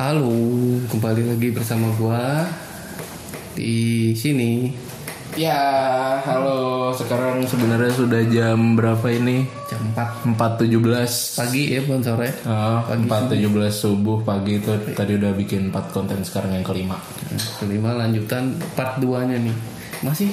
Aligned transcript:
Halo, 0.00 0.32
kembali 0.88 1.28
lagi 1.28 1.52
bersama 1.52 1.92
gua 2.00 2.48
di 3.52 4.16
sini 4.16 4.72
Ya, 5.36 5.60
halo. 6.24 6.88
Sekarang 6.96 7.44
sebenarnya 7.44 7.92
sudah 7.92 8.24
jam 8.32 8.80
berapa 8.80 9.04
ini? 9.12 9.44
jam 9.68 9.92
4 9.92 10.40
4.17 10.40 11.36
pagi 11.36 11.62
ya 11.76 11.84
bukan 11.84 12.00
sore. 12.00 12.32
Oh, 12.48 12.80
4.17 12.88 13.44
subuh 13.68 14.24
pagi 14.24 14.56
itu 14.56 14.72
tadi 14.96 15.20
udah 15.20 15.36
bikin 15.36 15.68
4 15.68 15.92
konten 15.92 16.24
sekarang 16.24 16.56
yang 16.56 16.64
kelima. 16.64 16.96
Nah, 16.96 17.48
kelima 17.60 17.92
lanjutan 17.92 18.56
part 18.72 18.96
2 19.04 19.28
nya 19.28 19.36
nih. 19.36 19.56
Masih 20.00 20.32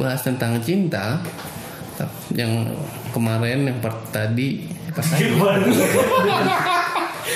bahas 0.00 0.24
tentang 0.24 0.56
cinta. 0.64 1.20
Yang 2.32 2.80
kemarin 3.12 3.68
yang 3.68 3.76
part 3.84 4.08
tadi 4.08 4.72
pas 4.96 5.04
tadi 5.04 5.36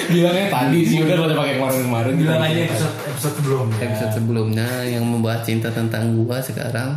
Bilangnya 0.06 0.46
tadi 0.48 0.78
sih 0.82 0.98
udah 0.98 1.14
gak 1.14 1.26
usah 1.26 1.36
pakai 1.36 1.54
kemarin-kemarin. 1.56 2.12
Bilang 2.14 2.40
aja 2.40 2.60
episode 2.64 2.94
episode 3.06 3.34
sebelumnya. 3.36 3.76
episode 3.80 4.12
sebelumnya 4.12 4.68
yang 4.84 5.04
membahas 5.04 5.42
cinta 5.42 5.68
tentang 5.68 6.04
gua 6.16 6.38
sekarang 6.38 6.94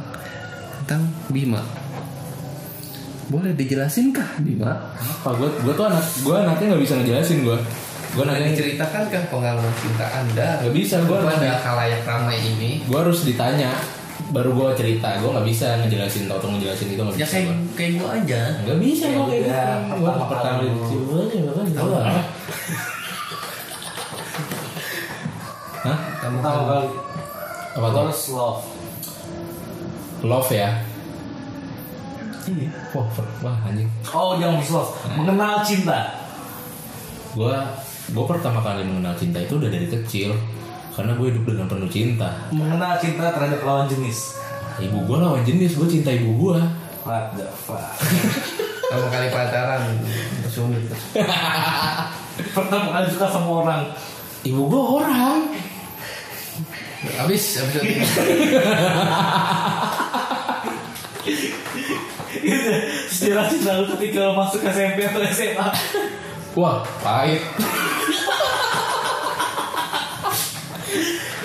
tentang 0.80 1.02
Bima. 1.28 1.62
Boleh 3.28 3.54
dijelasin 3.54 4.10
kah 4.10 4.26
Bima? 4.38 4.74
Apa 4.96 5.30
gue 5.34 5.50
gue 5.60 5.74
tuh 5.74 5.86
anak 5.86 6.02
gue 6.20 6.34
anaknya 6.36 6.66
nggak 6.68 6.84
bisa 6.84 6.94
ngejelasin 6.96 7.40
gue. 7.44 7.58
Gue 8.10 8.18
Boleh 8.18 8.42
nanya 8.42 8.50
diceritakan 8.50 9.04
kah 9.06 9.24
pengalaman 9.28 9.74
cinta 9.76 10.06
Anda 10.12 10.48
nggak 10.60 10.74
bisa 10.74 10.96
gue 11.00 11.14
kepada 11.16 11.50
khalayak 11.60 12.02
ramai 12.04 12.38
ini? 12.40 12.82
gue 12.82 12.98
harus 12.98 13.22
ditanya 13.22 13.70
baru 14.30 14.50
gue 14.52 14.68
cerita 14.76 15.16
gue 15.16 15.30
nggak 15.30 15.46
bisa 15.48 15.78
ngejelasin 15.80 16.26
tau 16.26 16.38
tau 16.38 16.50
ngejelasin 16.52 16.88
itu 16.88 16.98
nggak 17.00 17.16
Ya 17.16 17.22
bisa 17.22 17.30
kayak 17.32 17.46
gua. 17.46 17.58
kayak 17.72 17.92
gua 17.96 18.10
aja. 18.12 18.42
nggak 18.60 18.80
bisa 18.80 19.04
Ya 19.04 19.12
gue 19.12 19.26
kayak 19.28 19.42
udah, 19.42 19.62
gitu 19.62 19.94
gue 19.96 20.10
pertama 20.10 20.26
pertama 20.28 20.58
kali. 20.58 20.68
dicium 20.68 21.04
aja 21.14 21.38
bahkan 21.46 21.66
tahu 21.72 21.90
Pertama 26.32 26.62
kali. 26.68 26.88
apa 27.72 27.88
tuh 27.88 28.04
First 28.08 28.28
love. 28.32 28.62
love 30.22 30.50
ya 30.50 30.70
Iya. 32.46 32.70
wah 32.92 33.06
wah 33.40 33.58
anjing 33.64 33.86
Oh, 34.08 34.34
jangan 34.36 34.58
first 34.58 34.74
love. 34.74 34.92
Mengenal 35.16 35.62
cinta. 35.62 36.00
gue 37.30 37.56
gue 38.10 38.26
pertama 38.26 38.58
kali 38.60 38.82
mengenal 38.82 39.14
cinta 39.14 39.38
itu 39.38 39.54
udah 39.56 39.70
dari 39.70 39.86
kecil 39.86 40.34
karena 40.92 41.14
gue 41.14 41.30
hidup 41.30 41.46
dengan 41.46 41.68
penuh 41.68 41.86
cinta 41.88 42.26
Mengenal 42.50 42.98
cinta 42.98 43.30
terhadap 43.30 43.62
lawan 43.62 43.86
jenis. 43.86 44.34
ibu 44.78 44.98
gue 45.04 45.16
lawan 45.16 45.42
jenis 45.42 45.76
gue 45.76 45.88
cinta 45.88 46.10
ibu 46.12 46.34
gue 46.40 46.58
What 47.00 47.32
the 47.34 47.46
fuck? 47.48 47.80
Kamu 48.90 49.08
kali 49.08 49.28
pacaran 49.30 49.82
bersumit. 50.42 50.84
Pertama 52.52 52.88
kali 52.92 53.08
suka 53.08 53.28
sama 53.30 53.50
orang. 53.62 53.82
ibu 54.42 54.66
gue 54.66 54.82
orang 54.98 55.40
Habis 57.00 57.44
episode 57.64 57.88
ini. 57.88 58.04
Itu 62.44 62.72
sejarah 63.08 63.46
cinta 63.48 63.72
lu 63.80 63.86
ketika 63.96 64.36
masuk 64.36 64.60
SMP 64.68 65.08
atau 65.08 65.24
SMA. 65.32 65.68
Wah, 66.60 66.84
pahit. 67.00 67.40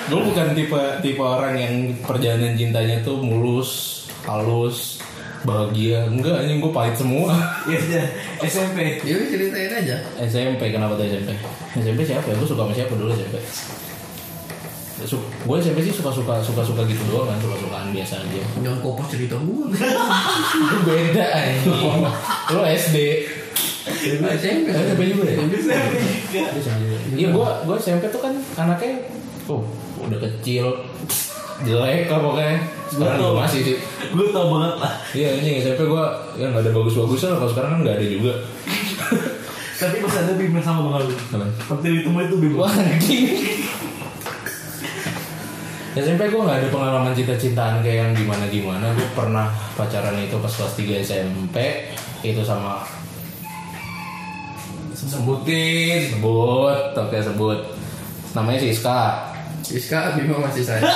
gue 0.05 0.21
bukan 0.21 0.53
tipe 0.53 0.83
tipe 1.01 1.23
orang 1.23 1.55
yang 1.57 1.75
perjalanan 2.05 2.55
cintanya 2.55 3.01
tuh 3.07 3.23
mulus, 3.23 4.05
halus, 4.27 4.99
bahagia. 5.47 6.11
Enggak, 6.11 6.45
anjing 6.45 6.59
gue 6.59 6.73
pahit 6.75 6.99
semua. 6.99 7.31
Iya, 7.71 7.79
iya. 7.79 8.03
SMP. 8.43 8.99
Ya 9.07 9.23
udah 9.23 9.29
ceritain 9.31 9.71
aja. 9.71 9.97
SMP 10.19 10.75
kenapa 10.75 10.99
tuh 10.99 11.07
SMP? 11.07 11.31
SMP 11.79 12.01
siapa 12.03 12.27
ya? 12.27 12.35
Gue 12.35 12.49
suka 12.49 12.67
sama 12.67 12.75
siapa 12.75 12.93
dulu 12.99 13.15
SMP? 13.15 13.39
Gue 14.95 15.57
SMP 15.59 15.83
sih 15.83 15.91
suka 15.91 16.15
suka 16.15 16.39
suka 16.39 16.63
suka 16.63 16.87
gitu 16.87 17.03
doang 17.11 17.27
kan 17.27 17.39
suka 17.43 17.59
sukaan 17.59 17.91
biasa 17.91 18.23
aja. 18.23 18.43
Jangan 18.63 18.79
kopos 18.79 19.11
cerita. 19.11 19.35
Itu 19.43 20.77
beda 20.87 21.25
anjing. 21.35 22.07
Lo 22.55 22.63
SD. 22.63 22.97
SMP. 24.39 24.71
SMP 24.71 25.01
juga 25.11 25.25
ya? 25.27 25.43
Iya 27.15 27.29
gue 27.35 27.49
gue 27.67 27.77
SMP 27.77 28.07
tuh 28.09 28.23
kan 28.23 28.33
anaknya 28.57 29.03
oh 29.51 29.67
udah 30.01 30.19
kecil 30.21 30.73
jelek 31.63 32.11
lah 32.11 32.19
pokoknya 32.19 32.57
sekarang 32.91 33.17
juga 33.21 33.35
masih 33.47 33.61
sih 33.63 33.77
Gue 34.11 34.27
tau 34.35 34.51
banget 34.59 34.75
lah. 34.83 34.95
iya 35.15 35.29
ini 35.39 35.63
SMP 35.63 35.87
gue 35.87 36.05
ya 36.35 36.51
nggak 36.51 36.65
ada 36.67 36.73
bagus-bagusnya 36.75 37.29
lah 37.35 37.39
kalau 37.45 37.51
sekarang 37.53 37.71
kan 37.77 37.81
nggak 37.87 37.97
ada 38.01 38.07
juga 38.09 38.33
Tapi 39.75 40.01
pas 40.01 40.15
ada 40.17 40.33
Bim 40.39 40.55
yang 40.55 40.63
sama 40.63 40.87
banget 40.87 41.13
lu. 41.13 41.15
Apa? 41.35 41.47
Waktu 41.75 41.87
ditemu 41.99 42.19
itu 42.25 42.37
Bim. 42.39 42.55
SMP 45.95 46.27
gue 46.27 46.43
nggak 46.43 46.59
ada 46.59 46.69
pengalaman 46.75 47.15
cinta-cintaan 47.15 47.79
kayak 47.79 47.99
yang 48.03 48.13
gimana-gimana 48.19 48.91
gue 48.99 49.07
pernah 49.15 49.47
pacaran 49.79 50.19
itu 50.19 50.35
pas 50.43 50.51
kelas 50.51 50.75
3 50.75 51.07
SMP 51.07 51.57
itu 52.27 52.43
sama 52.43 52.83
Sebutin. 54.99 56.19
sebut 56.19 56.99
oke 56.99 57.15
sebut 57.23 57.59
namanya 58.35 58.59
Siska 58.59 59.31
Iska 59.65 60.19
Bima 60.19 60.43
masih 60.43 60.67
saya. 60.67 60.83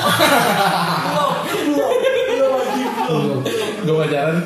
gue 3.87 3.95
pacaran 3.95 4.43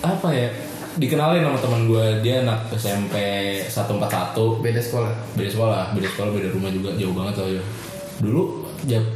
apa 0.00 0.28
ya 0.32 0.48
dikenalin 0.96 1.44
sama 1.44 1.58
teman 1.60 1.82
gue 1.92 2.04
dia 2.24 2.40
anak 2.40 2.72
SMP 2.72 3.14
141 3.68 4.64
Beda 4.64 4.80
sekolah. 4.80 5.12
beda 5.36 5.50
sekolah 5.52 5.80
beda 5.92 6.08
sekolah 6.08 6.30
beda 6.32 6.48
rumah 6.56 6.70
juga 6.72 6.90
jauh 6.96 7.12
banget 7.12 7.34
loh 7.36 7.48
ya 7.52 7.62
dulu 8.24 8.42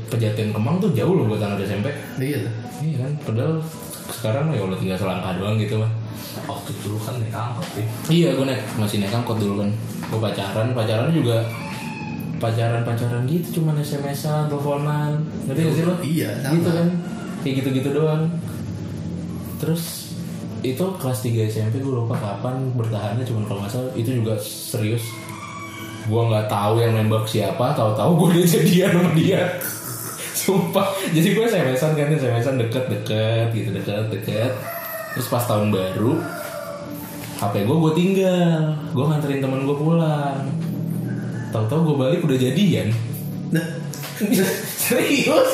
pejaten 0.09 0.49
kemang 0.51 0.81
tuh 0.81 0.91
jauh 0.97 1.15
loh 1.15 1.25
buat 1.29 1.43
anak 1.43 1.65
SMP. 1.65 1.93
Iya. 2.19 2.49
Lah. 2.49 2.55
iya 2.79 2.97
kan 3.03 3.12
padahal 3.27 3.55
sekarang 4.09 4.55
ya 4.55 4.61
udah 4.65 4.79
tinggal 4.79 4.99
selangkah 4.99 5.33
doang 5.37 5.56
gitu 5.61 5.81
mah. 5.81 5.93
Waktu 6.49 6.71
dulu 6.81 6.97
kan 7.03 7.15
naik 7.21 7.34
angkot 7.34 7.69
ya. 7.77 7.84
iya 8.09 8.28
gue 8.33 8.47
naik 8.47 8.62
masih 8.81 9.03
naik 9.03 9.15
angkot 9.15 9.37
dulu 9.37 9.65
kan. 9.65 9.71
Gue 10.09 10.21
pacaran 10.23 10.67
pacaran 10.73 11.11
juga 11.12 11.45
pacaran 12.39 12.87
pacaran 12.87 13.23
gitu 13.27 13.61
cuman 13.61 13.77
SMS-an 13.83 14.49
teleponan. 14.49 15.12
Ngerti 15.51 15.61
gak 15.61 15.75
sih 15.75 15.84
lo? 15.84 15.95
Iya, 16.01 16.31
sama. 16.41 16.55
gitu 16.57 16.71
kan. 16.73 16.89
Kayak 17.45 17.55
gitu 17.62 17.69
gitu 17.83 17.89
doang. 17.93 18.25
Terus 19.59 20.09
itu 20.62 20.84
kelas 20.99 21.19
3 21.23 21.51
SMP 21.51 21.78
gue 21.78 21.95
lupa 21.95 22.19
kapan 22.19 22.75
bertahannya 22.75 23.23
cuman 23.23 23.47
kalau 23.47 23.62
nggak 23.62 23.73
salah 23.78 23.93
itu 23.95 24.11
juga 24.19 24.34
serius 24.43 25.07
gue 26.09 26.23
nggak 26.33 26.49
tahu 26.49 26.81
yang 26.81 26.97
nembak 26.97 27.29
siapa 27.29 27.77
tahu-tahu 27.77 28.11
gue 28.25 28.29
udah 28.35 28.47
jadian 28.57 28.91
sama 28.97 29.11
dia. 29.13 29.43
Sumpah. 30.33 30.89
Jadi 31.13 31.29
gue 31.37 31.45
SMS-an 31.45 31.93
kan 31.93 32.09
SMS-an 32.09 32.57
deket-deket 32.57 33.53
gitu 33.53 33.71
deket-deket. 33.77 34.53
Terus 35.13 35.29
pas 35.29 35.45
tahun 35.45 35.69
baru 35.69 36.17
HP 37.39 37.55
gue 37.69 37.77
gue 37.77 37.93
tinggal. 37.93 38.75
Gue 38.97 39.05
nganterin 39.05 39.45
temen 39.45 39.69
gue 39.69 39.77
pulang. 39.77 40.49
Tahu-tahu 41.53 41.93
gue 41.93 41.97
balik 42.01 42.21
udah 42.25 42.39
jadian. 42.41 42.89
Nah, 43.53 43.65
serius. 44.89 45.51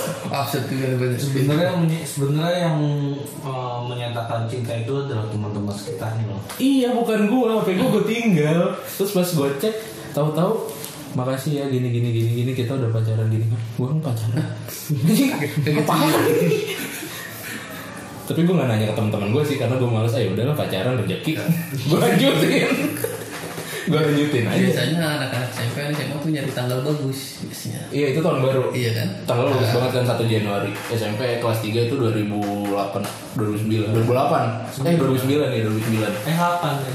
Sebenarnya 1.21 1.71
sebenarnya 2.07 2.59
yang 2.71 2.79
eh, 3.45 3.79
menyatakan 3.87 4.49
cinta 4.49 4.73
itu 4.75 4.93
adalah 4.95 5.27
teman-teman 5.29 5.75
sekitarnya 5.75 6.25
loh. 6.31 6.43
Iya 6.57 6.89
bukan 6.97 7.21
gua, 7.29 7.61
HP 7.61 7.79
gua 7.79 7.89
gua 7.93 8.05
tinggal. 8.09 8.61
Terus 8.97 9.11
pas 9.13 9.29
gua 9.37 9.49
cek, 9.61 9.77
tahu-tahu 10.15 10.71
makasih 11.15 11.63
ya 11.63 11.65
gini 11.71 11.91
gini 11.91 12.09
gini 12.11 12.31
gini 12.43 12.51
kita 12.55 12.79
udah 12.79 12.91
pacaran 12.95 13.27
gini. 13.29 13.47
Gua 13.75 13.91
kan 13.91 13.99
pacaran. 14.15 14.47
Apaan? 15.83 16.11
Tapi 18.25 18.41
gue 18.41 18.56
gak 18.56 18.69
nanya 18.73 18.88
ke 18.88 18.94
teman-teman 18.97 19.37
gue 19.37 19.44
sih 19.44 19.61
karena 19.61 19.77
gue 19.77 19.85
males 19.85 20.17
ayo 20.17 20.33
udahlah 20.33 20.56
pacaran 20.56 20.97
rezeki. 20.97 21.37
gue 21.93 21.99
lanjutin. 22.00 22.73
gue 23.85 24.00
lanjutin 24.00 24.44
aja. 24.49 24.65
Biasanya 24.65 24.97
anak-anak 25.21 25.50
SMP 25.53 25.77
kan 25.77 25.93
SMA 25.93 26.17
tuh 26.17 26.31
nyari 26.33 26.50
tanggal 26.56 26.79
bagus 26.81 27.44
biasanya. 27.44 27.81
Iya 27.93 28.06
itu 28.17 28.21
tahun 28.25 28.41
baru. 28.41 28.73
Iya 28.73 28.91
kan? 28.97 29.09
Tanggal 29.29 29.47
bagus 29.53 29.69
banget 29.77 29.91
kan 29.93 30.05
1 30.17 30.25
Januari. 30.25 30.71
SMP 30.88 31.21
kelas 31.37 31.59
3 31.61 31.85
itu 31.85 31.94
2008 32.00 33.37
2009 33.37 33.93
2008. 33.93 34.88
Eh 34.88 34.94
2009 34.97 35.53
nih 35.53 35.61
2009. 35.69 36.25
Eh 36.25 36.37
kapan 36.41 36.75
ya? 36.81 36.93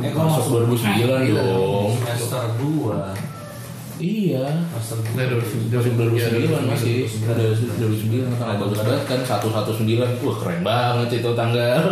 Eh, 0.00 0.10
kok 0.14 0.24
masuk 0.24 0.44
2009 0.64 1.36
dong. 1.36 1.92
Iya, 1.92 2.14
semester 2.16 2.44
2. 2.56 3.32
Iya. 4.02 4.46
Master 4.72 4.98
2009 5.04 6.18
eh, 6.18 6.48
iya, 6.48 6.58
masih. 6.64 7.06
Ada 7.28 7.44
2009 7.78 8.34
tanggal 8.34 8.56
bagus 8.66 8.80
banget 8.82 9.04
kan 9.06 9.20
119. 9.22 10.26
Wah, 10.26 10.36
keren 10.42 10.60
banget 10.64 11.08
itu 11.22 11.30
tanggal. 11.36 11.82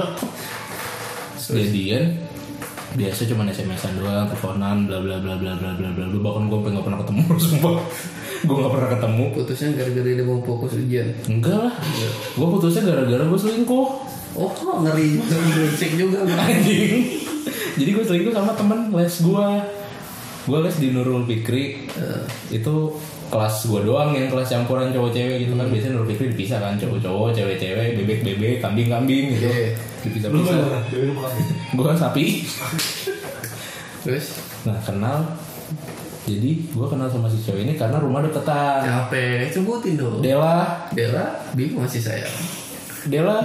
Jadian 1.50 2.30
biasa 2.90 3.22
cuma 3.30 3.46
SMS-an 3.46 4.02
doang, 4.02 4.26
teleponan, 4.26 4.90
bla 4.90 4.98
bla 4.98 5.22
bla 5.22 5.38
bla 5.38 5.54
bla 5.54 5.70
bla 5.78 5.88
bla. 5.94 6.04
Bahkan 6.10 6.42
gue 6.50 6.58
pengen 6.66 6.82
pernah 6.82 6.98
ketemu, 6.98 7.22
sumpah. 7.46 7.74
gue 8.40 8.56
gak 8.56 8.72
pernah 8.72 8.90
ketemu. 8.96 9.24
Putusnya 9.36 9.68
gara-gara 9.76 10.10
dia 10.10 10.24
mau 10.26 10.38
fokus 10.42 10.72
ujian. 10.74 11.06
Enggak 11.28 11.58
lah. 11.60 11.74
Iya. 11.78 12.10
Gue 12.34 12.46
putusnya 12.50 12.82
gara-gara 12.82 13.22
gue 13.22 13.38
selingkuh. 13.38 13.88
Oh, 14.38 14.52
ngeri 14.82 15.18
cek 15.74 15.98
juga. 15.98 16.22
anjing? 16.22 17.22
Jadi 17.80 17.90
gue 17.96 18.04
selingkuh 18.04 18.34
sama 18.34 18.52
temen 18.52 18.92
les 18.92 19.14
gue 19.24 19.48
gue 20.40 20.58
les 20.64 20.76
di 20.80 20.88
Nurul 20.92 21.26
Fikri. 21.26 21.88
Itu 22.52 22.98
kelas 23.30 23.70
gue 23.70 23.80
doang 23.86 24.10
yang 24.10 24.26
kelas 24.26 24.50
campuran 24.50 24.90
cowok 24.90 25.10
cewek 25.14 25.46
gitu 25.46 25.54
kan. 25.54 25.66
Biasanya 25.70 25.92
Nurul 25.98 26.08
Fikri 26.14 26.34
dipisah 26.34 26.58
kan 26.62 26.74
cowok 26.78 26.98
cowok 27.02 27.28
cewek 27.34 27.56
cewek 27.58 27.98
bebek 27.98 28.20
bebek 28.26 28.54
kambing 28.62 28.88
kambing 28.90 29.34
gitu 29.34 29.48
dipisah 30.00 30.32
pisah 30.32 30.56
bukan. 30.56 31.30
gue 31.76 31.84
kan 31.84 31.98
sapi. 31.98 32.24
Terus? 34.06 34.26
Nah 34.64 34.80
kenal. 34.80 35.36
Jadi 36.24 36.70
gue 36.70 36.86
kenal 36.86 37.10
sama 37.10 37.26
si 37.28 37.42
cewek 37.42 37.66
ini 37.66 37.74
karena 37.74 37.98
rumah 37.98 38.22
deketan. 38.22 38.86
Capek. 38.86 39.50
Sebutin 39.50 39.98
dong. 39.98 40.22
Dela 40.22 40.86
Dela 40.94 41.44
bingung 41.52 41.84
masih 41.84 42.00
saya. 42.00 42.28
Dela 43.08 43.44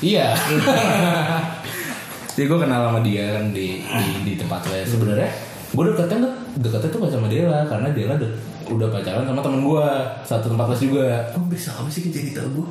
iya. 0.00 0.32
Jadi 2.36 2.52
gue 2.52 2.58
kenal 2.60 2.92
sama 2.92 3.00
dia 3.00 3.32
kan 3.32 3.48
di 3.48 3.80
di, 3.80 4.04
di 4.20 4.32
tempat 4.36 4.60
les 4.68 4.84
sebenarnya 4.84 5.24
gue 5.72 5.82
deketnya 5.88 6.16
nggak 6.20 6.34
deketnya 6.60 6.88
tuh 6.92 6.98
gak 7.00 7.12
sama 7.16 7.28
Dela 7.32 7.64
karena 7.64 7.88
Dela 7.96 8.14
de- 8.20 8.36
udah 8.66 8.88
pacaran 8.92 9.24
sama 9.24 9.40
temen 9.40 9.64
gue 9.64 9.86
satu 10.20 10.52
tempat 10.52 10.66
les 10.74 10.80
juga. 10.84 11.08
Oh 11.32 11.48
bisa 11.48 11.72
apa 11.72 11.88
sih 11.88 12.12
jadi 12.12 12.36
tahu 12.36 12.60
gue? 12.60 12.68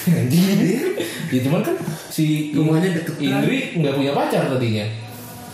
ya 1.32 1.40
cuman 1.46 1.60
kan 1.62 1.76
si 2.10 2.50
Rumahnya 2.52 3.00
deketan. 3.00 3.20
Indri 3.20 3.58
nggak 3.80 3.94
punya 3.96 4.12
pacar 4.12 4.42
tadinya. 4.50 4.86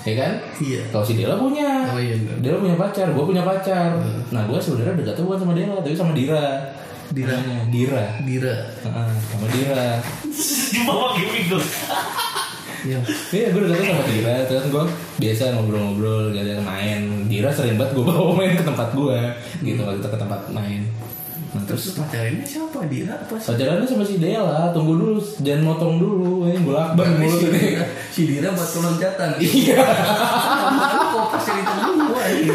Ya 0.07 0.15
kan? 0.15 0.33
Iya. 0.63 0.87
kalau 0.95 1.03
si 1.03 1.19
Dela 1.19 1.35
punya. 1.35 1.67
Oh 1.91 1.99
iya. 1.99 2.15
Dela 2.43 2.59
punya 2.59 2.75
pacar 2.75 3.07
gue 3.11 3.25
punya 3.27 3.43
pacar. 3.43 3.95
Nah 4.31 4.43
gue 4.47 4.59
sebenarnya 4.59 4.99
deketnya 4.99 5.23
bukan 5.27 5.39
sama 5.47 5.55
Dela 5.55 5.79
tapi 5.79 5.95
sama 5.95 6.11
Dira 6.11 6.43
Dira. 7.17 7.33
Namanya, 7.33 7.65
Dira 7.73 8.05
Dira. 8.21 8.55
Heeh, 8.85 9.09
sama 9.25 9.47
Dira 9.49 9.85
Di 10.77 10.81
bawah 10.85 11.17
gimmick 11.17 11.49
tuh. 11.49 11.65
Yang 12.85 13.03
Iya 13.33 13.47
gue 13.51 13.63
udah 13.65 13.73
sama 13.75 14.05
Dira 14.05 14.35
Terus 14.45 14.65
gue 14.69 14.85
biasa 15.17 15.43
ngobrol-ngobrol 15.57 16.31
Gak 16.31 16.45
ada 16.45 16.61
main 16.61 17.01
Dira 17.27 17.49
sering 17.51 17.75
banget 17.75 17.97
gue 17.97 18.05
bawa 18.05 18.37
main 18.37 18.53
ke 18.53 18.63
tempat 18.63 18.93
gue 18.93 19.19
Gitu 19.65 19.81
waktu 19.81 19.99
itu 19.99 20.07
ke 20.07 20.19
tempat 20.21 20.41
main 20.53 20.85
Nah 21.51 21.63
terus 21.65 21.97
pacarnya 21.97 22.45
siapa 22.45 22.85
Dira 22.85 23.17
apa 23.17 23.35
sih? 23.41 23.49
Pacarannya 23.49 23.89
sama 23.89 24.05
si 24.05 24.21
Dela 24.21 24.71
Tunggu 24.71 24.93
dulu 24.95 25.19
Jangan 25.41 25.63
motong 25.65 25.95
dulu 25.97 26.47
Ini 26.47 26.59
gue 26.61 26.75
lakban 26.77 27.09
mulut 27.17 27.41
si 27.41 27.47
ini 27.49 27.59
Dira, 27.59 27.85
si 28.13 28.23
Dira 28.29 28.49
buat 28.53 28.71
loncatan. 28.77 29.31
Iya 29.43 29.83
Kok 31.11 31.27
pas 31.33 31.43
cerita 31.43 31.73
gua 31.81 32.23
ini. 32.29 32.55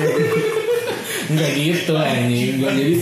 Enggak 1.28 1.52
gitu 1.58 1.94
anjing 1.98 2.52
Gua 2.62 2.70
jadi 2.72 2.94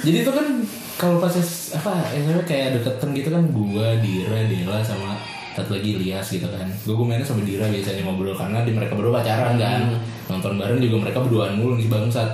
Jadi 0.00 0.16
itu 0.24 0.32
kan 0.32 0.46
Kalau 0.94 1.18
pas 1.18 1.34
apa 1.74 1.90
namanya 2.14 2.46
kayak 2.46 2.78
deketan 2.78 3.10
gitu 3.18 3.28
kan 3.34 3.42
Gue, 3.50 3.88
Dira, 3.98 4.38
Dela 4.46 4.78
sama 4.78 5.18
satu 5.54 5.78
lagi 5.78 6.02
Lias 6.02 6.26
gitu 6.34 6.46
kan. 6.50 6.66
Gue 6.86 6.94
gue 6.94 7.06
mainnya 7.06 7.26
sama 7.26 7.42
Dira 7.46 7.66
biasanya 7.70 8.02
ngobrol 8.06 8.34
Karena 8.34 8.66
di 8.66 8.70
mereka 8.74 8.94
berdua 8.98 9.22
pacaran 9.22 9.54
kan. 9.58 9.90
Nonton 10.30 10.58
bareng 10.58 10.78
juga 10.78 10.96
mereka 11.06 11.18
berduaan 11.22 11.58
mulu 11.58 11.74
nih 11.78 11.90
bangsat. 11.90 12.28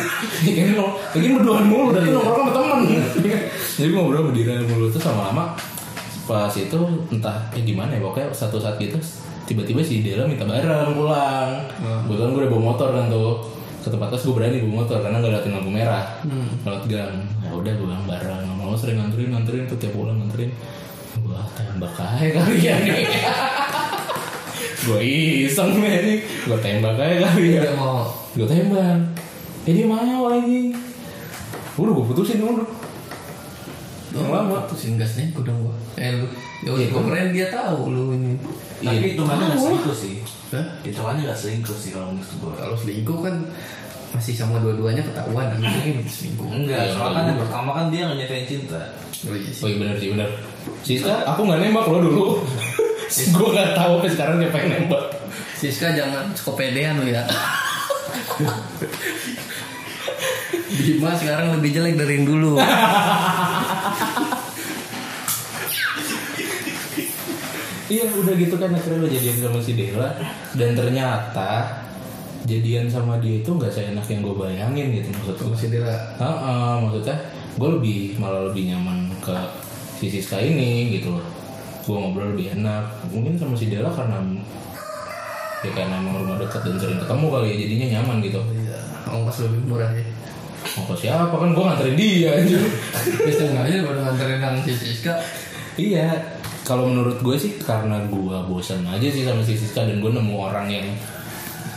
Ini 0.48 0.74
lo 0.74 0.98
Lagi 1.14 1.28
berduaan 1.38 1.66
mulu 1.66 1.94
Dan 1.94 2.10
nongkrong 2.10 2.50
sama 2.50 2.52
temen. 2.54 2.80
Jadi 3.78 3.86
gue 3.90 3.98
ngobrol 3.98 4.20
sama 4.26 4.32
Dira 4.34 4.52
mulu 4.66 4.86
Terus 4.90 5.06
lama-lama 5.06 5.44
Pas 6.30 6.54
itu 6.54 6.78
entah 7.10 7.50
eh 7.58 7.62
gimana 7.66 7.90
ya 7.90 8.02
Pokoknya 8.02 8.30
satu 8.30 8.62
saat 8.62 8.78
gitu 8.78 8.98
Tiba-tiba 9.50 9.82
si 9.82 9.98
Dela 9.98 10.30
minta 10.30 10.46
bareng 10.46 10.94
pulang. 10.94 11.58
Kebetulan 12.06 12.30
gue 12.30 12.40
udah 12.46 12.50
bawa 12.54 12.62
motor 12.70 12.88
kan 12.94 13.10
tuh 13.10 13.42
ke 13.80 13.88
tempat 13.88 14.08
les 14.10 14.20
gue 14.20 14.34
berani 14.34 14.56
bawa 14.60 14.72
motor 14.78 14.98
karena 15.00 15.16
nggak 15.18 15.32
lewatin 15.32 15.52
lampu 15.52 15.70
merah. 15.70 16.04
Lewat 16.62 16.84
gang. 16.84 17.16
Ya 17.40 17.50
udah 17.50 17.72
gue 17.72 17.86
bilang 17.86 18.04
bareng. 18.04 18.40
Nggak 18.42 18.56
mau 18.56 18.74
sering 18.74 18.96
nganterin 18.96 19.28
nganterin. 19.30 19.64
Tuh 19.64 19.76
tiap 19.76 19.92
pulang 19.92 20.16
nganterin. 20.16 20.50
Gue 21.20 21.36
tembak 21.52 21.92
aja 21.98 22.22
kali 22.32 22.58
ya 22.62 22.76
nih 22.80 23.02
gue 24.80 25.00
iseng 25.44 25.76
nih 25.76 26.16
gue 26.22 26.58
tembak 26.58 26.96
aja 26.96 27.28
kali 27.28 27.58
ya. 27.58 27.60
Dia 27.60 27.74
mau. 27.74 28.08
Gue 28.32 28.46
tembak. 28.46 28.96
Eh 29.66 29.72
dia 29.74 29.84
mau 29.84 30.00
lagi. 30.26 30.72
Udah 31.76 31.92
gue 31.92 32.04
putusin 32.06 32.40
udah. 32.40 32.64
Yang 34.10 34.28
lama. 34.28 34.64
Putusin 34.64 34.96
gasnya 34.96 35.28
gue 35.30 35.44
dong 35.44 35.58
gua. 35.60 35.76
Eh 35.94 36.14
lu. 36.14 36.26
Ya 36.60 36.70
Iya, 36.72 36.86
gua 36.88 37.00
gua- 37.00 37.04
keren 37.12 37.28
dia 37.30 37.46
tahu 37.48 37.78
lu 37.88 38.04
ini. 38.14 38.32
Tapi 38.80 39.06
itu 39.12 39.22
mana 39.22 39.42
nggak 39.46 39.60
selingkuh 39.60 39.92
sih. 39.92 40.16
Hah? 40.50 40.66
Itu 40.82 41.00
mana 41.02 41.18
nggak 41.22 41.38
selingkuh 41.38 41.76
sih 41.78 41.90
kalau 41.94 42.10
menurut 42.14 42.30
gue. 42.34 42.52
Kalau 42.58 42.76
selingkuh 42.78 43.18
kan 43.22 43.34
masih 44.10 44.34
sama 44.34 44.58
dua-duanya 44.58 45.06
ketahuan 45.06 45.54
mungkin 45.62 46.02
selingkuh. 46.02 46.48
Enggak, 46.50 46.90
soalnya 46.98 47.14
kan 47.14 47.24
yang 47.30 47.40
pertama 47.46 47.70
kan 47.78 47.86
dia 47.94 48.02
nggak 48.10 48.18
nyatain 48.26 48.46
cinta. 48.46 48.82
Oh 49.28 49.36
iya 49.36 49.52
sih. 49.52 49.62
oh 49.62 49.68
iya 49.68 49.76
benar 49.76 49.96
sih 50.00 50.08
benar 50.16 50.32
Siska 50.80 51.12
aku 51.28 51.44
nggak 51.44 51.60
nembak 51.60 51.84
lo 51.92 52.00
dulu 52.00 52.40
gue 53.36 53.48
nggak 53.52 53.76
tahu 53.76 54.00
sampai 54.00 54.10
sekarang 54.16 54.40
dia 54.40 54.48
pengen 54.48 54.70
nembak 54.80 55.12
Siska 55.60 55.92
jangan 55.92 56.32
kepedean 56.32 57.04
lu 57.04 57.12
ya. 57.12 57.20
Bima 60.80 61.12
sekarang 61.20 61.52
lebih 61.60 61.76
jelek 61.76 62.00
dari 62.00 62.16
yang 62.16 62.24
dulu. 62.24 62.56
Iya 67.90 68.06
udah 68.06 68.34
gitu 68.38 68.54
kan 68.54 68.70
akhirnya 68.70 69.02
lo 69.02 69.08
jadian 69.10 69.36
sama 69.42 69.58
si 69.58 69.72
Dela 69.74 70.14
dan 70.54 70.78
ternyata 70.78 71.50
jadian 72.46 72.86
sama 72.86 73.18
dia 73.18 73.42
itu 73.42 73.50
nggak 73.50 73.72
seenak 73.74 74.06
yang 74.06 74.22
gue 74.22 74.34
bayangin 74.38 74.86
gitu 74.94 75.08
maksud 75.10 75.36
gue. 75.42 75.50
Masih 75.50 75.68
dia 75.74 75.90
Heeh, 76.16 76.72
maksudnya 76.86 77.16
gue 77.58 77.68
lebih 77.74 77.98
malah 78.16 78.46
lebih 78.46 78.70
nyaman 78.70 79.10
ke 79.18 79.34
si 79.98 80.06
Siska 80.06 80.38
ini 80.38 80.96
gitu 80.96 81.18
loh. 81.18 81.26
Gue 81.82 81.98
ngobrol 81.98 82.38
lebih 82.38 82.54
enak. 82.62 83.10
Mungkin 83.10 83.34
sama 83.36 83.58
si 83.58 83.66
Dela 83.66 83.90
karena 83.90 84.22
ya 85.60 85.70
karena 85.74 86.00
emang 86.00 86.24
rumah 86.24 86.38
dekat 86.40 86.62
dan 86.64 86.78
sering 86.80 86.98
ketemu 87.02 87.26
kali 87.26 87.46
ya 87.50 87.56
jadinya 87.66 87.86
nyaman 87.98 88.16
gitu. 88.24 88.40
Iya, 88.40 88.78
ongkos 89.10 89.38
lebih 89.50 89.60
murah 89.66 89.90
ya. 89.92 90.04
Ke 90.70 90.94
siapa 90.94 91.34
kan 91.34 91.50
gue 91.50 91.64
nganterin 91.66 91.96
dia 91.98 92.30
aja. 92.38 92.58
Bisa 93.26 93.42
nggaknya 93.50 93.82
baru 93.82 93.98
nganterin 94.06 94.38
yang 94.38 94.56
si 94.62 94.72
Siska. 94.78 95.18
iya. 95.74 96.38
Kalau 96.64 96.86
menurut 96.86 97.18
gue 97.24 97.36
sih 97.40 97.56
karena 97.58 98.04
gue 98.06 98.36
bosan 98.46 98.84
aja 98.86 99.08
sih 99.08 99.24
sama 99.26 99.42
si 99.42 99.58
Siska 99.58 99.88
dan 99.88 99.98
gue 99.98 100.10
nemu 100.12 100.34
orang 100.36 100.68
yang 100.70 100.86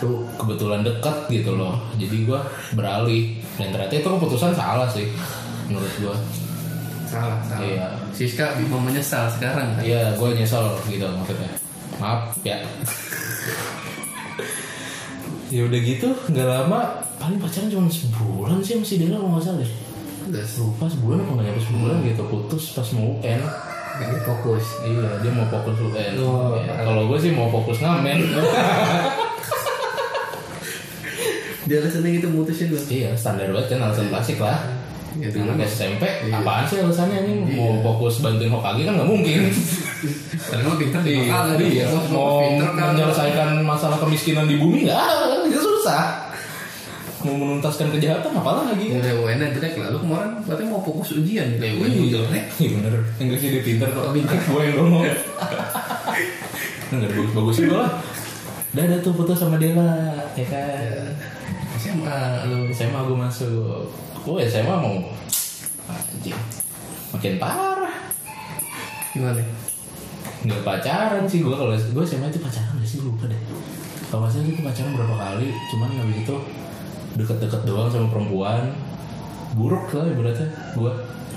Tuh, 0.03 0.19
kebetulan 0.35 0.83
dekat 0.83 1.31
gitu 1.31 1.55
loh. 1.55 1.79
Jadi 1.95 2.27
gue 2.27 2.39
beralih. 2.75 3.39
Dan 3.55 3.71
ternyata 3.71 3.95
itu 3.95 4.09
keputusan 4.11 4.51
salah 4.51 4.83
sih 4.91 5.07
menurut 5.71 5.93
gue. 5.95 6.15
Salah, 7.07 7.39
salah. 7.47 7.63
Iya. 7.63 7.87
Siska 8.11 8.59
Bima 8.59 8.83
menyesal 8.83 9.31
sekarang 9.31 9.79
kan. 9.79 9.85
iya 9.85 10.11
gue 10.19 10.29
nyesel 10.35 10.75
gitu 10.91 11.07
maksudnya. 11.07 11.49
Maaf 12.03 12.35
ya. 12.43 12.59
Ya 15.53 15.61
udah 15.69 15.79
gitu 15.79 16.09
nggak 16.33 16.47
lama 16.51 16.99
paling 17.21 17.39
pacaran 17.39 17.71
cuma 17.71 17.87
sebulan 17.87 18.59
sih 18.59 18.75
masih 18.75 18.97
dia 18.99 19.15
kalau 19.15 19.39
nggak 19.39 19.45
salah 19.45 19.63
deh. 19.63 19.71
Lupa 20.59 20.85
sebulan 20.91 21.17
apa 21.23 21.31
nggak 21.31 21.45
nyampe 21.47 21.61
sebulan 21.63 21.97
gitu 22.03 22.23
putus 22.27 22.63
pas 22.75 22.87
mau 22.97 23.07
UN 23.23 23.41
ini 23.95 24.17
fokus. 24.21 24.65
iya 24.81 25.09
dia 25.19 25.31
mau 25.31 25.45
fokus 25.47 25.77
UN 25.79 26.13
Oh, 26.17 26.57
Ya, 26.57 26.81
kalau 26.81 27.05
gue 27.05 27.17
sih 27.19 27.29
mau 27.29 27.47
fokus 27.47 27.77
ngamen 27.77 28.19
Dia 31.63 31.79
alasannya 31.79 32.09
gitu 32.13 32.27
mutusin 32.27 32.67
lu. 32.69 32.79
iya 32.85 33.15
standar 33.15 33.47
banget 33.47 33.67
kan 33.71 33.87
alasan 33.87 34.07
klasik 34.07 34.37
lah 34.37 34.59
Ya, 35.13 35.29
Anak 35.29 35.69
SMP, 35.69 36.01
Iya. 36.25 36.41
apaan 36.41 36.65
sih 36.65 36.81
alasannya 36.81 37.21
ini 37.21 37.53
mau 37.53 37.77
fokus 37.83 38.17
bantuin 38.17 38.49
Hokage 38.49 38.81
kan 38.81 38.97
nggak 38.97 39.05
mungkin. 39.05 39.45
Karena 40.49 40.73
pinter 40.73 40.99
di 40.99 41.11
Iya, 41.13 41.29
bakal 41.29 41.61
iya. 41.61 41.85
Mau 42.09 42.41
kan. 42.57 42.97
menyelesaikan 42.97 43.61
masalah 43.61 44.01
kemiskinan 44.01 44.49
di 44.49 44.57
bumi 44.57 44.89
nggak, 44.89 45.05
itu 45.45 45.59
susah. 45.61 46.32
Mau 47.23 47.35
menuntaskan 47.39 47.87
kejahatan 47.95 48.31
apa 48.35 48.67
lagi? 48.67 48.91
Nilai 48.91 49.15
UN 49.15 49.37
nya 49.39 49.47
jelek 49.55 49.79
lah. 49.79 49.95
Lu 49.95 49.99
kemarin 50.03 50.43
berarti 50.43 50.63
mau 50.67 50.83
fokus 50.83 51.15
ujian 51.15 51.55
nilai 51.55 51.79
UN 51.79 51.91
lu 51.95 52.05
jelek. 52.11 52.45
Iya 52.59 52.69
bener. 52.79 52.93
Sih 53.39 53.49
dia 53.49 53.61
pinter 53.63 53.87
kok. 53.91 54.11
Pinter. 54.11 54.37
Gue 54.51 54.61
yang 54.67 54.75
ngomong. 54.83 55.03
Enggak 56.93 57.09
bagus 57.15 57.31
bagus 57.31 57.55
juga 57.57 57.75
lah. 57.87 57.91
Udah 58.73 58.83
ada 58.89 58.97
tuh 59.05 59.13
foto 59.13 59.33
sama 59.37 59.55
Dela, 59.61 60.17
ya 60.33 60.45
kan. 60.49 61.05
SMA 61.77 62.19
lu. 62.49 62.69
SMA 62.73 62.99
gue 63.05 63.17
masuk. 63.17 63.85
Gue 64.25 64.45
SMA 64.45 64.75
mau 64.75 64.97
anjing. 65.89 66.37
Makin 67.13 67.33
parah. 67.37 67.97
Gimana? 69.13 69.63
nggak 70.43 70.61
pacaran 70.67 71.23
sih 71.23 71.39
gue 71.39 71.55
kalau 71.55 71.71
gue 71.71 72.03
SMA 72.03 72.27
itu 72.27 72.39
pacaran 72.43 72.75
gak 72.75 72.83
sih 72.87 72.99
lupa 72.99 73.31
deh 73.31 73.39
kalau 74.11 74.27
nggak 74.27 74.35
salah 74.35 74.51
itu 74.51 74.59
pacaran 74.59 74.91
berapa 74.91 75.15
kali 75.15 75.47
cuman 75.71 75.89
habis 76.03 76.17
itu 76.19 76.35
deket-deket 77.13 77.61
doang 77.65 77.89
sama 77.93 78.07
perempuan 78.09 78.73
buruk 79.53 79.93
lah 79.93 80.05
ibaratnya 80.09 80.49
gue 80.73 80.93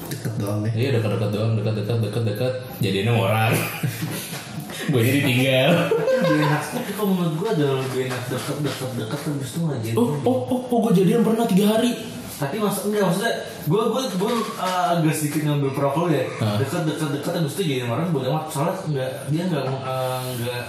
Deket 0.06 0.38
doang 0.38 0.62
deh. 0.62 0.73
iya 0.73 0.88
deket-deket 0.97 1.30
doang 1.35 1.52
deket-deket 1.59 1.97
deket-deket 1.99 2.52
jadinya 2.78 3.11
sama 3.12 3.23
orang 3.26 3.52
gue 4.92 5.00
jadi 5.02 5.21
tinggal 5.26 5.73
Lebih 6.16 6.42
enak. 6.47 6.62
Tapi 6.71 6.90
kalau 6.95 7.11
menurut 7.12 7.35
gue 7.38 7.49
ada 7.59 7.66
lebih 7.83 8.00
enak 8.06 8.23
deket 8.30 8.56
deket 8.62 8.90
deket 8.99 9.18
terus 9.18 9.50
tuh 9.50 9.61
nggak 9.66 9.78
jadi. 9.83 9.97
oh 9.99 10.09
oh 10.23 10.38
oh, 10.47 10.61
oh 10.71 10.78
gue 10.88 10.92
jadian 11.02 11.23
pernah 11.26 11.45
tiga 11.47 11.76
hari 11.76 11.92
Tapi 12.37 12.61
mas 12.61 12.76
enggak 12.85 13.09
maksudnya 13.09 13.35
gue 13.64 13.83
gue 13.83 14.02
gue 14.12 14.33
uh, 14.61 14.92
agak 14.92 15.14
sedikit 15.16 15.40
ngambil 15.49 15.71
prokol 15.73 16.06
ya. 16.12 16.25
Hah? 16.38 16.61
Deket 16.61 16.85
deket 16.85 17.09
deket 17.18 17.33
terus 17.33 17.56
tuh 17.56 17.64
jadi 17.64 17.83
orang 17.88 18.12
boleh 18.12 18.28
amat 18.28 18.45
soalnya 18.52 18.75
nggak 18.92 19.11
dia 19.33 19.42
nggak 19.49 19.64
uh, 19.64 20.21
nggak 20.37 20.62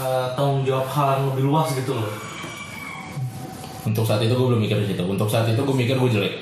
uh, 0.00 0.26
tanggung 0.34 0.64
jawab 0.64 0.88
hal 0.88 1.06
yang 1.20 1.24
lebih 1.36 1.44
luas 1.52 1.68
gitu 1.76 1.92
loh. 1.94 2.08
Untuk 3.86 4.02
saat 4.02 4.18
itu 4.18 4.34
gue 4.34 4.46
belum 4.50 4.60
mikir 4.60 4.82
di 4.82 4.90
situ. 4.90 5.02
Untuk 5.06 5.30
saat 5.30 5.46
itu 5.46 5.62
gue 5.62 5.76
mikir 5.78 5.94
gue 5.94 6.10
jelek. 6.10 6.34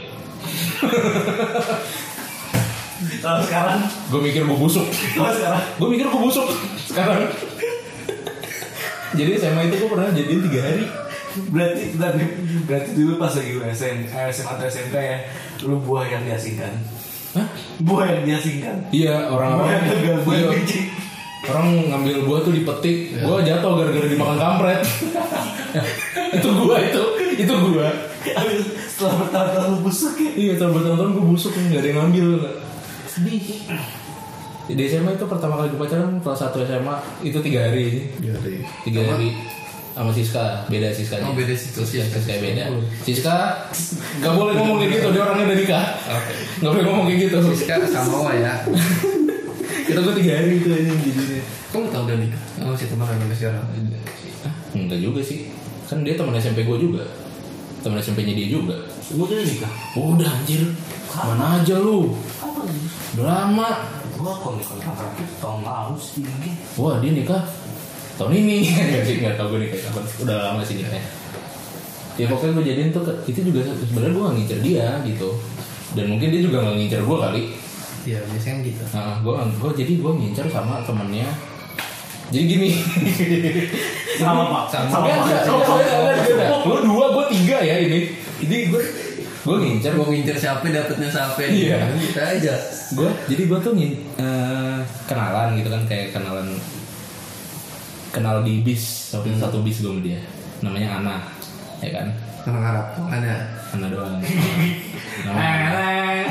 Kalau 3.20 3.40
sekarang, 3.44 3.80
gue 4.08 4.20
mikir 4.20 4.42
gue 4.48 4.56
busuk. 4.56 4.88
Kalau 5.12 5.32
sekarang? 5.32 5.62
Gue 5.76 5.88
mikir 5.92 6.06
gue 6.08 6.20
busuk. 6.24 6.48
Sekarang. 6.88 7.28
Jadi 9.14 9.30
SMA 9.36 9.68
itu 9.68 9.76
gue 9.84 9.90
pernah 9.92 10.08
jadian 10.10 10.40
tiga 10.48 10.60
hari. 10.64 10.84
Berarti 11.34 11.84
berarti, 11.98 12.24
berarti 12.64 12.90
dulu 12.96 13.12
pas 13.18 13.32
lagi 13.34 13.50
lu 13.58 13.62
SM, 13.66 13.96
eh, 14.06 14.30
SMA 14.30 14.50
atau 14.54 14.64
SMK 14.70 14.96
ya, 14.96 15.18
lu 15.66 15.76
buah 15.82 16.06
yang 16.06 16.22
diasingkan. 16.24 16.72
Hah? 17.34 17.46
Buah 17.82 18.06
yang 18.06 18.24
diasingkan. 18.24 18.76
iya 18.94 19.26
Buah 19.26 19.34
orang-orang 19.34 19.70
yang 19.74 19.86
gagal, 19.90 20.18
buah 20.22 20.36
yang 20.38 20.54
orang 21.44 21.66
ngambil 21.90 22.16
buah 22.24 22.40
tuh 22.46 22.52
dipetik. 22.54 22.96
Gue 23.18 23.38
jatuh 23.42 23.72
gara-gara 23.76 24.06
dimakan 24.08 24.38
kampret. 24.38 24.80
Itu 26.38 26.50
gua 26.50 26.82
itu 26.82 27.02
itu 27.36 27.52
gua 27.52 27.90
setelah 28.88 29.14
bertahun-tahun 29.26 29.68
lu 29.68 29.78
busuk 29.82 30.14
ya. 30.16 30.30
iya 30.34 30.52
terus 30.54 30.70
bertahun-tahun 30.72 31.10
gue 31.12 31.24
busuk 31.26 31.52
nggak 31.52 31.80
ada 31.82 31.88
yang 31.88 31.98
ngambil 32.00 32.26
sedih 33.04 33.42
di 34.64 34.82
SMA 34.88 35.10
itu 35.12 35.26
pertama 35.28 35.60
kali 35.60 35.68
gue 35.68 35.80
pacaran 35.80 36.16
kelas 36.18 36.40
1 36.48 36.64
SMA 36.64 36.94
itu 37.20 37.38
tiga 37.42 37.68
hari 37.68 38.08
Iya 38.16 38.32
deh. 38.40 38.64
tiga 38.82 39.00
hari 39.04 39.28
sama 39.92 40.10
Siska 40.10 40.64
beda 40.66 40.88
Siska 40.90 41.20
Oh, 41.22 41.36
beda 41.36 41.54
Siska. 41.54 41.84
Siska 41.84 42.34
beda 42.40 42.64
Siska 43.04 43.36
nggak 44.18 44.32
boleh 44.32 44.54
ngomong 44.56 44.76
kayak 44.80 44.90
gitu 44.98 45.06
dia 45.12 45.22
orangnya 45.22 45.44
udah 45.46 45.58
nikah 45.58 45.84
Oke. 46.08 46.34
nggak 46.58 46.70
boleh 46.72 46.84
ngomong 46.88 47.04
kayak 47.06 47.20
gitu 47.28 47.36
Siska 47.52 47.74
sama 47.92 48.32
ya. 48.34 48.54
kita 49.86 49.98
gue 50.00 50.14
tiga 50.16 50.32
hari 50.40 50.50
itu 50.58 50.68
aja 50.72 50.92
jadinya 50.96 51.42
Kamu 51.74 51.90
tahu 51.90 52.02
udah 52.06 52.16
nikah? 52.22 52.42
Oh, 52.62 52.74
si 52.78 52.86
teman 52.86 53.06
sekarang. 53.34 53.66
Hah? 54.46 54.54
enggak 54.72 54.98
juga 55.02 55.20
sih 55.20 55.50
kan 55.84 56.00
dia 56.00 56.16
teman 56.16 56.32
SMP 56.34 56.64
gue 56.64 56.78
juga 56.80 57.04
teman 57.84 58.00
SMP 58.00 58.24
nya 58.24 58.32
dia 58.32 58.48
juga. 58.48 58.80
Udah 59.12 59.44
nikah? 59.44 59.72
udah 59.92 60.24
anjir. 60.24 60.64
Mana 61.12 61.60
aja 61.60 61.76
lu? 61.76 62.16
Udah 63.12 63.24
lama. 63.28 63.68
Gua 64.16 64.32
kalau 64.40 64.56
nikah 64.56 64.96
terakhir 64.96 65.28
tahun 65.36 65.60
lalu 65.68 65.94
sih. 66.00 66.24
wah 66.80 66.96
dia 67.04 67.12
nikah 67.12 67.44
tahun 68.16 68.32
ini. 68.40 68.56
Nggak 68.88 69.02
sih 69.04 69.14
nggak 69.20 69.34
tahu 69.36 69.46
gue 69.52 69.60
nikah 69.68 69.80
kapan. 69.84 70.04
Udah 70.24 70.36
lama 70.48 70.60
sih 70.64 70.80
nikahnya. 70.80 71.04
Ya 72.14 72.24
pokoknya 72.30 72.52
gue 72.56 72.64
jadiin 72.72 72.90
tuh 72.94 73.04
itu 73.28 73.40
juga 73.42 73.60
sebenarnya 73.74 74.12
gue 74.14 74.22
gak 74.22 74.36
ngincer 74.38 74.60
dia 74.64 74.88
gitu. 75.04 75.28
Dan 75.98 76.04
mungkin 76.14 76.30
dia 76.30 76.40
juga 76.46 76.56
gak 76.62 76.76
ngincer 76.78 77.02
gue 77.04 77.18
kali. 77.20 77.42
Iya, 78.04 78.20
biasanya 78.28 78.68
gitu. 78.68 78.84
nah 78.92 79.16
gue 79.24 79.32
gue 79.32 79.70
jadi 79.80 79.92
gue 79.96 80.12
ngincer 80.12 80.46
sama 80.52 80.84
temennya 80.84 81.24
jadi 82.34 82.44
gini 82.44 82.70
Sama 84.14 84.42
pak. 84.46 84.64
Sama. 84.68 84.88
Sama 84.90 85.06
enggak, 85.06 85.42
enggak. 85.46 86.50
lu 86.64 86.76
dua 86.82 87.06
gue 87.12 87.24
tiga 87.30 87.58
ya 87.60 87.76
ini 87.78 88.10
jadi 88.42 88.56
gue 88.68 88.82
gue 89.44 89.56
ngincer 89.60 89.92
Mau 89.94 90.08
ngincer 90.08 90.34
siapa 90.34 90.64
dapetnya 90.64 91.06
siapa 91.06 91.38
Iya. 91.44 91.78
Kita 91.94 92.22
aja. 92.24 92.54
gue 92.90 93.08
jadi 93.26 93.42
gue 93.44 93.58
tuh 93.60 93.72
ngin, 93.72 93.92
eh, 94.16 94.78
kenalan 95.04 95.54
gitu 95.54 95.68
kan 95.68 95.82
kayak 95.84 96.10
kenalan 96.10 96.48
kenal 98.10 98.40
di 98.40 98.62
bis 98.62 98.82
satu 99.10 99.26
satu 99.34 99.58
bis 99.60 99.78
gue 99.78 99.90
sama 99.90 100.00
dia 100.00 100.20
namanya 100.58 100.88
Ana 100.98 101.16
ya 101.78 101.90
kan 101.92 102.06
Orang 102.44 102.60
Arab. 102.62 102.86
Mana? 103.02 103.34
Ana 103.70 103.86
doang 103.88 104.14
namanya 105.24 106.28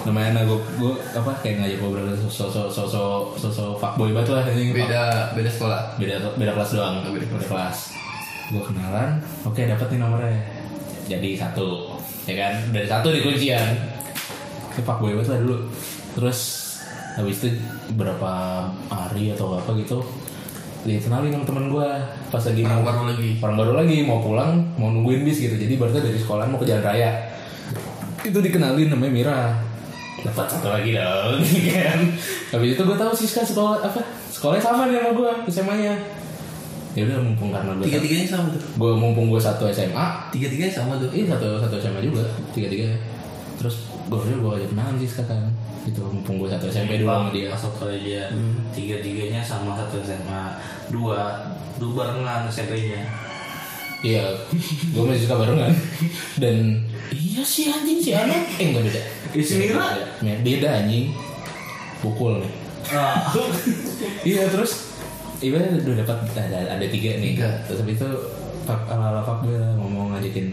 namanya 0.00 0.28
Ana 0.30 0.40
gue 0.44 0.58
gue 0.76 0.92
apa 1.12 1.30
kayak 1.40 1.54
ngajak 1.58 1.78
ngobrol 1.78 2.08
sosok 2.22 2.70
sosok 2.70 3.34
sosok 3.36 3.76
fuckboy 3.76 4.12
banget 4.12 4.32
lah 4.32 4.44
ini 4.48 4.70
Beda 4.70 5.32
beda 5.32 5.50
sekolah. 5.50 5.80
beda 5.96 6.14
beda 6.36 6.52
kelas 6.52 6.70
doang 6.72 6.94
Oh, 7.00 7.10
beda 7.10 7.26
kelas. 7.26 7.44
kelas 7.46 7.78
gue 8.46 8.62
kenalan 8.62 9.10
oke 9.42 9.58
dapat 9.58 9.86
nih 9.88 9.98
nomornya 9.98 10.32
jadi 11.04 11.30
satu 11.36 11.98
ya 12.24 12.34
kan 12.38 12.52
dari 12.70 12.86
satu 12.86 13.08
di 13.10 13.20
kuncian 13.20 13.66
itu 14.70 14.80
pak 14.80 14.96
boy 14.96 15.12
banget 15.12 15.28
lah 15.28 15.38
dulu 15.42 15.56
terus 16.14 16.38
habis 17.12 17.36
itu 17.38 17.48
berapa 17.92 18.32
hari 18.86 19.32
atau 19.32 19.56
apa 19.56 19.74
gitu 19.76 20.00
dikenalin 20.86 21.30
sama 21.30 21.44
temen 21.44 21.64
gue 21.68 21.88
pas 22.30 22.38
lagi 22.40 22.62
Orang 22.62 22.78
mau 22.78 22.86
baru 22.86 23.02
lagi. 23.10 23.30
orang 23.38 23.56
baru 23.58 23.72
lagi 23.74 23.96
mau 24.02 24.18
pulang 24.18 24.50
mau 24.76 24.88
nungguin 24.88 25.20
bis 25.22 25.42
gitu. 25.42 25.52
Jadi 25.52 25.74
berarti 25.74 25.98
dari 26.00 26.16
sekolah 26.16 26.46
mau 26.46 26.56
ke 26.56 26.64
jalan 26.64 26.80
raya. 26.80 27.10
Itu 28.22 28.38
dikenalin 28.38 28.88
namanya 28.88 29.12
Mira. 29.12 29.40
Dapat 30.16 30.46
satu 30.48 30.70
lagi 30.70 30.90
dong 30.90 31.38
kan? 31.74 32.00
Habis 32.50 32.68
itu 32.72 32.82
gue 32.82 32.96
tahu 32.96 33.12
Siska 33.12 33.42
sekolah 33.42 33.82
apa? 33.82 34.00
Sekolahnya 34.30 34.62
sama 34.62 34.86
nih 34.86 34.98
sama 34.98 35.10
gue 35.12 35.30
SMA 35.48 35.74
nya 35.76 35.94
ya 36.96 37.04
udah 37.04 37.20
mumpung 37.20 37.52
karena 37.52 37.76
gue 37.76 37.84
Tiga 37.84 38.00
tiganya 38.00 38.24
sama 38.24 38.48
tuh. 38.48 38.62
gue 38.72 38.92
mumpung 38.96 39.28
gue 39.28 39.36
satu 39.36 39.68
SMA. 39.68 40.32
Tiga 40.32 40.48
tiganya 40.48 40.72
sama 40.72 40.96
tuh. 40.96 41.12
ini 41.12 41.28
satu 41.28 41.60
satu 41.60 41.76
SMA 41.76 42.00
juga. 42.00 42.24
Tiga 42.56 42.72
tiga 42.72 42.88
terus 43.56 43.88
gue 44.06 44.18
udah 44.18 44.38
gue 44.38 44.52
ajak 44.60 44.68
kenalan 44.76 44.96
Siska 45.00 45.24
kan 45.24 45.50
itu 45.86 46.02
mumpung 46.02 46.42
gue 46.42 46.50
satu 46.50 46.66
SMP 46.66 46.98
dulu 46.98 47.14
sama 47.14 47.30
dia 47.30 47.46
Masuk 47.46 47.72
ke 47.78 47.86
dia. 48.02 48.24
Tiga 48.74 48.96
tiganya 48.98 49.40
sama 49.40 49.78
satu 49.78 50.02
SMA. 50.02 50.58
Dua. 50.90 51.46
Dua 51.78 51.92
barengan 51.94 52.50
SMP-nya. 52.50 53.06
Iya, 54.04 54.28
gue 54.92 55.02
masih 55.02 55.24
suka 55.24 55.40
barengan. 55.40 55.72
Dan 56.42 56.84
iya 57.14 57.42
sih 57.46 57.72
anjing 57.72 58.02
si 58.02 58.10
anak, 58.12 58.44
eh 58.60 58.66
enggak 58.70 58.84
beda. 58.92 59.02
Isi 59.32 59.54
Mira? 59.56 59.86
Beda, 60.20 60.34
beda 60.44 60.68
anjing. 60.84 61.14
Pukul 62.02 62.42
nih. 62.44 62.52
Ah. 62.92 63.32
Iya 64.26 64.50
terus, 64.50 64.90
ibaratnya 65.38 65.80
udah 65.80 65.96
dapat 66.02 66.18
ada, 66.34 66.76
ada 66.76 66.86
tiga 66.90 67.16
nih. 67.18 67.38
Tiga. 67.38 67.50
Terus 67.66 67.78
habis 67.82 67.96
itu 67.96 68.10
pak 68.66 68.80
ala 68.90 69.14
ala 69.14 69.20
pak 69.22 69.46
gue 69.46 69.62
mau 69.78 70.10
ngajakin 70.10 70.50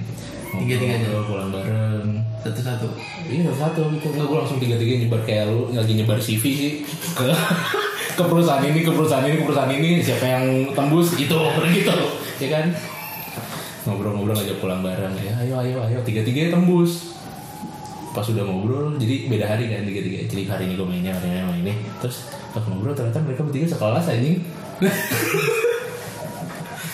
Tiga-tiganya? 0.54 1.10
ngobrol, 1.10 1.24
pulang 1.34 1.50
bareng. 1.50 2.08
Satu-satu. 2.46 2.86
Iya 3.26 3.50
satu 3.58 3.90
gitu. 3.90 4.06
Enggak 4.14 4.28
gue 4.30 4.38
langsung 4.38 4.60
tiga 4.62 4.78
tiga 4.78 5.02
nyebar. 5.02 5.22
Kayak 5.26 5.50
lu 5.50 5.74
lagi 5.74 5.94
nyebar 5.98 6.22
CV 6.22 6.44
sih. 6.46 6.72
Ke 7.18 7.26
ke 8.18 8.22
perusahaan 8.22 8.62
ini 8.62 8.86
ke 8.86 8.92
perusahaan 8.94 9.26
ini 9.26 9.42
ke 9.42 9.46
perusahaan 9.50 9.74
ini. 9.74 9.98
Siapa 10.06 10.22
yang 10.22 10.46
tembus? 10.78 11.18
Gitu 11.18 11.34
gitu. 11.82 11.96
Ya 12.38 12.48
kan? 12.54 12.66
Ngobrol-ngobrol 13.90 14.38
ngajak 14.38 14.62
pulang 14.62 14.86
bareng. 14.86 15.14
Ya 15.26 15.34
ayo 15.42 15.58
ayo 15.58 15.78
ayo. 15.90 15.98
Tiga 16.06 16.22
tiga 16.22 16.54
tembus. 16.54 17.18
Pas 18.14 18.30
udah 18.30 18.46
ngobrol 18.46 18.94
jadi 19.02 19.26
beda 19.26 19.58
hari 19.58 19.74
kan 19.74 19.90
tiga 19.90 20.06
tiga 20.06 20.18
jadi 20.30 20.42
hari 20.54 20.70
ini 20.70 20.78
gue 20.78 20.86
mainnya 20.86 21.18
hari 21.18 21.34
ini 21.34 21.42
main 21.50 21.62
ini. 21.66 21.74
Terus 21.98 22.30
pas 22.54 22.62
ngobrol 22.70 22.94
ternyata 22.94 23.26
mereka 23.26 23.42
bertiga 23.42 23.74
sekelas 23.74 24.06
anjing 24.06 24.38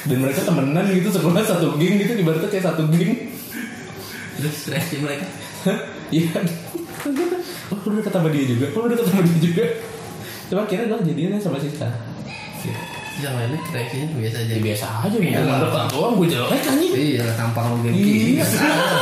dan 0.09 0.17
mereka 0.25 0.41
temenan 0.41 0.85
gitu 0.89 1.09
sekelas 1.13 1.45
satu 1.45 1.77
geng 1.77 2.01
gitu 2.01 2.11
ibaratnya 2.17 2.49
kayak 2.49 2.65
satu 2.65 2.83
geng 2.89 3.29
Terus 4.39 4.57
reaksi 4.71 4.95
mereka. 5.03 5.27
Iya. 6.09 6.41
Oh, 7.69 7.77
lu 7.85 7.99
udah 7.99 8.05
ketemu 8.07 8.27
dia 8.31 8.43
juga. 8.47 8.65
Oh, 8.71 8.79
lu 8.81 8.85
udah 8.89 8.97
ketemu 9.03 9.19
dia 9.27 9.39
juga. 9.43 9.65
Coba 10.49 10.63
kira 10.65 10.83
gue 10.87 10.99
jadinya 11.05 11.37
sama 11.37 11.59
Siska. 11.59 11.85
Yang 13.19 13.33
lainnya 13.35 13.59
reaksinya 13.75 14.07
biasa 14.15 14.37
aja. 14.39 14.51
Ya 14.55 14.59
biasa 14.63 14.85
aja 15.03 15.15
gue 15.19 15.31
ngomong 15.35 15.59
dekat 15.59 15.85
doang 15.91 16.13
gue 16.15 16.27
jelek 16.31 16.61
anjing. 16.71 16.91
Iya, 16.95 17.25
tampang 17.35 17.65
lu 17.67 17.77
kayak 17.83 17.95
Iya. 17.99 18.45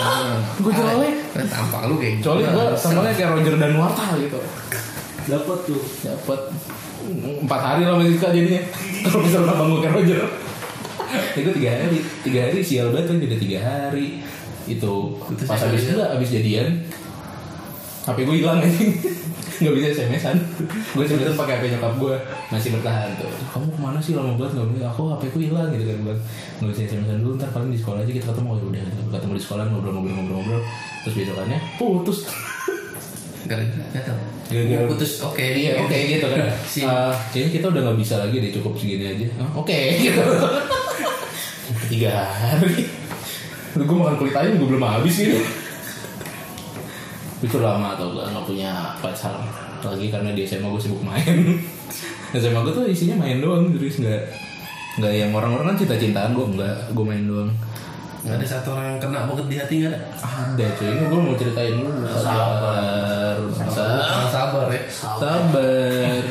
Gua 0.66 0.72
jelek. 0.74 1.14
Tampang 1.38 1.84
lu 1.86 1.96
kayak 2.02 2.14
Kecuali 2.20 2.42
gue 2.44 2.66
samanya 2.82 3.14
kayak 3.14 3.30
Roger 3.38 3.56
dan 3.62 3.74
Warta 3.78 4.06
gitu. 4.18 4.40
Dapat 5.30 5.58
tuh. 5.70 5.82
Dapat 6.02 6.40
empat 7.46 7.62
hari 7.62 7.82
lah 7.86 7.94
sama 7.94 8.04
Siska 8.10 8.28
jadinya. 8.34 8.62
Kalau 9.06 9.22
bisa 9.22 9.38
gue 9.46 9.80
kayak 9.86 9.94
Roger. 9.94 10.47
Itu 11.36 11.50
tiga 11.56 11.70
hari, 11.74 12.00
tiga 12.24 12.40
hari 12.50 12.60
sial 12.62 12.92
banget 12.92 13.14
kan 13.14 13.18
beda 13.22 13.38
tiga 13.40 13.60
hari. 13.64 14.22
Itu 14.68 15.16
pas 15.48 15.60
habis 15.62 15.88
itu 15.88 16.00
habis 16.00 16.30
jadian. 16.30 16.84
HP 18.08 18.24
gue 18.24 18.36
hilang 18.40 18.64
anjing. 18.64 18.92
Nggak 19.58 19.74
bisa 19.74 19.88
SMS-an 19.90 20.38
gue 20.94 21.02
sebenarnya 21.02 21.34
pakai 21.34 21.58
HP 21.58 21.64
nyokap 21.74 21.94
gue 21.98 22.16
masih 22.54 22.70
bertahan 22.78 23.10
tuh. 23.18 23.26
Kamu 23.50 23.68
ke 23.74 23.80
mana 23.82 23.98
sih 23.98 24.14
lama 24.14 24.38
banget 24.38 24.54
nggak 24.54 24.70
bisa 24.70 24.86
aku 24.86 25.02
HP 25.18 25.24
ku 25.34 25.38
hilang 25.42 25.74
gitu 25.74 25.90
kan 25.90 25.98
bang. 26.06 26.20
Nggak 26.62 26.70
bisa 26.78 26.82
SMS-an 26.94 27.18
dulu 27.26 27.34
ntar 27.42 27.50
paling 27.50 27.74
di 27.74 27.80
sekolah 27.82 28.06
aja 28.06 28.12
kita 28.14 28.26
ketemu. 28.30 28.50
Ya 28.54 28.64
udah 28.70 29.18
ketemu 29.18 29.34
di 29.34 29.44
sekolah 29.44 29.64
ngobrol-ngobrol-ngobrol 29.74 30.62
terus 31.08 31.16
besokannya 31.24 31.58
putus 31.80 32.28
Gara-gara 33.48 34.84
putus 34.88 35.12
oke. 35.24 35.44
iya 35.44 35.80
oke 35.80 35.96
gitu 35.96 36.26
kan. 36.28 36.48
Si 36.64 36.80
Eh, 36.84 37.14
kayaknya 37.32 37.52
kita 37.60 37.66
udah 37.72 37.82
nggak 37.88 37.98
bisa 38.00 38.16
lagi 38.20 38.36
deh 38.40 38.52
cukup 38.54 38.74
segini 38.80 39.06
aja. 39.08 39.28
Oke 39.56 39.76
gitu. 40.00 40.22
Tiga 41.92 42.28
hari. 42.28 42.88
Lu 43.76 43.84
gue 43.84 43.98
makan 43.98 44.16
kulit 44.20 44.36
ayam 44.36 44.56
gue 44.60 44.68
belum 44.68 44.84
habis 44.84 45.16
gitu. 45.20 45.40
Itu 47.44 47.58
lama 47.62 47.94
tau 47.94 48.16
gak 48.16 48.34
nggak 48.34 48.46
punya 48.48 48.72
pacar 49.00 49.36
lagi 49.84 50.10
karena 50.10 50.34
di 50.34 50.42
SMA 50.44 50.68
gue 50.68 50.82
sibuk 50.82 51.04
main. 51.06 51.60
SMA 52.40 52.60
gue 52.66 52.74
tuh 52.74 52.86
isinya 52.88 53.24
main 53.24 53.40
doang 53.40 53.72
terus 53.72 54.00
nggak 54.04 54.22
nggak 54.98 55.14
yang 55.14 55.32
orang-orang 55.32 55.72
kan 55.72 55.78
cinta-cintaan 55.86 56.34
gue 56.34 56.46
nggak 56.58 56.76
gue 56.92 57.06
main 57.06 57.24
doang 57.24 57.52
nggak 58.28 58.44
ada 58.44 58.48
satu 58.60 58.76
orang 58.76 58.86
yang 58.92 59.00
kena 59.00 59.20
banget 59.24 59.46
di 59.48 59.56
hati 59.56 59.76
nggak 59.80 59.92
ada. 59.96 60.00
ada 60.20 60.66
cuy. 60.76 60.88
Ini 60.92 61.04
gue 61.08 61.20
mau 61.24 61.36
ceritain 61.40 61.74
dulu. 61.80 61.92
Sabar. 62.12 63.36
Sabar. 63.56 64.28
Sabar. 64.28 64.68
Ya. 64.68 64.82
sabar. 64.92 66.22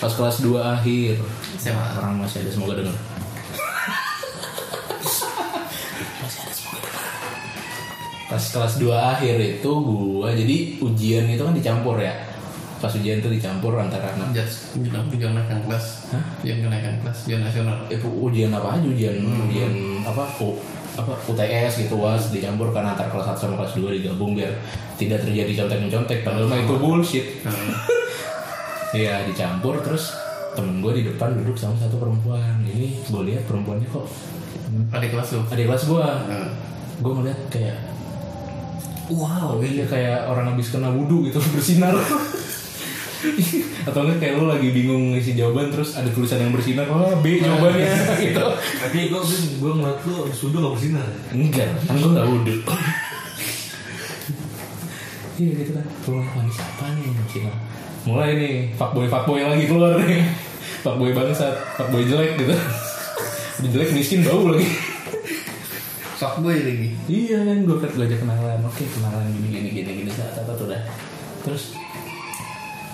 Pas 0.00 0.12
kelas 0.16 0.36
2 0.40 0.56
akhir. 0.56 1.14
SMA. 1.60 1.84
orang 2.00 2.24
masih 2.24 2.40
ada 2.40 2.50
semoga 2.54 2.80
denger. 2.80 2.96
Pas 8.28 8.44
kelas 8.44 8.74
2 8.80 8.88
akhir 8.88 9.36
itu 9.40 9.70
gua 9.84 10.32
jadi 10.32 10.56
ujian 10.80 11.28
itu 11.28 11.42
kan 11.44 11.52
dicampur 11.52 12.00
ya. 12.00 12.16
Pas 12.78 12.94
ujian 12.94 13.18
itu 13.18 13.28
dicampur 13.28 13.74
antara 13.76 14.16
anak. 14.16 14.32
Jas, 14.32 14.72
ujian 14.78 15.04
kenaikan 15.34 15.60
kelas. 15.66 16.08
Ujian 16.40 16.62
kenaikan 16.62 16.94
kelas, 17.02 17.18
ujian 17.26 17.40
nasional. 17.44 17.76
itu 17.90 18.06
ujian 18.06 18.54
apa 18.54 18.78
aja? 18.78 18.86
Ujian 18.86 19.16
ujian 19.18 19.72
apa? 20.06 20.24
U, 20.38 20.54
apa 20.98 21.14
UTS 21.30 21.86
gitu 21.86 21.94
was 21.94 22.34
dicampur 22.34 22.74
kan 22.74 22.82
antara 22.82 23.06
kelas 23.06 23.38
1 23.38 23.38
sama 23.38 23.54
kelas 23.62 23.78
2 23.78 24.02
digabung 24.02 24.34
biar 24.34 24.50
tidak 24.98 25.22
terjadi 25.22 25.62
contek 25.64 25.78
mencontek 25.86 26.18
padahal 26.26 26.50
mah 26.50 26.58
itu 26.58 26.74
bullshit. 26.74 27.26
Nah, 27.46 27.54
Iya 28.88 29.20
dicampur 29.28 29.84
terus 29.84 30.16
temen 30.56 30.80
gue 30.80 30.92
di 30.96 31.02
depan 31.04 31.36
duduk 31.36 31.54
sama 31.60 31.76
satu 31.76 32.00
perempuan. 32.00 32.64
Ini 32.64 33.04
gue 33.04 33.22
lihat 33.30 33.44
perempuannya 33.46 33.84
kok 33.84 34.08
adik 34.96 35.12
kelas 35.12 35.28
lu. 35.36 35.40
adik 35.48 35.66
kelas 35.68 35.84
gue 35.86 36.04
Nah, 36.28 36.48
gue 36.98 37.12
ngeliat 37.14 37.40
kayak 37.52 37.78
wow 39.08 39.56
iya 39.64 39.84
kayak 39.88 40.28
orang 40.28 40.52
habis 40.52 40.68
kena 40.68 40.92
wudhu 40.92 41.28
gitu 41.28 41.40
bersinar 41.56 41.94
atau 43.88 44.00
enggak 44.06 44.18
kayak 44.22 44.34
lu 44.38 44.46
lagi 44.46 44.68
bingung 44.70 45.14
ngisi 45.14 45.34
jawaban 45.34 45.74
terus 45.74 45.98
ada 45.98 46.06
tulisan 46.14 46.38
yang 46.38 46.52
bersinar 46.54 46.86
oh 46.86 47.18
B 47.18 47.42
jawabannya 47.42 47.90
gitu 48.22 48.46
Tapi 48.54 48.98
gue 49.10 49.22
gue 49.58 49.72
ngeliat 49.74 49.98
lu 50.06 50.16
sudah 50.30 50.58
gak 50.62 50.74
bersinar. 50.78 51.08
enggak 51.34 51.70
kan 51.86 51.94
gue 51.98 52.10
nggak 52.14 52.26
wudhu 52.30 52.54
iya 55.38 55.52
gitu 55.62 55.70
kan 55.74 55.86
keluar 56.06 56.26
ini 56.38 56.50
siapa 56.54 56.84
nih 56.94 57.02
yang 57.02 57.16
bersinar 57.18 57.54
mulai 58.06 58.30
nih 58.38 58.54
fuckboy 58.78 59.06
fuckboy 59.10 59.40
lagi 59.42 59.64
keluar 59.66 59.92
nih 59.98 60.22
fuckboy 60.86 61.10
bangsat 61.10 61.54
fuckboy 61.74 62.02
jelek 62.06 62.38
gitu 62.38 62.54
udah 63.58 63.70
jelek 63.74 63.90
miskin 63.94 64.22
bau 64.22 64.46
lagi 64.54 64.68
fuckboy 66.18 66.58
lagi. 66.58 66.88
Iya 67.06 67.38
kan 67.46 67.58
gue 67.62 67.76
kan 67.78 67.90
ajak 67.94 68.18
kenalan, 68.18 68.58
oke 68.66 68.82
kenalan 68.82 69.24
gini 69.30 69.48
gini 69.54 69.68
gini 69.70 69.90
gini 70.02 70.10
saat 70.10 70.34
apa 70.42 70.50
tuh 70.58 70.66
dah. 70.66 70.82
Terus 71.46 71.78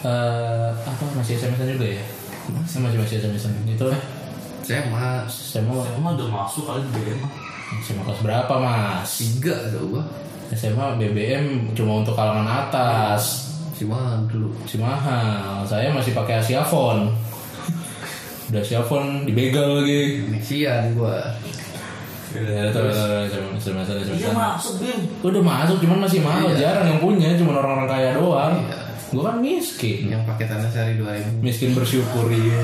eh 0.04 0.70
apa 0.74 1.04
masih 1.16 1.34
SMS-an 1.34 1.68
juga 1.70 1.88
ya? 1.88 2.04
Masih 2.52 2.78
masih 2.78 2.98
masih 3.00 3.16
SMS-an 3.18 3.52
itu 3.64 3.88
Saya 4.60 4.80
mah 4.88 5.24
saya 5.24 5.64
mau 5.64 5.80
Emang 5.82 6.14
udah 6.14 6.28
masuk 6.30 6.64
kali 6.64 6.84
di 6.84 6.90
BM 6.94 7.18
mah. 7.20 7.32
SMA 7.80 8.02
kelas 8.02 8.20
berapa 8.20 8.54
mas? 8.54 9.08
tiga 9.18 9.54
ada 9.56 9.80
gua. 9.82 10.04
SMA 10.52 11.00
BBM 11.00 11.44
cuma 11.72 12.04
untuk 12.04 12.14
kalangan 12.14 12.46
atas, 12.46 13.48
Si 13.74 13.82
mahal 13.82 14.22
dulu. 14.28 14.54
si 14.64 14.76
mahal. 14.78 15.64
Saya 15.64 15.90
masih 15.90 16.12
pakai 16.12 16.38
Asia 16.38 16.62
Phone. 16.62 17.10
Udah 18.46 18.60
Asia 18.60 18.84
Phone 18.84 19.24
dibegal 19.24 19.82
lagi. 19.82 20.22
Indonesia 20.22 20.72
gua. 20.92 21.16
Ya, 22.34 22.66
terus 22.70 22.98
SMS 23.56 23.88
Iya 24.10 24.30
masuk 24.30 24.74
BM. 24.78 25.00
Udah 25.22 25.42
masuk 25.42 25.76
cuman 25.80 25.98
masih 26.04 26.20
mahal, 26.20 26.50
Iya. 26.50 26.70
jarang 26.70 26.86
yang 26.88 27.00
punya, 27.00 27.28
cuma 27.34 27.56
orang-orang 27.56 27.88
kaya 27.88 28.10
doang. 28.14 28.54
Iya. 28.60 28.78
Gue 29.14 29.22
kan 29.22 29.36
miskin. 29.38 30.08
Yang 30.08 30.22
pakai 30.26 30.44
tanah 30.44 30.68
sehari 30.68 30.92
2000. 30.96 31.38
miskin 31.38 31.70
bersyukur 31.72 32.26
iya 32.28 32.60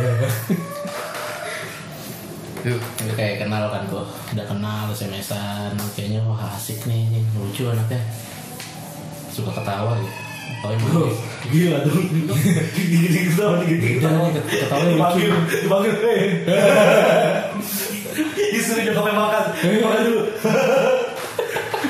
Yuk, 2.61 2.77
Ini 2.77 3.13
kayak 3.15 3.35
kenal 3.41 3.71
kan 3.71 3.87
tuh 3.87 4.05
udah 4.35 4.45
kenal 4.45 4.91
SMS-an 4.91 5.73
kayaknya 5.95 6.21
wah 6.21 6.37
asik 6.53 6.77
nih, 6.85 7.09
nih 7.09 7.23
lucu 7.33 7.65
anaknya 7.65 7.97
suka 9.31 9.49
ketawa 9.51 9.97
gitu 9.97 10.19
Oh, 10.61 11.09
gila 11.49 11.81
dong. 11.81 12.05
Gini 12.77 13.33
ketawa 13.33 13.65
gini 13.65 13.97
Beda 13.97 14.13
nih, 14.13 14.29
ket- 14.37 14.49
ketawanya 14.61 14.93
lucu 14.93 14.93
Dipanggil, 14.93 15.33
dipanggil. 15.57 15.95
Istri 18.61 18.81
udah 18.83 18.93
sampai 18.93 19.15
makan. 19.15 19.43
Makan 19.81 20.01
dulu. 20.05 20.21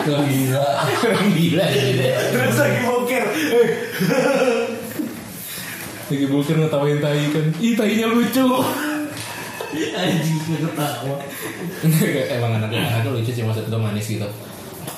Wah, 0.01 0.23
gila 0.25 0.65
orang 1.05 1.29
gila 1.35 1.65
Terus 2.33 2.57
lagi 2.57 2.79
boker. 2.83 3.25
lagi 6.11 6.27
bukan 6.27 6.57
ngetawain 6.59 6.99
tai 6.99 7.23
kan 7.31 7.47
ih 7.57 7.75
tainya 7.75 8.07
lucu 8.09 8.43
Anjing 9.71 10.39
ketawa. 10.43 11.15
emang 12.27 12.59
anaknya 12.59 12.83
anaknya 12.83 13.11
lucu 13.15 13.31
sih 13.31 13.47
maksud 13.47 13.71
itu 13.71 13.79
manis 13.79 14.07
gitu 14.09 14.27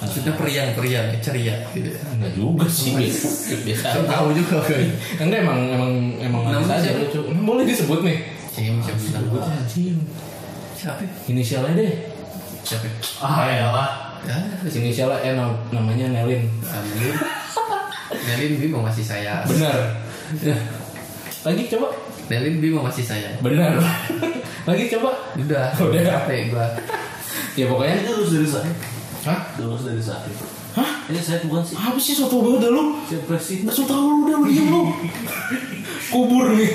maksudnya 0.00 0.32
periang-periang, 0.34 1.14
ceria 1.20 1.54
gitu. 1.70 1.92
ya. 1.92 2.00
Enggak 2.16 2.32
juga 2.32 2.66
sih 2.66 2.96
biasa 2.96 3.28
biasa 3.62 3.86
tahu 4.02 4.26
juga 4.32 4.56
kan. 4.64 4.80
enggak 5.20 5.44
emang 5.44 5.60
emang 5.68 5.92
emang 6.18 6.42
manis 6.48 6.70
aja 6.72 6.90
lucu 6.96 7.20
boleh 7.44 7.62
disebut 7.62 8.00
nih 8.00 8.18
Cim, 8.52 8.80
siapa 8.80 9.48
Siapa? 10.74 11.02
inisialnya 11.28 11.72
deh 11.76 11.92
Siapa? 12.62 12.86
Ah 13.18 13.48
ya 13.48 13.68
lah. 13.70 13.90
Ya, 14.22 14.38
inisialnya 14.64 15.18
eh 15.20 15.34
nam- 15.34 15.58
namanya 15.68 16.06
Nelin 16.08 16.46
Amin. 16.62 17.14
Nelin 18.22 18.52
Bi 18.56 18.66
mau 18.68 18.82
ngasih 18.82 19.02
saya. 19.02 19.42
benar 19.44 19.98
lagi 21.42 21.66
coba 21.68 21.90
Nelin 22.28 22.56
Bi 22.56 22.70
mau 22.70 22.86
ngasih 22.86 23.02
saya. 23.02 23.30
benar 23.40 23.74
lagi 24.68 24.84
coba 24.88 25.10
Udah, 25.34 25.74
Udah. 25.82 26.02
capek 26.22 26.40
gua. 26.48 26.66
ya 27.52 27.66
pokoknya 27.66 27.96
Ini 27.98 28.10
lulus 28.12 28.30
dari 28.32 28.48
saya. 28.48 28.70
hah 29.24 29.40
Lulus 29.58 29.82
dari 29.82 29.98
saya. 30.00 30.22
hah 30.72 30.90
Ini 31.04 31.18
saya 31.18 31.42
bukan 31.42 31.62
sih. 31.64 31.74
apa 31.74 31.98
sih 31.98 32.14
soto 32.14 32.38
banget 32.40 32.60
dah 32.62 32.70
lu 32.70 32.84
Saya 33.04 33.20
presiden. 33.26 33.66
nggak 33.66 33.76
tahu 33.82 34.00
lu 34.00 34.16
udah 34.22 34.36
lu 34.36 34.44
diam 34.46 34.66
lu 34.68 34.82
kubur 36.12 36.46
nih 36.52 36.70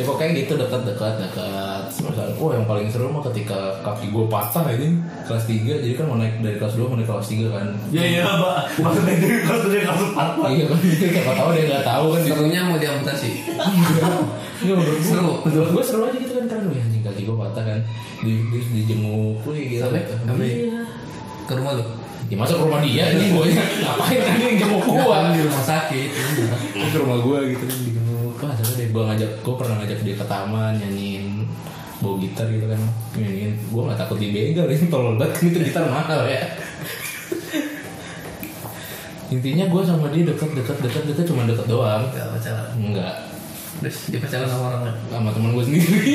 ya 0.00 0.04
pokoknya 0.08 0.32
gitu 0.40 0.52
dekat 0.56 0.80
dekat 0.88 1.14
dekat 1.20 1.82
Misalnya, 1.90 2.32
oh 2.40 2.50
yang 2.56 2.64
paling 2.64 2.88
seru 2.88 3.12
mah 3.12 3.20
ketika 3.28 3.76
kaki 3.84 4.08
gue 4.08 4.24
patah 4.32 4.64
ini 4.72 4.96
kelas 5.28 5.44
3 5.44 5.84
jadi 5.84 5.94
kan 6.00 6.06
mau 6.08 6.16
naik 6.16 6.40
dari 6.40 6.56
kelas 6.56 6.72
2 6.80 6.88
mau 6.88 6.96
naik 6.96 7.04
kelas 7.04 7.28
3 7.28 7.52
kan 7.52 7.66
Ya 7.92 8.02
iya 8.08 8.22
pak. 8.24 8.80
Maksudnya 8.80 9.14
dari 9.20 9.38
kelas 9.44 9.62
dari 9.68 9.82
kelas 9.84 10.00
empat 10.00 10.28
pak. 10.40 10.48
iya 10.56 10.64
kan 10.64 10.78
siapa 10.80 11.32
tahu 11.36 11.48
dia 11.52 11.64
nggak 11.68 11.84
tahu 11.84 12.04
kan 12.16 12.20
Serunya 12.24 12.60
mau 12.64 12.78
diamputasi. 12.80 13.30
Iya 14.60 14.72
menurut 14.76 14.96
gue 15.00 15.08
Seru. 15.08 15.32
Menurut 15.44 15.70
gue 15.72 15.84
seru 15.84 16.02
aja 16.04 16.18
gitu 16.20 16.32
kan 16.36 16.44
Karena 16.52 16.64
wih 16.68 16.80
anjing 16.84 17.00
kaki 17.00 17.22
gue 17.24 17.36
patah 17.36 17.64
kan 17.64 17.80
Di, 18.20 18.32
di, 18.52 18.58
dijenguk 18.76 19.40
Wih 19.48 19.64
gitu 19.72 19.88
Sampai? 19.88 20.04
Sampai? 20.04 20.48
Iya 20.68 20.80
Ke 21.48 21.52
rumah 21.56 21.72
lu. 21.80 21.84
Ya 22.28 22.36
masa 22.38 22.52
ke 22.54 22.62
rumah 22.68 22.80
dia 22.84 23.04
nih 23.16 23.28
gue 23.34 23.44
Ngapain 23.56 24.20
kan 24.20 24.34
dia 24.36 24.46
yang 24.52 24.58
jenguk 24.60 24.84
gue 24.84 25.16
di 25.32 25.40
rumah 25.48 25.64
sakit. 25.64 26.08
Ke 26.92 26.96
rumah 27.00 27.18
gue 27.24 27.38
gitu 27.56 27.64
kan 27.64 27.78
Seru 28.48 28.72
deh 28.76 28.88
Gue 28.88 29.02
ngajak 29.04 29.30
Gue 29.44 29.54
pernah 29.60 29.76
ngajak 29.80 29.98
dia 30.00 30.16
ke 30.16 30.24
taman 30.24 30.72
Nyanyiin 30.80 31.44
Bawa 32.00 32.16
gitar 32.16 32.48
gitu 32.48 32.64
kan 32.64 32.80
Nyanyiin 33.12 33.52
Gue 33.68 33.82
gak 33.84 33.98
takut 34.00 34.16
dibegal 34.16 34.64
Ini 34.64 34.88
tolol 34.92 35.20
banget 35.20 35.36
kan 35.36 35.42
Itu 35.52 35.58
gitar 35.60 35.84
mahal 35.84 36.24
ya 36.24 36.42
Intinya 39.30 39.64
gue 39.68 39.82
sama 39.84 40.10
dia 40.10 40.24
deket 40.26 40.50
deket 40.56 40.76
deket 40.82 41.02
deket 41.06 41.24
cuma 41.28 41.46
deket 41.46 41.66
doang 41.68 42.02
Gak 42.10 42.28
pacaran. 42.34 42.66
Enggak 42.80 43.14
Terus 43.78 43.98
dia 44.10 44.18
pacaran 44.18 44.48
sama 44.48 44.64
orang 44.72 44.82
lain. 44.88 44.96
sama 45.12 45.28
teman 45.30 45.50
gue 45.52 45.64
sendiri 45.68 45.98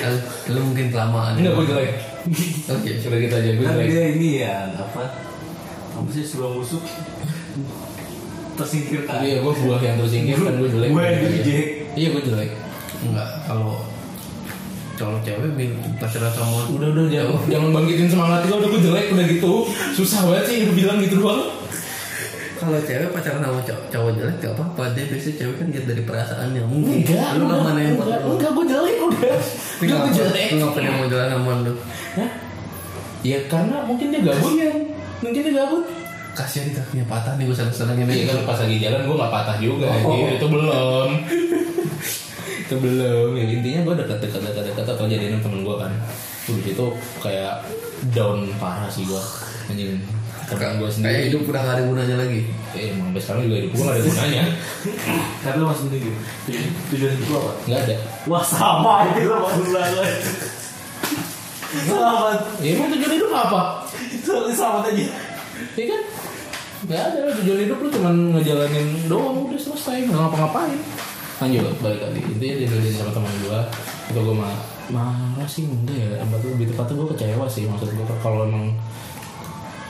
Lu, 0.00 0.16
lu 0.56 0.60
mungkin 0.72 0.86
kelamaan. 0.88 1.36
Enggak 1.36 1.52
gue 1.56 1.66
jelek 1.66 1.92
Oke. 2.68 2.90
Sudah 3.00 3.18
gitu 3.18 3.34
aja 3.34 3.50
gue 3.56 3.64
Kan 3.64 3.74
jelek 3.74 3.88
dia 3.88 4.04
ini 4.14 4.28
ya 4.44 4.56
apa? 4.76 5.02
Apa 5.96 6.08
sih 6.12 6.24
sebuah 6.24 6.52
musuh 6.56 6.80
tersingkirkan. 8.54 9.18
Iya 9.20 9.36
gue 9.40 9.52
buah 9.54 9.80
yang 9.80 9.96
tersingkir 9.98 10.36
kan 10.36 10.54
gue 10.56 10.68
jelek. 10.68 10.88
Gue 10.90 11.02
yang 11.02 11.18
dijek. 11.22 11.64
Iya 11.94 12.08
gue 12.10 12.22
jelek. 12.24 12.50
Enggak, 13.00 13.28
kalau 13.44 13.80
cowok 14.94 15.18
cewek 15.24 15.50
bil- 15.56 15.80
pacaran 15.96 16.28
sama 16.28 16.68
Udah 16.68 16.88
udah 16.92 17.04
jangan, 17.08 17.40
jangan 17.48 17.68
bangkitin 17.72 18.08
semangat 18.12 18.44
gue 18.44 18.52
Udah 18.52 18.68
gue 18.68 18.82
jelek 18.84 19.06
udah 19.10 19.26
gitu. 19.26 19.52
Susah 19.96 20.20
banget 20.28 20.44
sih 20.44 20.56
udah 20.68 20.74
bilang 20.76 20.98
gitu 21.00 21.16
doang. 21.18 21.42
Kalau 22.60 22.76
cewek 22.76 23.08
pacaran 23.08 23.40
sama 23.40 23.60
cowok, 23.64 23.84
cowok 23.88 24.10
jelek 24.20 24.36
gak 24.36 24.52
apa-apa. 24.52 24.82
Dia 24.92 25.04
biasanya 25.08 25.34
cewek 25.40 25.54
kan 25.56 25.66
lihat 25.72 25.84
dari 25.88 26.02
perasaannya 26.04 26.62
mungkin. 26.68 26.96
Enggak 27.00 27.28
lu 27.34 27.42
nggak 27.48 27.60
mana 27.64 27.80
yang 27.80 27.94
Enggak, 27.96 28.20
enggak 28.20 28.50
gue 28.52 28.64
jelek 28.68 28.96
udah. 29.00 29.34
Udah 29.80 29.96
gue 29.96 30.12
jelek. 30.12 30.46
lu 30.52 30.56
nggak 30.60 30.72
pernah 30.76 30.92
mau 30.92 31.06
jalan 31.08 31.28
sama 31.32 31.52
lu. 31.64 31.72
Hah? 32.20 32.30
Ya 33.20 33.38
karena 33.48 33.76
mungkin 33.84 34.06
dia 34.12 34.20
gabut 34.20 34.52
ya. 34.52 34.68
Mungkin 35.20 35.40
dia 35.40 35.54
gabut 35.56 35.84
kasihan 36.40 36.64
nih 36.64 36.74
kakinya 36.74 37.04
patah 37.06 37.32
nih 37.34 37.44
gue 37.44 37.54
seneng-senengin 37.54 38.06
Iya 38.06 38.24
kan 38.26 38.36
pas 38.44 38.58
lagi 38.58 38.76
jalan 38.76 39.00
gue 39.02 39.16
gak 39.16 39.32
patah 39.32 39.56
juga 39.56 39.86
Oh. 39.86 39.96
anjir. 40.10 40.28
Itu 40.34 40.46
belum 40.46 41.08
Itu 42.62 42.74
belum 42.76 43.28
ya, 43.32 43.44
Intinya 43.50 43.80
gue 43.82 43.94
deket-deket 43.98 44.40
deket-deket 44.42 44.84
Atau 44.86 45.04
jadiin 45.04 45.38
temen 45.38 45.60
gue 45.60 45.76
kan 45.76 45.92
Udah 46.46 46.66
itu 46.66 46.86
kayak 47.18 47.54
down 48.10 48.48
parah 48.56 48.86
sih 48.86 49.02
gue 49.02 49.22
Anjing 49.66 49.98
Temen 50.46 50.58
gue 50.76 50.82
kayak 50.82 50.92
sendiri 50.92 51.20
hidup 51.28 51.42
udah 51.44 51.60
gak 51.60 51.74
ada 51.74 51.82
gunanya 51.84 52.16
lagi 52.16 52.40
Eh 52.72 52.90
emang 52.90 53.10
sampai 53.10 53.20
sekarang 53.20 53.42
juga 53.44 53.56
hidup 53.56 53.70
gue 53.70 53.82
gak 53.82 53.92
ada 53.92 54.02
gunanya 54.04 54.42
Tapi 55.42 55.56
lu 55.56 55.66
masih 55.66 55.82
mending 55.84 56.02
gitu. 56.02 56.18
Tujuan- 56.46 56.72
Tujuan 56.88 57.12
itu 57.16 57.32
apa? 57.32 57.50
Gak 57.64 57.80
ada 57.80 57.96
Wah 58.24 58.44
sama 58.44 58.94
itu 59.08 59.24
sama 59.24 59.48
banget. 59.70 60.20
Selamat. 61.70 62.38
Ya 62.58 62.70
emang 62.72 62.90
tujuan 62.90 63.12
hidup 63.12 63.30
apa? 63.32 63.62
Itu 64.10 64.32
selamat 64.50 64.90
aja. 64.90 65.06
Ya 65.72 65.84
kan? 65.86 66.00
Gak 66.88 66.96
ada 67.12 67.28
tujuan 67.36 67.68
hidup 67.68 67.78
lu 67.84 67.88
cuma 67.92 68.08
ngejalanin 68.08 68.88
doang 69.04 69.44
udah 69.44 69.60
selesai 69.60 70.08
nggak 70.08 70.16
ngapa-ngapain. 70.16 70.80
Lanjut. 71.44 71.76
Balik 71.84 72.00
lagi. 72.08 72.20
Intinya 72.24 72.54
dia 72.56 72.68
dilihat 72.72 72.96
sama 73.04 73.12
teman 73.12 73.32
gue 73.44 73.60
itu 74.10 74.20
gue 74.24 74.36
mah 74.36 74.54
marah 74.88 75.48
sih 75.48 75.68
enggak 75.68 75.98
ya. 76.00 76.12
Emang 76.24 76.40
tuh 76.40 76.56
lebih 76.56 76.72
tepatnya 76.72 76.94
gue 76.96 77.08
kecewa 77.12 77.44
sih 77.52 77.68
maksud 77.68 77.88
gue 77.92 78.04
kalau 78.24 78.48
emang 78.48 78.72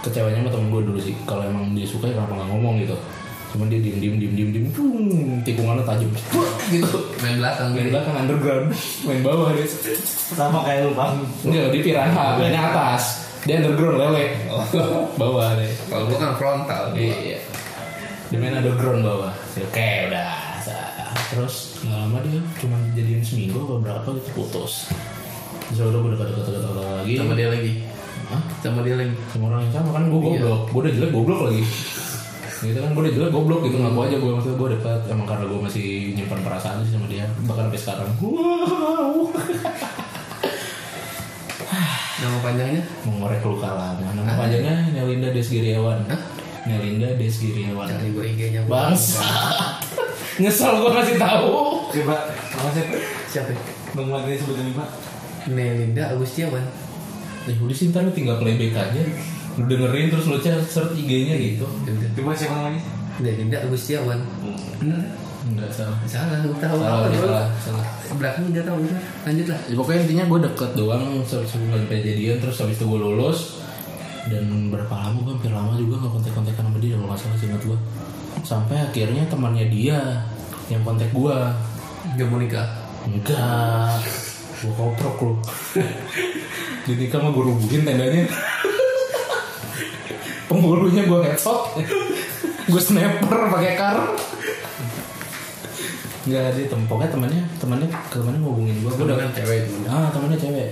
kecewanya 0.03 0.43
sama 0.43 0.51
temen 0.51 0.69
gue 0.75 0.83
dulu 0.83 0.99
sih. 0.99 1.15
Kalau 1.31 1.47
emang 1.47 1.79
dia 1.79 1.87
suka 1.87 2.11
ya 2.11 2.19
kenapa 2.19 2.43
nggak 2.43 2.51
ngomong 2.59 2.75
gitu. 2.83 2.97
Cuman 3.55 3.67
dia 3.71 3.79
diem 3.83 3.99
diem 3.99 4.15
diem 4.19 4.33
diem 4.35 4.51
diem 4.55 4.67
pung, 4.71 5.11
tikungannya 5.47 5.87
tajam. 5.87 6.11
Gitu. 6.71 6.99
Main 7.23 7.39
belakang. 7.39 7.71
Main 7.75 7.89
belakang 7.95 8.15
underground. 8.19 8.67
Main 9.07 9.21
bawah 9.23 9.55
dia. 9.55 9.67
Sama 10.35 10.67
kayak 10.67 10.91
lu 10.91 10.95
bang. 10.99 11.15
enggak 11.47 11.71
di 11.71 11.79
piranha. 11.87 12.35
Mainnya 12.39 12.63
atas 12.71 13.30
dia 13.41 13.55
underground 13.59 13.97
lele 13.97 14.25
bawah 15.21 15.57
deh 15.57 15.71
kalau 15.87 16.05
gua 16.07 16.19
kan 16.19 16.33
frontal 16.37 16.85
Iya. 16.93 17.41
Dia 18.31 18.39
main 18.39 18.55
underground 18.55 19.03
bawah. 19.03 19.33
Oke 19.59 19.89
udah. 20.07 20.39
Terus 21.31 21.83
nggak 21.83 21.99
lama 21.99 22.19
dia 22.23 22.39
cuma 22.59 22.77
jadiin 22.93 23.19
seminggu 23.21 23.59
atau 23.61 23.79
berapa 23.79 24.07
gitu 24.15 24.31
putus. 24.37 24.87
Terus 25.67 25.83
udah 25.85 25.99
gue 25.99 26.11
dekat-dekat 26.15 26.75
lagi. 26.75 27.15
sama 27.15 27.35
dia 27.35 27.47
lagi 27.47 27.73
Hah? 28.27 28.43
sama 28.59 28.83
dia 28.83 28.95
lagi 28.95 29.15
Sama 29.31 29.45
orang 29.49 29.63
yang 29.63 29.73
sama 29.73 29.91
kan 29.95 30.03
gue 30.07 30.21
goblok. 30.21 30.61
Gue 30.69 30.81
udah 30.83 30.93
jelek 30.93 31.11
goblok 31.11 31.41
lagi. 31.47 31.63
gitu 32.61 32.77
kan 32.77 32.91
gue 32.93 33.03
udah 33.03 33.15
jelek 33.17 33.33
goblok 33.33 33.61
gitu 33.65 33.77
ngaku 33.79 33.99
aja 34.05 34.17
gue 34.21 34.31
maksudnya 34.31 34.57
gue 34.59 34.69
dekat 34.77 35.01
emang 35.09 35.25
karena 35.25 35.45
gue 35.49 35.61
masih 35.65 35.87
nyimpan 36.13 36.41
perasaan 36.45 36.85
sih 36.85 36.93
sama 36.93 37.09
dia 37.09 37.25
bahkan 37.49 37.73
sampai 37.73 37.81
sekarang 37.81 38.11
wow 38.21 39.33
nama 42.21 42.37
panjangnya 42.45 42.83
mengorek 43.09 43.41
luka 43.45 43.69
lama 43.73 44.09
nama 44.13 44.37
panjangnya 44.37 44.93
Nelinda 44.93 45.33
Desgiriawan 45.33 46.05
Nelinda 46.69 47.09
Desgiriawan 47.17 47.89
cari 47.89 48.13
gua 48.13 48.25
IG-nya. 48.29 48.61
Bangsa. 48.69 49.25
Nyesel 50.41 50.73
gue 50.81 50.93
masih 50.93 51.17
tahu. 51.21 51.53
Coba, 51.93 52.17
nama 52.33 52.69
siapa? 52.73 52.97
siapa 53.29 53.53
Bang 53.93 54.09
Magni 54.09 54.37
sebutin 54.37 54.73
pak. 54.73 54.89
Melinda 55.49 56.13
Agustiawan 56.13 56.65
Ya 57.49 57.57
udah 57.57 57.73
sih 57.73 57.89
ntar 57.89 58.05
lu 58.05 58.13
tinggal 58.13 58.37
playback 58.37 58.77
aja. 58.77 59.03
Lu 59.57 59.65
dengerin 59.65 60.13
terus 60.13 60.29
lu 60.29 60.37
cari 60.37 60.61
search 60.61 60.97
IG-nya 60.97 61.35
gitu. 61.41 61.65
Coba 62.21 62.37
siapa 62.37 62.55
namanya? 62.61 62.81
Melinda 63.21 63.59
Agustiawan 63.65 64.21
bener 64.81 65.01
Enggak 65.41 65.71
salah. 65.73 65.97
salah 66.05 66.37
lu 66.45 66.53
tahu. 66.61 66.79
Salah, 66.85 67.09
apa 67.09 67.17
salah, 67.17 67.47
salah. 67.65 67.85
belakang 68.21 68.53
nggak 68.53 68.65
tahu 68.69 68.77
udah 68.85 69.01
lanjut 69.25 69.47
lah. 69.49 69.61
Ya, 69.65 69.75
pokoknya 69.81 70.01
intinya 70.05 70.25
gue 70.29 70.41
deket 70.53 70.71
doang 70.77 71.05
se- 71.25 71.47
sebelum 71.49 71.89
kejadian 71.89 72.37
terus 72.45 72.61
habis 72.61 72.77
itu 72.77 72.85
gue 72.85 73.01
lulus. 73.01 73.57
Dan 74.29 74.69
berapa 74.69 74.93
lama 74.93 75.17
gue 75.25 75.33
hampir 75.33 75.49
lama 75.49 75.73
juga 75.81 75.97
nggak 75.97 76.13
kontak-kontakan 76.13 76.65
sama 76.69 76.79
dia 76.79 76.93
kalau 76.93 77.09
nggak 77.09 77.21
salah 77.25 77.37
sih 77.41 77.47
ingat 77.49 77.63
gue 77.65 77.79
sampai 78.41 78.77
akhirnya 78.79 79.23
temannya 79.27 79.67
dia 79.69 79.99
yang 80.69 80.85
kontak 80.85 81.09
gue 81.11 81.37
nggak 82.15 82.27
mau 82.29 82.37
nikah? 82.37 82.69
Enggak. 83.09 83.97
Gue 84.61 84.73
koprok 84.77 85.17
lu. 85.25 85.35
Di 86.85 86.93
nikah 87.01 87.17
mah 87.17 87.33
gue 87.33 87.45
rubuhin 87.49 87.81
tendanya. 87.81 88.29
Penghulunya 90.47 91.07
gue 91.07 91.19
headshot 91.25 91.81
gue 92.71 92.79
sniper 92.79 93.51
pakai 93.51 93.75
kar 93.75 93.99
Enggak 96.31 96.55
dia 96.55 96.71
tem 96.71 96.79
pokoknya 96.87 97.11
temannya 97.11 97.43
temannya 97.59 97.89
temannya 98.07 98.39
ngubungin 98.39 98.77
gue 98.87 98.93
gue 98.95 99.03
udah 99.03 99.19
kan 99.19 99.29
cewek 99.35 99.67
itu 99.67 99.75
ah 99.91 100.07
temannya 100.15 100.39
cewek. 100.39 100.69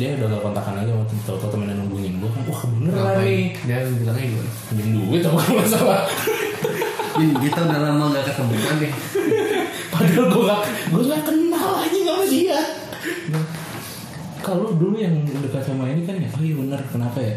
Dia 0.00 0.16
udah 0.16 0.26
gak 0.32 0.40
kontakan 0.40 0.72
lagi 0.80 0.88
waktu 0.88 1.14
itu 1.20 1.32
tau 1.36 1.48
temennya 1.52 1.76
ngubungin 1.84 2.16
gue 2.16 2.30
kan 2.32 2.40
wah 2.48 2.62
bener 2.64 2.96
lah 2.96 3.12
nih 3.20 3.52
dia 3.68 3.84
bilangnya 3.84 4.24
gimana? 4.24 4.50
Pinjem 4.72 4.88
duit 4.96 5.20
apa 5.20 5.36
kalau 5.36 5.56
nggak 5.60 5.68
salah 5.68 6.02
kita 7.12 7.60
udah 7.60 7.78
lama 7.84 8.04
gak 8.16 8.24
ketemu 8.24 8.54
kan 8.56 8.76
nih 8.80 8.92
padahal 9.92 10.24
gue 10.32 10.42
gak 10.48 10.60
gue 10.88 11.02
gak 11.12 11.22
kenal 11.28 11.70
aja 11.76 11.98
sama 12.08 12.24
dia. 12.24 12.60
Kalau 14.40 14.74
dulu 14.74 14.96
yang 14.96 15.14
dekat 15.28 15.60
sama 15.60 15.92
ini 15.92 16.08
kan 16.08 16.16
ya 16.16 16.32
oh 16.32 16.40
iya 16.40 16.54
bener 16.56 16.80
kenapa 16.88 17.20
ya 17.20 17.36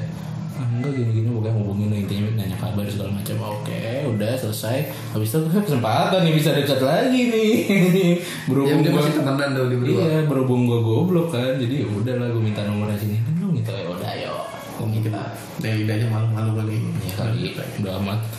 enggak 0.56 0.91
gini-gini 0.96 1.28
pokoknya 1.28 1.54
hubungin 1.60 1.88
lo 1.91 1.98
intinya 2.00 2.28
nanya 2.39 2.56
kabar 2.56 2.88
segala 2.88 3.12
macam. 3.12 3.36
Oke 3.60 3.82
udah 4.08 4.32
selesai. 4.34 4.78
Habis 5.12 5.30
itu 5.30 5.39
kesempatan 5.68 6.24
nih 6.24 6.34
bisa 6.34 6.56
dekat 6.56 6.80
lagi 6.80 7.22
nih. 7.28 7.54
Berhubung 8.50 8.80
dia 8.80 8.91
gua- 8.91 9.04
masih 9.04 9.13
temenan 9.20 9.50
tuh 9.52 9.68
di 9.68 9.76
berdua. 9.76 10.00
Iya 10.00 10.20
berhubung 10.26 10.62
gue 10.63 10.80
goblok 10.80 11.28
kan 11.32 11.60
jadi 11.60 11.84
ya 11.84 11.88
udah 11.88 12.15
lah 12.15 12.28
gue 12.32 12.41
minta 12.41 12.62
nomornya 12.63 12.96
sini. 12.96 13.20
Dong 13.36 13.52
gitu 13.52 13.70
ya 13.70 13.84
udah 13.84 14.10
ayo. 14.15 14.36
Kok 14.76 14.88
mungkin 14.88 15.12
Melindanya 15.60 16.08
malu-malu 16.08 16.52
kali 16.60 16.76
ya 17.04 17.13
kali. 17.18 17.41
Udah 17.84 17.91
amat. 18.00 18.20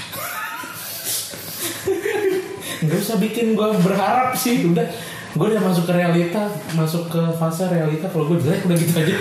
Nggak 2.76 2.98
usah 2.98 3.16
bikin 3.16 3.52
gue 3.52 3.68
berharap 3.80 4.32
sih 4.32 4.64
udah. 4.64 4.84
Gue 5.36 5.52
udah 5.52 5.60
masuk 5.60 5.84
ke 5.84 5.92
realita 5.92 6.48
masuk 6.72 7.12
ke 7.12 7.20
fase 7.36 7.68
realita 7.68 8.08
kalau 8.08 8.24
gue 8.24 8.40
jelek 8.40 8.64
udah 8.64 8.76
gitu 8.76 8.92
aja 8.96 9.16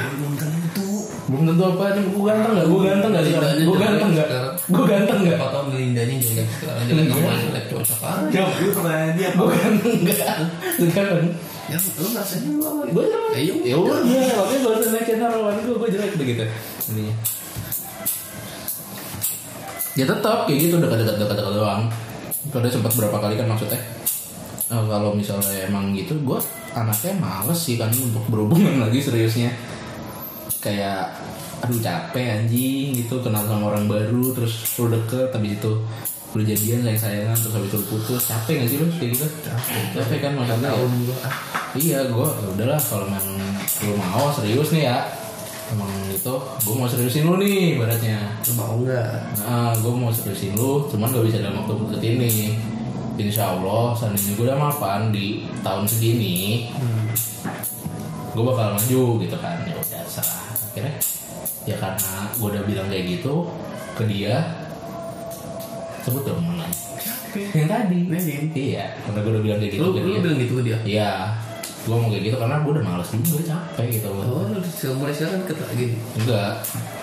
belum 1.36 1.52
tentu 1.52 1.64
apa 1.68 1.84
gue 2.00 2.24
ganteng 2.24 2.52
nggak? 2.56 2.68
Gue 2.72 2.80
ganteng 2.88 3.10
nggak 3.12 3.26
sekarang 3.28 3.50
Melindanya 3.52 3.68
gue 3.68 3.78
ganteng 3.84 4.10
nggak? 4.16 4.28
sekarang. 4.32 4.56
gue 4.56 4.86
ganteng 4.88 5.18
nggak? 5.20 5.38
Apa 5.38 5.48
tau 5.52 5.64
Melindanya 5.68 6.16
jelek 6.24 6.48
sekarang. 6.56 6.84
Jelek 6.88 7.06
sama 7.12 7.32
jelek 7.36 7.66
cocok 7.68 8.00
aja 8.00 8.28
Jawab 8.32 8.54
dulu 8.56 8.72
pertanyaan 8.80 9.14
dia. 9.20 9.30
gue 9.36 9.50
ganteng 9.52 9.94
nggak? 10.00 10.38
Sekarang 10.80 11.26
ya 11.66 11.78
lu 11.92 12.08
apa 12.64 12.82
gue 12.88 13.04
jelek 13.04 13.32
ya 13.68 13.76
udah. 13.76 14.00
Makanya 14.00 14.58
gue 14.64 14.74
udah 14.80 14.90
naikin 14.96 15.18
taruhan 15.20 15.56
gue 15.60 15.76
gue 15.76 15.90
jelek 15.92 16.12
begitu. 16.16 16.44
Intinya 16.88 17.16
ya 19.96 20.04
tetap 20.04 20.38
kayak 20.48 20.60
gitu 20.60 20.76
dekat-dekat 20.80 21.16
dekat-dekat 21.20 21.54
doang. 21.56 21.84
Udah 22.52 22.72
sempat 22.72 22.92
berapa 22.96 23.18
kali 23.20 23.36
kan 23.36 23.48
maksudnya? 23.52 23.80
Eh, 24.66 24.84
kalau 24.90 25.14
misalnya 25.14 25.70
emang 25.70 25.94
gitu 25.94 26.18
gue 26.26 26.40
anaknya 26.74 27.14
males 27.22 27.60
sih 27.62 27.78
kan 27.78 27.94
untuk 27.94 28.26
berhubungan 28.28 28.82
lagi 28.82 28.98
seriusnya 28.98 29.54
kayak 30.66 31.14
aduh 31.62 31.80
capek 31.80 32.26
anjing 32.42 32.98
gitu 32.98 33.22
kenal 33.22 33.46
sama 33.46 33.70
orang 33.72 33.86
baru 33.86 34.34
terus 34.34 34.66
lu 34.82 34.90
deket 34.90 35.30
habis 35.32 35.56
itu 35.56 35.72
lu 36.36 36.42
jadian 36.44 36.84
sayang 36.84 37.00
sayangan 37.00 37.38
terus 37.40 37.54
habis 37.56 37.70
itu 37.72 37.80
putus 37.88 38.22
capek 38.28 38.54
gak 38.60 38.70
sih 38.74 38.78
lu 38.82 38.86
kayak 39.00 39.10
gitu 39.16 39.26
capek 39.96 40.18
kan 40.20 40.32
maksudnya 40.36 40.68
ya. 40.68 40.76
tahun 40.76 40.92
gua 41.06 41.18
Iya, 41.76 42.08
gue 42.08 42.28
udahlah 42.56 42.80
kalau 42.80 43.04
memang 43.12 43.52
lu 43.84 44.00
mau 44.00 44.32
serius 44.32 44.72
nih 44.72 44.88
ya, 44.88 45.12
emang 45.76 45.92
itu 46.08 46.32
gue 46.64 46.72
mau 46.72 46.88
seriusin 46.88 47.28
lu 47.28 47.36
nih, 47.36 47.76
ibaratnya. 47.76 48.32
lu 48.48 48.52
mau 48.56 48.80
nggak 48.80 49.08
Nah, 49.44 49.76
gue 49.84 49.92
mau 49.92 50.08
seriusin 50.08 50.56
lu, 50.56 50.88
cuman 50.88 51.12
gak 51.12 51.28
bisa 51.28 51.44
dalam 51.44 51.60
waktu 51.60 51.76
deket 51.76 52.02
ini. 52.16 52.56
Insya 53.20 53.60
Allah, 53.60 53.92
seandainya 53.92 54.40
gue 54.40 54.46
udah 54.48 54.60
mapan 54.60 55.12
di 55.12 55.44
tahun 55.68 55.84
segini, 55.84 56.72
gue 58.32 58.44
bakal 58.48 58.80
maju 58.80 59.04
gitu 59.20 59.36
kan. 59.36 59.68
Ya 59.68 59.76
udah 59.76 60.04
serah. 60.08 60.45
Akhirnya, 60.76 60.94
ya 61.64 61.76
karena 61.80 62.12
gue 62.30 62.48
udah 62.50 62.64
bilang 62.64 62.88
kayak 62.88 63.06
gitu 63.10 63.48
ke 63.96 64.04
dia, 64.06 64.44
sebut 66.04 66.22
dong 66.22 66.44
mana? 66.44 66.68
Yang 67.34 67.68
tadi. 67.68 68.00
Nadine. 68.06 68.48
Iya, 68.52 68.86
karena 69.02 69.20
gue 69.20 69.32
udah 69.32 69.44
bilang 69.44 69.60
kayak 69.60 69.72
gitu 69.72 69.82
lu 69.82 69.90
lu 69.96 70.20
bilang 70.20 70.36
gitu 70.38 70.54
ke 70.54 70.64
dia 70.64 70.78
Iya, 70.84 71.12
gue 71.82 71.96
mau 71.96 72.08
kayak 72.08 72.24
gitu 72.24 72.36
karena 72.38 72.56
gue 72.58 72.72
udah 72.72 72.84
males 72.86 73.10
juga 73.14 73.42
capek 73.46 73.86
gitu. 73.90 74.08
oh 74.10 74.44
lu 74.48 74.60
mulai 74.96 75.14
sekarang 75.14 75.40
deket 75.44 75.58
lagi 75.62 75.86
Enggak, 76.16 76.52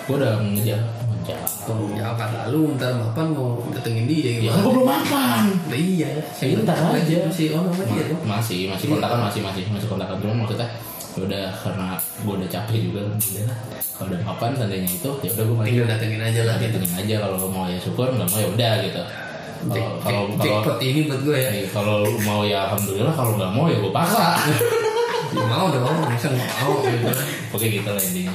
gue 0.03 0.15
udah 0.15 0.33
ngejar 0.43 0.81
ngejar. 1.07 1.39
kalau 1.63 1.85
ya 1.91 2.13
kan 2.13 2.29
lalu 2.35 2.59
ntar 2.75 2.91
mapan 2.93 3.25
mau 3.31 3.61
datengin 3.69 4.05
dia 4.05 4.21
Ya 4.21 4.33
gimana 4.43 4.59
gue 4.59 4.71
belum 4.71 4.87
makan. 4.87 5.41
Nah, 5.65 5.77
iya 5.77 6.07
Ya, 6.35 6.57
ntar 6.59 6.77
aja. 6.91 7.17
masih 7.25 7.45
oh 7.53 7.63
sama 7.63 7.83
dia 7.87 8.05
Masih, 8.21 8.59
masih 8.67 8.85
Iya. 8.85 8.93
kontakan 8.97 9.19
masih 9.23 9.41
masih 9.41 9.63
masih 9.67 9.87
kontakan 9.87 10.15
cuma 10.17 10.33
maksudnya 10.35 10.67
ya 10.67 10.92
udah 11.21 11.45
karena 11.61 11.87
gue 12.25 12.33
udah 12.41 12.49
capek 12.49 12.77
juga 12.89 12.99
udah 13.05 13.43
lah. 13.45 13.57
kalau 13.93 14.07
udah 14.09 14.21
makan 14.25 14.49
seandainya 14.57 14.89
itu 14.89 15.09
ya 15.21 15.29
udah 15.37 15.43
gue 15.45 15.55
tinggal 15.69 15.85
datengin 15.85 16.21
aja 16.25 16.41
lah. 16.49 16.55
gitu 16.57 16.75
datengin 16.81 16.97
aja. 17.05 17.15
Kalau 17.21 17.37
mau 17.53 17.65
ya 17.69 17.77
syukur 17.77 18.07
nggak 18.09 18.29
mau 18.33 18.39
ya 18.41 18.47
udah 18.49 18.73
gitu. 18.81 19.01
Kalau 19.63 19.89
kalau 20.01 20.23
kalau 20.65 20.77
ini 20.81 20.99
buat 21.05 21.21
gue 21.21 21.37
ya. 21.37 21.49
Eh, 21.53 21.69
kalau 21.69 22.03
mau 22.25 22.41
ya 22.41 22.65
alhamdulillah 22.67 23.13
kalau 23.13 23.31
nggak 23.37 23.51
mau 23.53 23.65
ya 23.69 23.77
gue 23.77 23.93
paksa. 23.93 24.27
Mau 25.33 25.65
dong 25.65 25.97
masa 26.05 26.29
nggak 26.29 26.53
mau 26.61 26.77
gitu. 26.85 27.09
Oke 27.57 27.65
gitu 27.65 27.89
lah 27.89 27.97
intinya. 28.05 28.33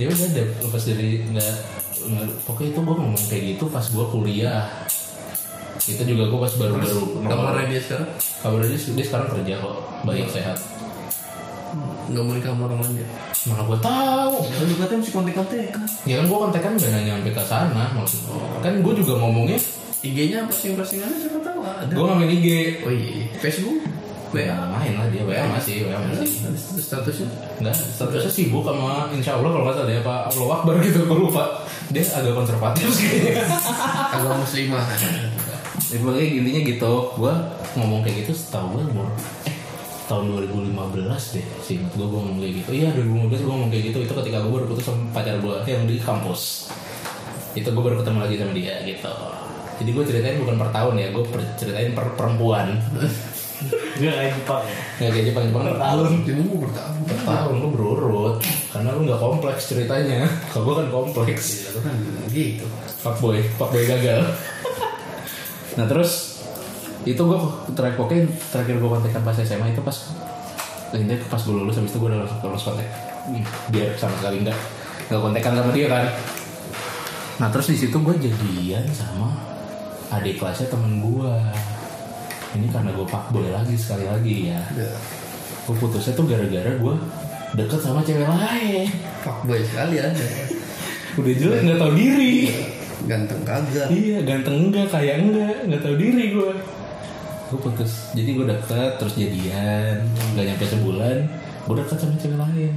Ya 0.00 0.08
udah 0.08 0.28
deh 0.32 0.46
lepas 0.56 0.82
dari 0.88 1.20
nggak 1.20 1.54
pokoknya 2.48 2.68
itu 2.72 2.80
gue 2.80 2.94
ngomong 2.96 3.24
kayak 3.28 3.42
gitu 3.56 3.64
pas 3.68 3.84
gue 3.84 4.04
kuliah. 4.08 4.64
Itu 5.84 6.00
juga 6.08 6.32
gue 6.32 6.40
pas 6.40 6.54
baru-baru 6.56 7.28
kamarnya 7.28 7.76
dia 7.76 7.80
sekarang? 7.84 8.08
Kabar 8.40 8.60
dia, 8.64 8.78
dia 8.80 9.04
sekarang 9.04 9.28
kerja 9.36 9.52
kok 9.60 9.76
baik 10.08 10.28
sehat. 10.32 10.58
Nggak 12.04 12.22
nikah 12.36 12.52
sama 12.52 12.62
orang 12.68 12.80
lain 12.84 13.02
ya 13.02 13.08
Mana 13.44 13.62
gue 13.68 13.78
tahu. 13.84 14.34
ya 14.48 14.56
lu 14.64 14.74
katanya 14.80 15.00
masih 15.04 15.12
kontek-kontek. 15.12 15.68
Ya 16.08 16.14
kan 16.16 16.24
gue 16.24 16.38
kontekan 16.48 16.70
gak 16.80 16.90
nanya 16.96 17.12
sampai 17.20 17.32
ke 17.36 17.42
sana 17.44 17.84
maksudnya. 17.92 18.32
Kan 18.64 18.72
gue 18.80 18.92
juga 18.96 19.12
ngomongnya 19.20 19.58
IG-nya 20.00 20.48
posting-postingannya 20.48 21.18
siapa 21.20 21.38
tahu? 21.44 21.60
Ada. 21.60 21.92
Gue 21.92 22.04
nggak 22.08 22.18
main 22.24 22.32
IG. 22.32 22.48
oh 22.84 22.92
iya 22.92 23.28
Facebook? 23.40 23.84
Ya 24.34 24.66
main 24.66 24.98
lah 24.98 25.06
dia, 25.14 25.22
WA 25.22 25.46
masih, 25.46 25.86
WA 25.86 25.94
masih. 26.10 26.26
Statusnya? 26.80 27.28
Enggak, 27.62 27.76
statusnya 27.76 28.32
sibuk 28.32 28.66
sama 28.66 29.06
insya 29.14 29.38
Allah 29.38 29.46
kalau 29.54 29.64
nggak 29.68 29.76
salah 29.78 29.88
dia 29.92 30.00
apa 30.02 30.14
Allah 30.26 30.48
Akbar 30.58 30.74
gitu, 30.82 31.00
gue 31.06 31.18
lupa. 31.28 31.44
Dia 31.94 32.02
agak 32.16 32.34
konservatif 32.34 32.88
sih. 32.90 33.30
agama 34.18 34.42
muslimah. 34.42 34.84
Ya, 35.92 35.96
pokoknya 36.02 36.24
intinya 36.42 36.60
gitu. 36.66 36.92
Gue 37.14 37.34
ngomong 37.78 38.00
kayak 38.02 38.26
gitu 38.26 38.32
setahu 38.34 38.74
gue 38.74 38.82
umur 38.90 39.06
eh 39.46 39.53
tahun 40.04 40.24
2015 40.36 41.34
deh 41.36 41.46
sih. 41.64 41.76
Gue 41.96 42.06
gue 42.06 42.18
ngomong 42.20 42.38
kayak 42.40 42.54
gitu. 42.64 42.70
Iya 42.76 42.88
2015 42.92 43.44
gue 43.44 43.52
ngomong 43.52 43.70
kayak 43.72 43.84
gitu. 43.92 43.98
Itu 44.04 44.12
ketika 44.20 44.38
gue 44.44 44.52
baru 44.52 44.66
putus 44.68 44.84
sama 44.84 45.00
pacar 45.16 45.36
gue 45.40 45.56
yang 45.64 45.84
di 45.88 45.96
kampus. 46.00 46.68
Itu 47.56 47.68
gue 47.72 47.82
baru 47.82 47.96
ketemu 48.02 48.18
lagi 48.20 48.34
sama 48.36 48.52
dia 48.52 48.76
gitu. 48.84 49.14
Jadi 49.74 49.90
gue 49.90 50.04
ceritain 50.06 50.38
bukan 50.38 50.56
per 50.60 50.70
tahun 50.70 50.94
ya 51.00 51.06
gue 51.10 51.22
ceritain 51.58 51.90
per 51.96 52.06
perempuan. 52.14 52.66
Dia 53.94 54.10
kayak 54.10 54.32
Jepang 54.34 54.62
ya. 54.66 54.76
nggak 54.98 55.10
kayak 55.14 55.26
Jepang. 55.30 55.44
Jepang 55.48 55.64
per 55.64 55.78
tahun 55.78 56.10
Ini 56.26 56.42
mau 56.42 56.58
bertahun. 56.66 56.96
per 57.06 57.18
tahun 57.22 57.54
lu 57.62 57.68
berurut. 57.70 58.36
Karena 58.74 58.88
lu 58.92 59.00
nggak 59.06 59.20
kompleks 59.22 59.62
ceritanya. 59.70 60.20
Kalau 60.50 60.62
gue 60.66 60.74
kan 60.82 60.88
kompleks. 60.90 61.44
Itu 61.70 61.80
kan 61.80 61.96
gitu. 62.34 62.66
fuckboy 63.00 63.40
fuckboy 63.56 63.84
gagal. 63.88 64.20
Nah 65.74 65.90
terus 65.90 66.33
itu 67.04 67.20
gue 67.20 67.38
terakhir 67.76 67.96
pokoknya 68.00 68.24
terakhir 68.48 68.76
gue 68.80 68.90
kontekan 68.90 69.22
pas 69.24 69.36
SMA 69.36 69.76
itu 69.76 69.82
pas 69.84 69.96
intinya 70.96 71.16
pas 71.28 71.40
gue 71.40 71.54
lulus 71.54 71.76
habis 71.76 71.92
itu 71.92 71.98
gue 72.00 72.08
udah 72.08 72.20
langsung 72.24 72.38
lulus 72.48 72.62
kontak 72.64 72.88
biar 73.68 73.92
sama 74.00 74.14
sekali 74.20 74.36
nggak 74.44 74.58
nggak 75.12 75.20
kontekan 75.20 75.52
sama 75.56 75.70
dia 75.76 75.86
kan 75.92 76.04
nah 77.42 77.48
terus 77.52 77.66
di 77.68 77.76
situ 77.76 77.96
gue 78.00 78.14
jadian 78.16 78.84
sama 78.94 79.36
adik 80.12 80.40
kelasnya 80.40 80.70
temen 80.72 81.02
gue 81.02 81.32
ini 82.54 82.66
karena 82.70 82.90
gue 82.94 83.06
fuckboy 83.08 83.50
lagi 83.50 83.74
sekali 83.74 84.06
lagi 84.06 84.34
ya 84.54 84.60
Ya. 84.78 84.92
gue 85.68 85.76
putusnya 85.76 86.12
tuh 86.14 86.24
gara-gara 86.24 86.72
gue 86.72 86.94
deket 87.54 87.80
sama 87.80 88.00
cewek 88.02 88.26
lain 88.26 88.88
Fuckboy 89.24 89.60
sekali 89.64 89.96
aja. 90.02 90.26
udah 91.16 91.34
jelas 91.38 91.58
nggak 91.62 91.78
tahu 91.78 91.92
diri 91.96 92.36
Ganteng 93.04 93.42
kagak. 93.44 93.88
Iya 93.92 94.24
ganteng 94.24 94.56
enggak 94.70 94.88
kayak 94.88 95.16
enggak 95.20 95.56
nggak 95.68 95.82
tahu 95.84 95.96
diri 96.00 96.24
gue. 96.32 96.52
Gue 97.54 97.70
putus. 97.70 98.10
Jadi 98.18 98.34
gue 98.34 98.50
deket 98.50 98.98
terus 98.98 99.14
jadian 99.14 100.02
nggak 100.34 100.42
nyampe 100.42 100.66
sebulan 100.66 101.22
gue 101.70 101.74
deket 101.78 102.02
sama 102.02 102.18
cewek 102.18 102.34
lain. 102.34 102.74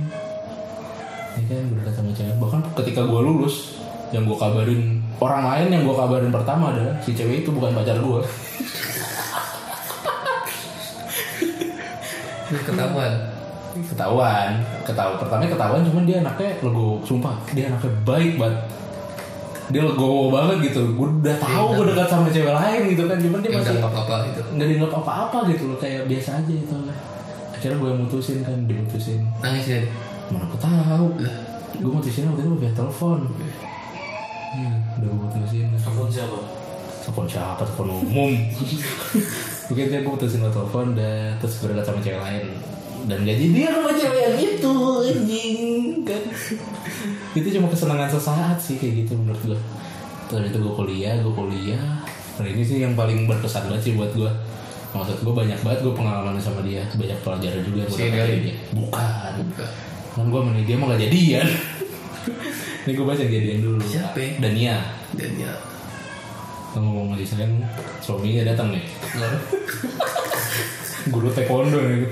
Ya 1.34 1.42
kan 1.50 1.66
gue 1.66 1.78
deket 1.82 1.94
sama 1.98 2.14
cewek. 2.14 2.38
Bahkan 2.38 2.62
ketika 2.78 3.02
gue 3.10 3.22
lulus 3.26 3.82
yang 4.14 4.30
gue 4.30 4.38
kabarin 4.38 5.02
orang 5.18 5.50
lain 5.50 5.68
yang 5.74 5.82
gue 5.82 5.98
kabarin 5.98 6.30
pertama 6.30 6.78
adalah 6.78 6.94
si 7.02 7.18
cewek 7.18 7.42
itu 7.42 7.50
bukan 7.50 7.74
pacar 7.74 7.98
gue. 7.98 8.22
Ketahuan. 12.62 13.14
Ketahuan, 13.82 14.52
ketahuan. 14.86 15.18
Pertama 15.18 15.42
ketahuan 15.50 15.82
cuman 15.90 16.04
dia 16.06 16.22
anaknya 16.22 16.54
legowo. 16.62 17.02
Sumpah 17.02 17.34
dia 17.50 17.74
anaknya 17.74 17.90
baik 18.06 18.38
banget. 18.38 18.62
Dia 19.68 19.82
legowo 19.84 20.32
banget 20.32 20.72
gitu. 20.72 20.82
Gue 20.96 21.08
udah 21.22 21.38
tahu 21.38 21.66
gue 21.76 21.86
dekat 21.92 22.08
sama 22.08 22.28
cewek 22.32 22.54
lain 22.56 22.82
gitu 22.96 23.04
kan. 23.06 23.18
Cuman 23.20 23.40
dia 23.44 23.52
masih 23.52 23.74
udah 23.78 23.88
apa-apa 23.92 24.16
itu. 24.32 24.42
nggak 24.56 24.68
dianggap 24.72 24.92
apa-apa 24.96 25.38
gitu 25.52 25.64
loh. 25.72 25.78
Kayak 25.78 26.08
biasa 26.08 26.30
aja 26.40 26.54
gitu 26.54 26.76
akhirnya 27.58 27.82
gue 27.82 27.90
yang 27.90 28.02
mutusin 28.06 28.46
kan 28.46 28.58
dimutusin 28.70 29.26
Nangis 29.42 29.66
ya. 29.66 29.82
mana 30.30 30.46
aku 30.46 30.62
tahu. 30.62 31.06
Gue 31.82 31.92
mutusin 31.92 32.30
waktu 32.30 32.46
itu 32.46 32.54
via 32.62 32.72
telepon. 32.78 33.20
Hmm, 34.54 34.78
udah 35.02 35.10
gue 35.10 35.20
mutusin. 35.26 35.66
Telepon 35.74 36.08
siapa? 36.14 36.40
telepon 37.02 37.26
siapa? 37.26 37.64
Telepon 37.66 37.88
umum. 38.04 38.32
Mungkin 39.68 39.86
dia 39.90 40.00
gue 40.06 40.12
mutusin 40.14 40.46
lewat 40.46 40.54
telepon 40.54 40.86
dan 40.94 41.34
terus 41.42 41.56
berdekat 41.66 41.86
sama 41.90 42.00
cewek 42.06 42.22
lain 42.22 42.46
dan 43.08 43.24
gak 43.24 43.38
jadi 43.40 43.48
dia 43.56 43.68
sama 43.72 43.92
cewek 43.96 44.20
yang 44.20 44.36
itu 44.36 44.74
anjing. 45.08 45.58
Kan. 46.04 46.24
Itu 47.32 47.48
cuma 47.56 47.72
kesenangan 47.72 48.12
sesaat 48.12 48.58
sih 48.60 48.76
kayak 48.76 49.08
gitu 49.08 49.16
menurut 49.16 49.42
gue 49.48 49.60
terus 50.28 50.52
itu 50.52 50.60
gue 50.60 50.74
kuliah 50.76 51.16
gue 51.24 51.32
kuliah. 51.32 52.04
Nah 52.38 52.46
ini 52.46 52.64
sih 52.68 52.84
yang 52.84 53.00
paling 53.00 53.24
berkesan 53.24 53.72
banget 53.72 53.82
sih 53.88 53.94
buat 53.96 54.12
gue 54.12 54.28
maksud 54.92 55.24
gue 55.24 55.34
banyak 55.36 55.60
banget 55.64 55.80
gue 55.88 55.94
pengalaman 55.96 56.36
sama 56.44 56.60
dia. 56.68 56.84
Banyak 57.00 57.24
pelajaran 57.24 57.64
juga 57.64 57.88
yang 57.88 57.92
gue 57.96 58.08
dari 58.12 58.38
dia 58.52 58.56
bukan. 58.76 59.34
Kan 60.12 60.28
gue 60.28 60.40
sama 60.44 60.52
dia 60.60 60.76
mau 60.76 60.92
gak 60.92 61.02
jadian? 61.08 61.48
Ini 62.88 62.92
gue 62.92 63.06
bahas 63.08 63.20
yang 63.24 63.32
jadian 63.32 63.60
dulu. 63.64 63.84
Siapa? 63.88 64.20
Dania. 64.44 64.84
Dan 65.16 65.32
ya. 65.40 65.56
ngomong 66.78 67.18
lagi 67.18 67.26
Senin 67.26 67.66
suaminya 68.06 68.54
datang 68.54 68.70
nih 68.70 68.86
guru 71.08 71.28
taekwondo 71.30 71.80
nih 71.80 72.08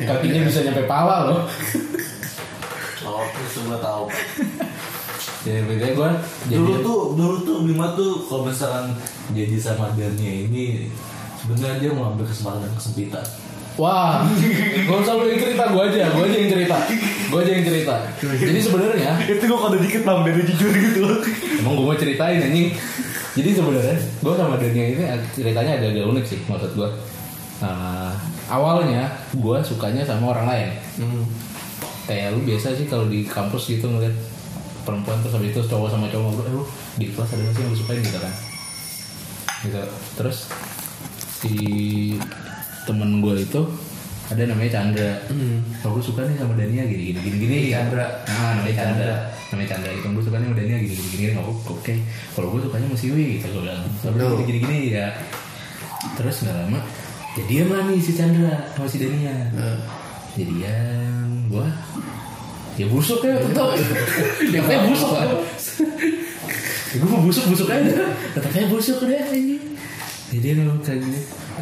kakinya 0.00 0.40
bisa 0.44 0.62
nyampe 0.62 0.84
pala 0.84 1.26
loh 1.26 1.42
Oh, 3.00 3.24
terus 3.26 3.64
gue 3.64 3.78
tahu. 3.80 4.04
jadi 5.40 5.64
bedanya 5.64 5.94
gue 5.94 6.10
Dulu 6.46 6.68
jadi 6.68 6.72
tuh, 6.80 7.00
dulu 7.16 7.36
tuh 7.40 7.56
Bima 7.64 7.86
tuh 7.92 8.28
kalau 8.28 8.44
misalkan 8.44 8.92
jadi 9.30 9.56
sama 9.56 9.88
Dania 9.94 10.46
ini 10.46 10.92
sebenarnya 11.34 11.80
dia 11.80 11.90
mau 11.90 12.12
ambil 12.12 12.24
kesempatan 12.24 12.60
dan 12.60 12.72
kesempitan. 12.72 13.24
wah 13.74 14.20
gak 14.84 14.98
usah 15.00 15.16
lu 15.16 15.24
yang 15.26 15.40
cerita 15.40 15.64
gue 15.66 15.82
aja 15.82 16.12
gue 16.12 16.22
aja 16.22 16.36
yang 16.36 16.50
cerita 16.52 16.76
gue 17.26 17.38
aja 17.40 17.50
yang 17.50 17.64
cerita 17.64 17.94
jadi 18.20 18.60
sebenarnya 18.60 19.12
Itu 19.26 19.44
gue 19.46 19.58
kalau 19.58 19.78
dikit 19.80 20.02
bang 20.04 20.20
dari 20.20 20.42
jujur 20.44 20.70
gitu. 20.70 21.02
emang 21.56 21.72
gue 21.74 21.86
mau 21.86 21.96
ceritain 21.96 22.36
anjing 22.38 22.76
jadi 23.32 23.50
sebenarnya 23.54 23.96
gue 23.96 24.32
sama 24.36 24.54
Dania 24.54 24.84
ini 24.86 25.02
ceritanya 25.32 25.72
agak-agak 25.74 26.04
unik 26.06 26.24
sih 26.26 26.38
maksud 26.44 26.76
gue 26.76 26.90
Nah, 27.60 28.16
awalnya 28.50 29.06
gue 29.32 29.58
sukanya 29.62 30.02
sama 30.02 30.34
orang 30.34 30.46
lain. 30.50 30.70
Hmm. 30.98 31.24
kayak 32.10 32.34
lu 32.34 32.42
biasa 32.42 32.74
sih 32.74 32.90
kalau 32.90 33.06
di 33.06 33.22
kampus 33.22 33.70
gitu 33.70 33.86
ngeliat 33.86 34.10
perempuan 34.82 35.22
terus 35.22 35.38
habis 35.38 35.54
itu 35.54 35.62
cowok 35.62 35.94
sama 35.94 36.10
cowok 36.10 36.34
ngobrol 36.34 36.46
eh 36.50 36.54
lu 36.58 36.64
di 36.98 37.06
kelas 37.14 37.30
ada 37.30 37.40
nggak 37.46 37.54
sih 37.54 37.62
yang 37.62 37.70
lu 37.70 37.78
sukain? 37.78 38.00
Gitu 38.02 38.18
kan. 38.18 38.34
Gitu. 39.62 39.82
Terus 40.18 40.38
si 41.40 41.54
temen 42.82 43.22
gue 43.22 43.34
itu 43.38 43.62
ada 44.30 44.42
namanya 44.42 44.70
Chandra. 44.78 45.12
Hmm. 45.30 45.62
kalau 45.82 45.98
gue 45.98 46.04
suka 46.10 46.26
nih 46.26 46.34
sama 46.38 46.58
Dania 46.58 46.82
gini 46.90 47.14
gini 47.14 47.18
gini 47.22 47.36
gini. 47.38 47.56
Chandra. 47.70 48.06
nah 48.26 48.58
namanya 48.58 48.74
Chandra. 48.74 49.14
Namanya 49.54 49.68
Chandra 49.70 49.90
gitu. 49.94 50.06
Gue 50.10 50.24
sukanya 50.26 50.44
sama 50.50 50.56
Dania 50.58 50.76
gini 50.82 50.94
gini 50.98 51.14
gini. 51.14 51.32
Oh, 51.38 51.54
oke. 51.54 51.94
Kalau 52.34 52.46
gue 52.50 52.60
sukanya 52.66 52.86
sama 52.90 52.98
Siwi 52.98 53.24
gitu 53.38 53.46
gue 53.54 53.62
bilang. 53.62 53.82
Gini 54.42 54.58
gini 54.58 54.78
ya. 54.98 55.14
Terus 56.18 56.42
nggak 56.42 56.56
lama 56.66 56.80
jadian 57.38 57.66
lah 57.70 57.82
nih 57.86 57.98
si 58.02 58.12
Chandra 58.16 58.56
sama 58.74 58.86
si 58.90 58.98
Dania. 58.98 59.34
Nah. 59.54 59.78
jadian 60.34 61.46
gua. 61.50 61.68
Ya 62.78 62.86
busuk 62.88 63.20
ya 63.20 63.36
tetap 63.36 63.76
tetapnya 63.76 64.78
busuk 64.88 65.10
ya 65.12 65.26
gue 66.90 67.06
mau 67.06 67.22
busuk 67.22 67.44
busuk 67.54 67.68
aja. 67.70 68.10
Tetapnya 68.34 68.66
busuk 68.66 68.98
deh 69.06 69.22
anjing. 69.22 69.62
Jadian 70.34 70.66
lo 70.66 70.74
kayak 70.82 71.06
gini. 71.06 71.20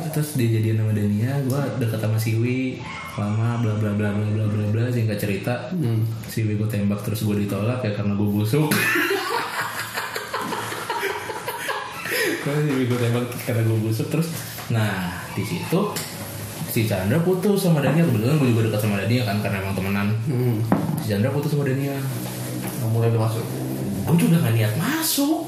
Terus 0.08 0.40
dia 0.40 0.48
jadian 0.56 0.80
sama 0.80 0.92
Dania 0.96 1.32
gue 1.44 1.60
deket 1.84 2.00
sama 2.00 2.16
Siwi 2.16 2.80
lama 3.18 3.58
bla 3.60 3.74
bla 3.76 3.92
bla 3.98 4.08
bla 4.14 4.24
bla 4.30 4.44
bla 4.48 4.64
bla 4.72 4.84
singkat 4.88 5.20
cerita. 5.20 5.68
Hmm. 5.74 6.08
Siwi 6.32 6.56
gue 6.56 6.68
tembak 6.70 7.04
terus 7.04 7.28
gue 7.28 7.44
ditolak 7.44 7.84
ya 7.84 7.92
karena 7.92 8.16
gue 8.16 8.28
busuk. 8.28 8.72
Terus 12.40 12.60
Siwi 12.64 12.84
gue 12.88 12.98
tembak 12.98 13.26
karena 13.44 13.62
gue 13.68 13.78
busuk 13.84 14.08
terus 14.08 14.32
nah 14.68 15.27
di 15.38 15.44
situ 15.46 15.80
si 16.68 16.84
Chandra 16.84 17.16
putus 17.18 17.56
sama 17.60 17.78
Dania 17.78 18.02
kebetulan 18.02 18.36
gue 18.36 18.48
juga 18.50 18.62
dekat 18.66 18.80
sama 18.82 18.98
Dania 18.98 19.22
kan 19.22 19.38
karena 19.38 19.56
emang 19.58 19.72
temenan 19.72 20.08
Hmm. 20.24 20.58
si 20.96 21.06
Chandra 21.08 21.30
putus 21.30 21.50
sama 21.50 21.62
Dania 21.62 21.94
Nggak 22.78 22.90
mulai 22.90 23.08
udah 23.08 23.22
masuk. 23.24 23.44
gue 24.00 24.16
juga 24.18 24.36
gak 24.40 24.54
niat 24.54 24.74
masuk 24.74 25.40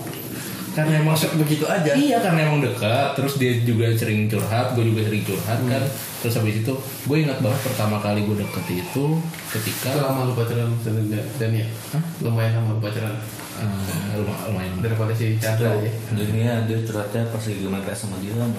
karena 0.71 0.93
emang 0.97 1.13
Masuk 1.13 1.35
begitu 1.37 1.67
aja. 1.67 1.91
Iya 1.91 2.19
karena 2.21 2.47
emang 2.47 2.63
dekat 2.63 3.11
Terus 3.13 3.35
dia 3.37 3.59
juga 3.61 3.91
sering 3.91 4.31
curhat 4.31 4.71
Gue 4.73 4.87
juga 4.87 5.03
sering 5.03 5.27
curhat 5.27 5.59
kan 5.61 5.83
Terus 6.17 6.35
habis 6.37 6.63
itu 6.63 6.73
Gue 7.05 7.17
ingat 7.21 7.43
banget 7.43 7.59
pertama 7.61 7.99
kali 7.99 8.23
gue 8.23 8.39
deket 8.39 8.79
itu 8.79 9.05
Ketika 9.51 9.99
lama 9.99 10.25
lu 10.25 10.33
pacaran 10.33 10.71
sama 10.79 11.03
Dan 11.35 11.51
ya? 11.53 11.67
Hah? 11.91 12.03
Lumayan 12.21 12.55
lama 12.57 12.71
lu 12.71 12.81
pacaran. 12.81 13.19
eh, 13.59 14.15
lumah- 14.15 14.47
Lumayan 14.47 14.79
Daripada 14.79 15.11
si 15.11 15.35
Chandra 15.37 15.75
ya. 15.75 15.91
Dania 16.13 16.63
dia 16.65 16.79
curhatnya 16.81 17.27
pas 17.27 17.43
lagi 17.43 17.67
main 17.67 17.83
sama 17.91 18.17
dia 18.19 18.31
mau. 18.39 18.55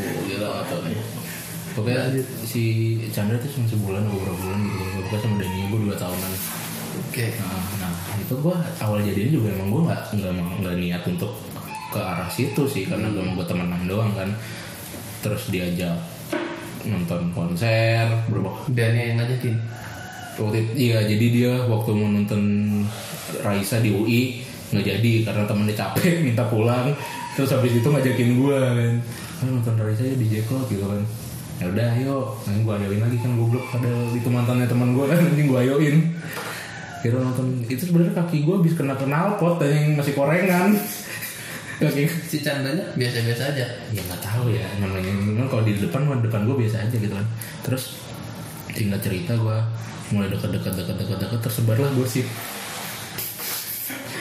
Gila 0.00 0.46
gak 0.50 0.66
tau 0.66 0.80
nih? 0.86 0.98
Pokoknya 1.74 2.02
si 2.46 2.62
Chandra 3.10 3.34
tuh 3.38 3.50
cuma 3.50 3.66
sebulan 3.66 4.06
atau 4.06 4.14
beberapa 4.14 4.38
bulan 4.46 4.58
gitu. 4.62 4.82
Pokoknya 5.02 5.20
sama 5.22 5.36
Dania 5.42 5.64
gue 5.66 5.80
2 5.90 6.02
tahunan. 6.02 6.32
Oke. 6.94 7.26
Nah, 7.42 7.62
nah 7.82 7.92
itu 8.14 8.34
gue 8.38 8.56
awal 8.78 8.98
jadinya 9.02 9.30
juga 9.34 9.48
emang 9.58 9.68
gue 9.74 9.82
nggak 9.90 10.02
nggak 10.14 10.32
nggak 10.62 10.76
niat 10.78 11.02
untuk 11.10 11.32
ke 11.90 11.98
arah 11.98 12.30
situ 12.30 12.62
sih 12.70 12.86
karena 12.86 13.10
gue 13.10 13.22
mau 13.22 13.42
temenan 13.42 13.82
doang 13.90 14.14
kan. 14.14 14.30
Terus 15.22 15.50
diajak 15.50 15.98
nonton 16.86 17.34
konser 17.34 18.06
berapa? 18.30 18.50
Dan 18.70 18.92
yang 18.94 19.18
ngajakin. 19.18 19.56
waktu 20.34 20.66
itu, 20.66 20.90
iya 20.90 20.98
jadi 21.06 21.26
dia 21.30 21.52
waktu 21.70 21.94
mau 21.94 22.10
nonton 22.10 22.42
Raisa 23.46 23.78
di 23.78 23.94
UI 23.94 24.42
nggak 24.74 24.82
jadi 24.82 25.12
karena 25.30 25.46
temennya 25.46 25.74
capek 25.74 26.18
minta 26.26 26.46
pulang. 26.46 26.90
Terus 27.34 27.50
habis 27.50 27.74
itu 27.74 27.86
ngajakin 27.86 28.30
gue 28.38 28.58
kan 28.58 28.78
"Ayo 29.44 29.60
nonton 29.60 29.76
Raisa 29.76 30.08
ya 30.08 30.16
di 30.16 30.26
Jeko 30.32 30.64
gitu 30.72 30.88
kan. 30.88 31.04
Ya 31.60 31.68
udah 31.68 31.86
ayo 32.00 32.32
nanti 32.48 32.64
gue 32.64 32.74
ayoin 32.80 33.00
lagi 33.04 33.18
kan 33.20 33.32
goblok 33.36 33.64
pada 33.68 33.92
itu 34.16 34.28
mantannya 34.32 34.64
teman 34.64 34.96
gue 34.96 35.04
kan 35.04 35.20
nanti 35.28 35.42
gue 35.44 35.58
ayoin. 35.60 35.96
Kira 37.04 37.20
nonton 37.20 37.60
itu 37.68 37.84
sebenarnya 37.84 38.16
kaki 38.16 38.48
gue 38.48 38.54
habis 38.56 38.72
kena 38.72 38.96
kenal 38.96 39.36
pot 39.36 39.60
dan 39.60 39.68
yang 39.68 40.00
masih 40.00 40.16
korengan. 40.16 40.72
Kaki 41.74 42.06
Si 42.06 42.38
Chandanya 42.38 42.86
biasa-biasa 42.94 43.50
aja. 43.50 43.66
ya 43.90 43.98
nggak 43.98 44.22
tahu 44.22 44.46
ya 44.46 44.62
namanya 44.78 45.10
memang 45.10 45.50
kalau 45.50 45.66
di 45.66 45.74
depan 45.74 46.06
mah 46.06 46.22
depan 46.22 46.46
gue 46.46 46.56
biasa 46.64 46.86
aja 46.86 46.96
gitu 46.96 47.12
kan. 47.12 47.26
Terus 47.66 47.98
tinggal 48.72 49.02
cerita 49.02 49.34
gue 49.34 49.58
mulai 50.14 50.30
dekat-dekat 50.30 50.70
dekat-dekat 50.70 51.18
dekat 51.18 51.40
tersebarlah 51.42 51.90
gosip 51.98 52.24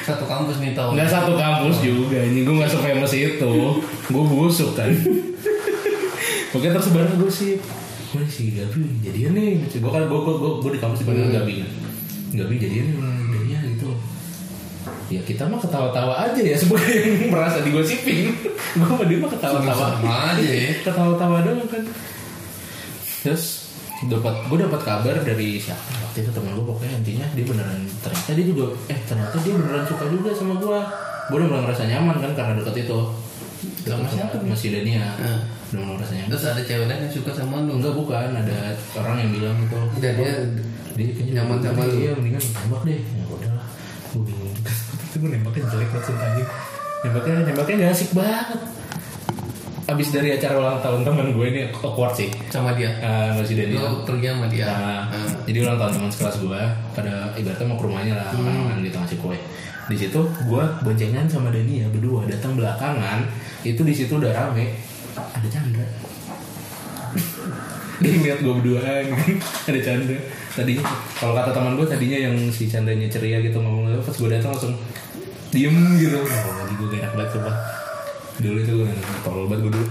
Satu 0.04 0.28
kampus 0.28 0.60
nih 0.60 0.76
tahu. 0.76 1.00
nggak 1.00 1.10
satu 1.10 1.32
kampus 1.40 1.80
juga 1.80 2.20
ini 2.20 2.44
gue 2.44 2.56
nggak 2.60 2.76
famous 2.76 3.14
itu. 3.16 3.54
Gue 4.12 4.24
busuk 4.28 4.76
kan. 4.76 4.92
Pokoknya 6.52 6.76
tersebarlah 6.78 7.16
gosip. 7.18 7.64
Wah 8.14 8.28
si 8.30 8.54
Gabi 8.54 9.02
jadian 9.02 9.34
nih? 9.34 9.66
Gue 9.66 9.92
kan 9.92 10.06
gue 10.06 10.20
gue 10.20 10.52
gue 10.62 10.72
di 10.76 10.80
kampus 10.84 11.02
dipanggil 11.02 11.34
Gabi 11.34 11.54
kan. 11.66 11.70
Gabi 12.36 12.56
jadian 12.62 12.86
nih 12.94 12.98
Dania 13.32 13.60
gitu. 13.74 13.90
Ya 15.10 15.22
kita 15.24 15.50
mah 15.50 15.58
ketawa-tawa 15.58 16.30
aja 16.30 16.42
ya 16.42 16.54
sebagai 16.54 16.94
yang 16.94 17.32
merasa 17.34 17.64
digosipin. 17.66 18.38
Gue 18.78 18.86
sama 18.86 19.04
dia 19.08 19.18
mah 19.18 19.32
ketawa-tawa. 19.32 19.86
Aja. 20.04 20.46
Ya. 20.46 20.72
ketawa-tawa 20.84 21.38
doang 21.42 21.70
kan. 21.72 21.84
Terus 23.24 23.73
dapat 24.10 24.36
gue 24.50 24.58
dapat 24.64 24.82
kabar 24.82 25.16
dari 25.22 25.50
siapa? 25.60 25.94
Waktu 26.04 26.18
itu 26.28 26.32
temen 26.32 26.52
gue 26.56 26.66
pokoknya 26.66 26.96
intinya 27.04 27.26
dia 27.36 27.46
beneran 27.46 27.82
ternyata 28.04 28.30
dia 28.36 28.46
juga 28.46 28.66
eh 28.92 29.00
ternyata 29.08 29.36
dia 29.42 29.54
beneran 29.56 29.84
suka 29.88 30.06
juga 30.12 30.30
sama 30.36 30.54
gue 30.60 30.78
gue 31.24 31.38
udah 31.40 31.48
mulai 31.48 31.62
ngerasa 31.68 31.84
nyaman 31.88 32.16
kan 32.20 32.32
karena 32.36 32.54
deket 32.60 32.76
itu. 32.88 33.00
Sama 33.88 34.08
siapa 34.12 34.36
masih 34.44 34.76
Dania. 34.76 35.08
Ah. 35.20 35.40
udah 35.72 35.80
mulai 35.80 35.96
ngerasa 36.00 36.14
nyaman. 36.20 36.30
Terus 36.36 36.46
ada 36.52 36.62
cewek 36.64 36.86
lain 36.88 37.02
yang 37.08 37.14
suka 37.14 37.32
sama 37.32 37.56
lu. 37.64 37.80
enggak 37.80 37.96
bukan. 37.96 38.30
Ada 38.36 38.58
orang 39.00 39.16
yang 39.24 39.30
bilang 39.32 39.56
gitu. 39.64 39.80
Udah, 40.00 40.12
dia 40.20 40.32
dia 40.94 41.08
kayaknya 41.16 41.34
nyaman 41.42 41.58
sama 41.64 41.82
lu. 41.88 41.96
iya 42.00 42.12
mendingan 42.16 42.44
tembak 42.44 42.82
deh. 42.84 43.00
Ya 43.00 43.24
udahlah. 43.28 43.68
Gue 44.12 44.22
bingung 44.28 44.54
itu 45.14 45.22
gue 45.22 45.30
nembaknya 45.30 45.70
jelek 45.70 45.90
banget 45.94 46.06
sumpah 46.10 46.26
anjing. 46.26 46.50
nembaknya 47.06 47.34
nembaknya 47.46 47.76
gak 47.86 47.94
asik 47.94 48.10
banget 48.18 48.60
abis 49.84 50.16
dari 50.16 50.32
acara 50.32 50.56
ulang 50.56 50.80
tahun 50.80 51.04
temen 51.04 51.36
gue 51.36 51.46
ini 51.46 51.62
awkward 51.76 52.16
sih. 52.16 52.32
Sama 52.48 52.72
dia. 52.74 52.96
uh, 53.04 53.36
masih 53.36 53.60
Daniel. 53.60 53.84
Lu 53.84 54.08
pergi 54.08 54.28
sama 54.32 54.48
dia. 54.48 54.66
Nah, 54.66 55.02
Ah. 55.12 55.28
jadi 55.44 55.58
ulang 55.68 55.76
tahun 55.76 55.92
teman 56.00 56.10
sekelas 56.10 56.36
gue 56.40 56.62
pada 56.96 57.14
ibaratnya 57.36 57.68
mau 57.68 57.76
ke 57.76 57.84
rumahnya 57.84 58.14
lah 58.16 58.28
makan 58.32 58.80
gitu 58.80 58.96
ngasih 58.96 59.20
kue. 59.20 59.38
Di 59.84 59.98
situ 60.00 60.20
gue 60.48 60.64
boncengan 60.80 61.28
sama 61.28 61.52
Dania 61.52 61.92
berdua 61.92 62.24
datang 62.24 62.56
belakangan 62.56 63.28
itu 63.62 63.84
di 63.84 63.92
situ 63.92 64.16
udah 64.16 64.32
rame. 64.32 64.72
Ada 65.14 65.48
Chandra 65.52 65.86
dia 68.02 68.12
ngeliat 68.16 68.40
gue 68.40 68.54
berduaan. 68.64 69.04
Ada 69.70 69.80
Chandra 69.84 70.18
tadinya 70.54 70.86
kalau 71.18 71.34
kata 71.34 71.50
teman 71.52 71.74
gue 71.76 71.86
tadinya 71.86 72.20
yang 72.24 72.36
si 72.50 72.70
Chandranya 72.70 73.10
ceria 73.10 73.42
gitu 73.42 73.58
ngomong 73.58 74.00
pas 74.00 74.16
gue 74.16 74.30
datang 74.32 74.56
langsung 74.56 74.74
diem 75.52 75.76
gitu. 76.00 76.18
Oh 76.24 76.54
lagi 76.56 76.74
gue 76.74 76.88
gak 76.88 77.00
enak 77.04 77.14
banget 77.14 77.32
sumpah 77.36 77.56
dulu 78.42 78.58
itu 78.58 78.72
gue 78.82 78.90
tolol 79.22 79.46
banget 79.52 79.70
gue 79.70 79.74
dulu. 79.78 79.88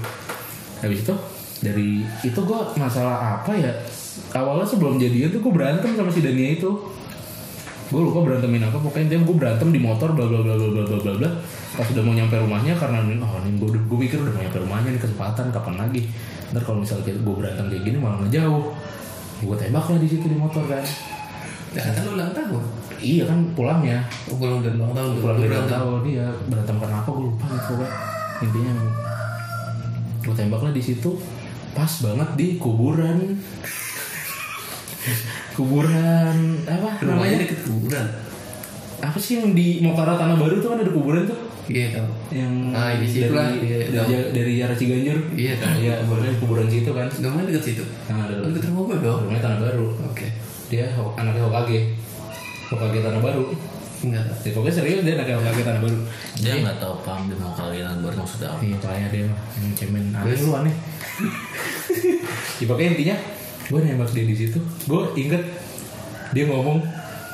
Habis 0.83 0.99
itu 1.07 1.15
dari 1.63 2.03
itu 2.27 2.41
gue 2.43 2.61
masalah 2.75 3.39
apa 3.39 3.55
ya? 3.55 3.71
Awalnya 4.35 4.67
sebelum 4.67 4.99
jadian 4.99 5.31
tuh 5.31 5.41
gue 5.41 5.53
berantem 5.55 5.95
sama 5.95 6.11
si 6.11 6.21
Dania 6.21 6.59
itu. 6.59 6.71
Gue 7.93 8.01
lupa 8.01 8.25
berantemin 8.25 8.65
apa 8.65 8.81
pokoknya 8.81 9.15
dia 9.15 9.19
gue 9.21 9.37
berantem 9.37 9.69
di 9.69 9.77
motor 9.77 10.17
bla 10.17 10.25
bla 10.25 10.41
bla 10.41 10.57
bla 10.57 10.69
bla 10.73 10.83
bla 10.89 10.99
bla 10.99 11.13
bla. 11.23 11.31
Pas 11.73 11.87
udah 11.89 12.03
mau 12.05 12.13
nyampe 12.17 12.37
rumahnya 12.37 12.75
karena 12.77 12.99
oh 13.23 13.39
ini 13.47 13.61
gue 13.61 13.69
gue 13.79 13.99
pikir 14.09 14.19
udah 14.21 14.33
mau 14.33 14.43
nyampe 14.43 14.59
rumahnya 14.59 14.89
nih 14.97 15.03
kesempatan 15.07 15.47
kapan 15.55 15.75
lagi? 15.79 16.03
Ntar 16.51 16.63
kalau 16.67 16.83
misalnya 16.83 17.15
gue 17.15 17.35
berantem 17.37 17.65
kayak 17.71 17.83
gini 17.87 17.97
malah 18.01 18.19
ngejauh 18.27 18.65
gue 19.43 19.57
tembak 19.59 19.85
lah 19.91 19.99
di 19.99 20.09
situ 20.09 20.27
di 20.27 20.37
motor 20.37 20.65
kan. 20.67 20.85
Ya 21.73 21.81
kan 21.89 22.05
lu 22.05 22.11
ulang 22.19 22.33
tahun. 22.37 22.65
iya 23.03 23.25
kan 23.27 23.39
pulangnya. 23.59 23.99
Oh, 24.31 24.37
belum 24.39 24.63
udah 24.63 24.73
ulang 24.79 24.93
tahun. 24.95 25.13
pulang 25.19 25.37
dari 25.41 25.51
Berantem. 25.51 25.75
tahun 25.75 25.99
dia 26.07 26.27
berantem 26.47 26.77
karena 26.79 26.97
apa 27.03 27.11
gue 27.11 27.25
lupa 27.27 27.45
gitu 27.51 27.73
pokoknya 27.75 28.12
intinya 28.43 28.73
gue 30.21 30.35
tembak 30.35 30.61
lah 30.61 30.71
di 30.71 30.81
situ 30.81 31.11
pas 31.73 31.89
banget 32.01 32.29
di 32.35 32.47
kuburan 32.57 33.39
kuburan 35.53 36.37
apa 36.65 36.91
namanya 37.03 37.37
deket 37.41 37.59
kuburan. 37.65 38.07
apa 38.99 39.19
sih 39.19 39.35
yang 39.37 39.51
di 39.51 39.81
Mokara 39.81 40.15
Tanah 40.15 40.37
Baru 40.37 40.57
tuh 40.59 40.69
kan 40.71 40.79
ada 40.79 40.91
kuburan 40.91 41.25
tuh 41.25 41.39
Iya 41.65 41.95
tahu. 41.95 42.11
yang 42.33 42.53
Ah, 42.71 42.91
di 42.93 43.07
situ 43.07 43.31
lah. 43.31 43.47
dari, 43.49 43.87
Iya, 43.89 44.03
dari, 44.03 44.15
dari 44.31 44.53
Yara 44.59 44.75
Ciganjur 44.75 45.15
Iya 45.33 45.55
tahu. 45.57 45.75
iya 45.79 45.95
kuburan 46.03 46.35
kuburan 46.37 46.67
situ 46.67 46.91
kan 46.91 47.07
Rumahnya 47.09 47.47
deket 47.49 47.63
situ. 47.65 47.85
nah, 48.05 48.27
ada 48.27 48.35
Deket 48.43 48.67
rumah 48.69 48.83
gue 48.85 48.99
dong. 49.01 49.19
rumahnya 49.25 49.41
Tanah 49.41 49.59
Baru 49.61 49.87
Oke. 50.05 50.27
dia 50.67 50.87
Ho- 50.93 51.15
anaknya 51.15 51.43
Hokage 51.43 51.95
Hokage 52.69 52.99
Tanah 53.01 53.21
Baru 53.21 53.45
Enggak 54.03 54.25
ya, 54.43 54.51
pokoknya 54.51 54.75
serius 54.83 55.01
dia 55.07 55.15
anaknya 55.15 55.39
Hokage 55.39 55.63
Tanah 55.63 55.81
Baru 55.87 55.99
Dia 56.43 56.53
nggak 56.59 56.77
tahu 56.83 56.95
paham 57.07 57.31
dia 57.31 57.39
mau 57.39 57.55
kalian 57.55 58.03
baru 58.03 58.17
maksudnya 58.19 58.49
apa. 58.51 58.61
Iya 58.67 58.77
pokoknya 58.83 59.09
dia 59.15 59.23
mah 59.31 59.39
yang 59.55 59.75
cemen 59.79 60.05
aneh 60.11 60.39
lu 60.43 60.51
aneh. 60.59 60.75
ya 62.59 62.65
pokoknya 62.67 62.91
intinya 62.99 63.17
gue 63.71 63.79
nembak 63.79 64.11
dia 64.11 64.25
di 64.27 64.35
situ. 64.35 64.59
Gue 64.91 65.03
inget 65.15 65.43
dia 66.35 66.45
ngomong 66.51 66.83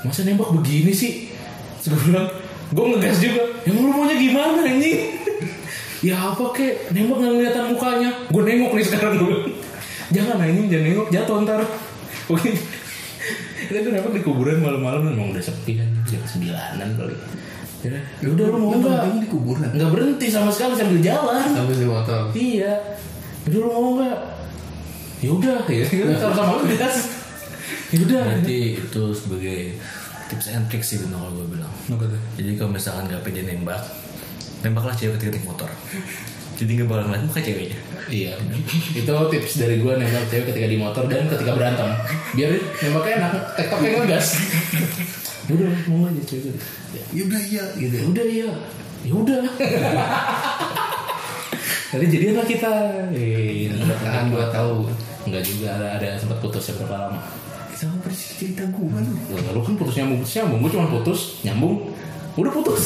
masa 0.05 0.29
nembak 0.29 0.53
begini 0.61 0.93
sih. 0.93 1.33
Terus 1.81 2.05
gue 2.05 2.13
bilang 2.13 2.29
gue 2.69 2.85
ngegas 2.85 3.17
juga. 3.17 3.43
Yang 3.65 3.77
lu 3.81 3.89
maunya 3.89 4.17
gimana 4.21 4.61
ini? 4.69 4.93
ya 6.13 6.21
apa 6.21 6.45
kek 6.53 6.93
nembak 6.93 7.17
nggak 7.17 7.33
kelihatan 7.33 7.65
mukanya. 7.73 8.11
Gue 8.29 8.43
nengok 8.45 8.73
nih 8.77 8.85
sekarang 8.85 9.15
gue. 9.17 9.37
jangan 10.15 10.37
nah 10.37 10.45
ini 10.45 10.69
jangan 10.69 10.85
nengok 10.85 11.09
jatuh 11.09 11.37
ntar. 11.49 11.65
Oke. 12.29 12.53
Kita 13.73 13.81
tuh 13.81 13.93
nembak 13.97 14.13
di 14.13 14.21
kuburan 14.21 14.61
malam-malam 14.61 15.17
emang 15.17 15.33
udah 15.33 15.41
sepi 15.41 15.81
kan 15.81 15.98
jam 16.09 16.23
sembilanan 16.25 16.88
kali. 16.97 17.16
Ya 17.79 17.88
udah, 17.94 18.03
ya 18.18 18.29
udah 18.35 18.47
lu 18.51 18.59
mau 18.59 18.73
nggak? 18.75 19.03
di 19.23 19.29
kuburan. 19.31 19.68
nggak 19.71 19.90
berhenti 19.94 20.27
sama 20.27 20.51
sekali 20.51 20.75
sambil 20.75 20.99
jalan 20.99 21.47
Sambil 21.47 21.77
di 21.79 21.87
motor. 21.87 22.23
iya 22.35 22.75
itu 23.47 23.55
lu 23.62 23.71
mau 23.71 24.03
nggak 24.03 24.18
ya 25.23 25.31
udah 25.31 25.59
ya 25.71 25.85
sama 26.23 26.35
sama 26.35 26.53
lu 26.59 26.66
ya 26.68 27.99
udah 28.03 28.23
Berarti 28.27 28.59
itu 28.83 29.03
sebagai 29.14 29.59
tips 30.29 30.47
and 30.53 30.66
tricks 30.68 30.88
sih 30.92 30.99
benar 31.01 31.23
kalau 31.25 31.40
gue 31.40 31.47
bilang. 31.57 31.73
Jadi 32.37 32.51
kalau 32.61 32.71
misalkan 32.75 33.09
gak 33.09 33.25
pede 33.25 33.49
nembak, 33.49 33.81
nembaklah 34.61 34.92
cewek 34.92 35.16
ketika 35.16 35.40
naik 35.40 35.47
motor. 35.49 35.71
Jadi 36.61 36.71
gak 36.83 36.88
bakal 36.90 37.05
ngeliat 37.09 37.25
muka 37.25 37.40
ceweknya. 37.40 37.79
iya 38.09 38.33
itu 38.97 39.05
tips 39.05 39.53
dari 39.61 39.85
gue 39.85 39.92
nembak 39.92 40.25
cewek 40.33 40.53
ketika 40.53 40.66
di 40.68 40.79
motor 40.81 41.05
dan 41.12 41.29
ketika 41.29 41.53
berantem 41.53 41.92
biar 42.33 42.57
nembaknya 42.57 43.12
enak 43.21 43.33
tektoknya 43.53 43.88
ngegas 44.01 44.27
ya 44.33 45.28
udah 45.55 45.71
mau 45.89 45.97
nggak 46.03 46.13
jadi 46.13 46.27
cewek 46.29 46.43
gitu 46.45 46.59
Ya 47.09 47.23
udah 47.25 47.41
iya 47.41 47.65
gitu. 47.77 47.95
ya 47.97 48.05
udah 48.07 48.27
iya 48.27 48.51
ya 49.01 49.13
udah 49.15 49.41
Nanti 51.89 52.07
jadian 52.13 52.37
lah 52.37 52.45
kita 52.45 52.73
eh 53.17 53.73
Tahan 53.73 54.29
dua 54.29 54.53
tahun. 54.53 54.93
Enggak 55.25 55.41
juga 55.41 55.69
ada, 55.73 55.97
ada 55.97 56.09
sempat 56.17 56.37
putus 56.39 56.69
ya 56.69 56.77
berapa 56.77 57.09
lama 57.09 57.21
Sama 57.73 57.97
persis 58.03 58.37
cerita 58.37 58.65
gue 58.69 58.85
lu. 58.85 59.13
Lah, 59.33 59.53
lu 59.57 59.61
kan 59.63 59.73
putus 59.77 59.97
nyambung 59.97 60.21
putus 60.21 60.35
nyambung 60.37 60.59
gue 60.61 60.71
cuma 60.73 60.87
putus 60.91 61.21
nyambung 61.41 61.77
udah 62.35 62.53
putus 62.55 62.85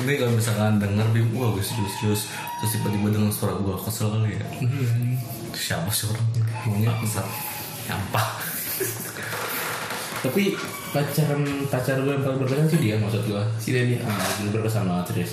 Ini 0.00 0.12
kalau 0.16 0.32
misalkan 0.34 0.80
denger 0.80 1.06
bim, 1.12 1.28
wah 1.36 1.54
gue 1.54 1.62
serius 1.62 1.92
serius. 2.00 2.22
Terus 2.58 2.70
tiba-tiba 2.74 3.08
dengan 3.14 3.30
suara 3.30 3.54
gue 3.54 3.74
kesel 3.78 4.10
kali 4.10 4.34
ya. 4.34 4.42
Siapa 5.54 5.86
sih 5.88 6.10
orang? 6.10 6.26
Maunya 6.66 6.90
besar. 6.98 7.22
Nyampah. 7.86 8.26
Tapi 10.20 10.52
pacaran 10.92 11.42
pacar 11.72 11.96
gue 12.04 12.12
yang 12.12 12.24
paling 12.24 12.40
berkesan 12.44 12.66
sih 12.68 12.80
dia 12.80 12.94
maksud 13.00 13.24
gue 13.24 13.42
Si 13.56 13.72
Dani. 13.72 13.96
ah 14.04 14.28
dia 14.40 14.50
berkesan 14.52 14.84
banget 14.84 15.06
serius 15.12 15.32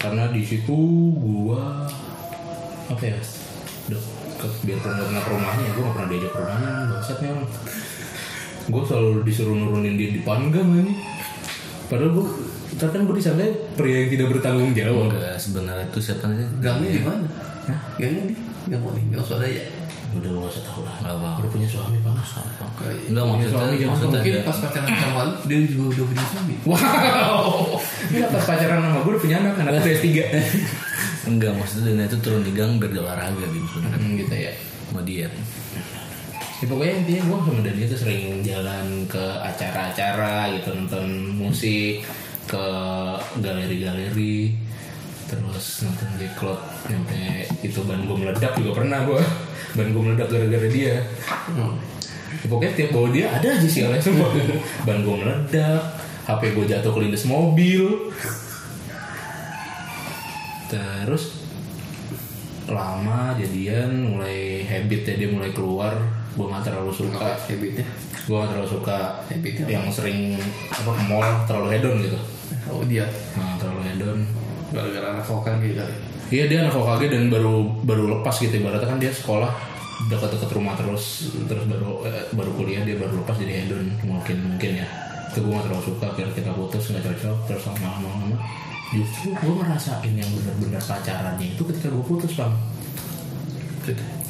karena 0.00 0.32
di 0.32 0.42
situ 0.42 0.78
gue 1.20 1.62
apa 2.88 3.02
ya 3.04 3.18
Duh, 3.82 4.02
ke, 4.38 4.46
biarpun 4.62 4.94
gak 4.94 5.06
pernah 5.10 5.22
ke 5.22 5.30
rumahnya 5.30 5.66
gue 5.74 5.82
gak 5.82 5.94
pernah 5.98 6.08
diajak 6.08 6.30
ke 6.30 6.38
rumahnya 6.38 6.72
bangsat 6.88 7.18
nih 7.20 7.28
orang 7.34 7.48
gue 8.62 8.82
selalu 8.86 9.10
disuruh 9.26 9.56
nurunin 9.58 9.94
dia 9.98 10.10
di 10.14 10.20
panggang 10.22 10.68
ini 10.72 10.94
padahal 11.90 12.10
gue 12.16 12.26
kan 12.82 13.06
gue 13.06 13.14
disangka 13.14 13.46
pria 13.78 14.06
yang 14.06 14.10
tidak 14.10 14.26
bertanggung 14.32 14.72
jawab 14.74 15.12
Enggak, 15.12 15.38
sebenarnya 15.38 15.86
itu 15.86 16.00
setan 16.02 16.34
sih. 16.34 16.48
Gangnya 16.58 16.90
di 16.90 17.02
mana? 17.04 17.26
Gangnya 17.94 18.24
di 18.26 18.34
Gang 18.62 18.82
mau 18.82 18.94
nih, 18.94 19.04
Gang 19.10 19.26
Swadaya. 19.26 19.62
Udah 20.12 20.30
gak 20.36 20.50
usah 20.52 20.62
tahu 20.68 20.80
lah 20.84 20.96
Gak 21.00 21.14
apa. 21.16 21.28
udah 21.40 21.50
punya 21.50 21.68
suami 21.68 21.98
bang 22.04 22.16
Enggak 23.12 23.24
maksudnya, 23.24 23.50
suami 23.52 23.74
maksudnya 23.84 24.20
Mungkin 24.20 24.34
pas 24.44 24.58
pacaran 24.60 24.90
sama 24.92 25.20
lu, 25.24 25.34
dia 25.48 25.58
juga 25.68 25.84
udah 25.92 26.06
punya 26.10 26.24
suami. 26.28 26.54
wow. 26.68 27.46
Ini 28.12 28.26
pas 28.28 28.44
pacaran 28.44 28.78
sama 28.82 28.98
gue 29.00 29.10
udah 29.12 29.22
punya 29.22 29.36
anak 29.40 29.54
anak 29.62 29.72
gue 29.80 29.92
S3 29.96 30.08
Enggak, 31.28 31.52
maksudnya 31.58 31.82
Dana 31.92 32.04
itu 32.06 32.16
turun 32.20 32.42
di 32.44 32.52
gang 32.52 32.76
biar 32.76 32.90
dia 32.92 33.02
olahraga 33.02 33.44
sebenarnya. 33.46 33.98
hmm, 33.98 34.14
gitu 34.20 34.34
ya. 34.34 34.52
Sama 34.90 35.00
diet. 35.06 35.32
Ya 36.62 36.66
pokoknya 36.70 36.94
intinya 37.02 37.22
gue 37.26 37.38
sama 37.42 37.60
Dani 37.64 37.80
itu 37.82 37.96
sering 37.98 38.22
jalan 38.44 38.86
ke 39.10 39.24
acara-acara 39.42 40.34
gitu. 40.58 40.68
Nonton 40.76 41.06
musik 41.38 42.04
ke 42.46 42.64
galeri-galeri 43.38 44.58
terus 45.30 45.88
nonton 45.88 46.08
Jacklot 46.20 46.60
sampai 46.84 47.48
itu 47.64 47.80
ban 47.88 48.04
gue 48.04 48.16
meledak 48.20 48.52
juga 48.60 48.84
pernah 48.84 49.00
gue 49.08 49.22
ban 49.72 49.88
gue 49.88 50.02
meledak 50.02 50.28
gara-gara 50.28 50.68
dia. 50.68 51.00
Hmm. 51.52 51.76
Ya, 52.42 52.46
pokoknya 52.48 52.72
tiap 52.74 52.90
bawa 52.96 53.08
dia 53.12 53.26
ada 53.28 53.48
aja 53.54 53.68
sih 53.68 53.84
semua 53.84 54.28
ban 54.88 54.98
gue 55.04 55.16
meledak 55.16 55.82
HP 56.22 56.42
gue 56.54 56.64
jatuh 56.70 56.92
ke 56.94 57.00
lindes 57.02 57.26
mobil. 57.26 58.12
Terus 60.70 61.44
lama 62.70 63.36
jadian 63.36 64.16
mulai 64.16 64.64
habit 64.64 65.02
ya 65.04 65.14
dia 65.18 65.28
mulai 65.28 65.50
keluar. 65.50 65.92
Gue 66.32 66.46
nggak 66.48 66.64
terlalu 66.64 66.92
suka. 66.94 67.36
Habitnya? 67.36 67.84
Gue 68.22 68.38
gak 68.38 68.54
terlalu 68.54 68.70
suka 68.70 69.18
Habitnya 69.26 69.66
yang 69.66 69.90
sering 69.90 70.38
apa 70.70 70.90
ke 70.94 71.02
mall 71.10 71.26
terlalu 71.44 71.68
hedon 71.76 71.96
gitu. 72.00 72.18
Oh 72.70 72.86
dia. 72.86 73.04
Nah 73.36 73.58
terlalu 73.58 73.82
hedon 73.90 74.18
gara-gara 74.72 75.06
anak 75.12 75.24
vokal 75.28 75.54
gitu 75.60 75.76
kali. 75.78 75.94
Iya 76.32 76.44
dia 76.48 76.58
anak 76.64 76.74
OKG 76.80 77.02
dan 77.12 77.22
baru 77.28 77.54
baru 77.84 78.04
lepas 78.18 78.40
gitu. 78.40 78.56
Ibaratnya 78.56 78.88
kan 78.88 78.98
dia 78.98 79.12
sekolah 79.12 79.52
dekat-dekat 80.08 80.50
rumah 80.56 80.74
terus 80.74 81.28
terus 81.44 81.64
baru 81.68 82.02
eh, 82.08 82.24
baru 82.32 82.50
kuliah 82.56 82.82
dia 82.82 82.96
baru 82.96 83.20
lepas 83.20 83.36
jadi 83.36 83.68
hedon. 83.68 83.92
Mungkin 84.02 84.36
mungkin 84.56 84.70
ya. 84.80 84.88
Itu 85.32 85.44
gue 85.44 85.52
gak 85.52 85.64
terlalu 85.68 85.84
suka 85.84 86.04
akhirnya 86.12 86.34
kita 86.36 86.50
putus 86.52 86.82
nggak 86.92 87.04
cocok 87.04 87.36
terus 87.48 87.62
lama-lama. 87.68 88.36
Justru 88.92 89.28
gue 89.32 89.54
ngerasain 89.60 90.12
yang 90.12 90.30
benar-benar 90.36 90.82
pacarannya 90.84 91.46
itu 91.52 91.62
ketika 91.68 91.88
gue 91.92 92.04
putus 92.04 92.32
bang. 92.32 92.52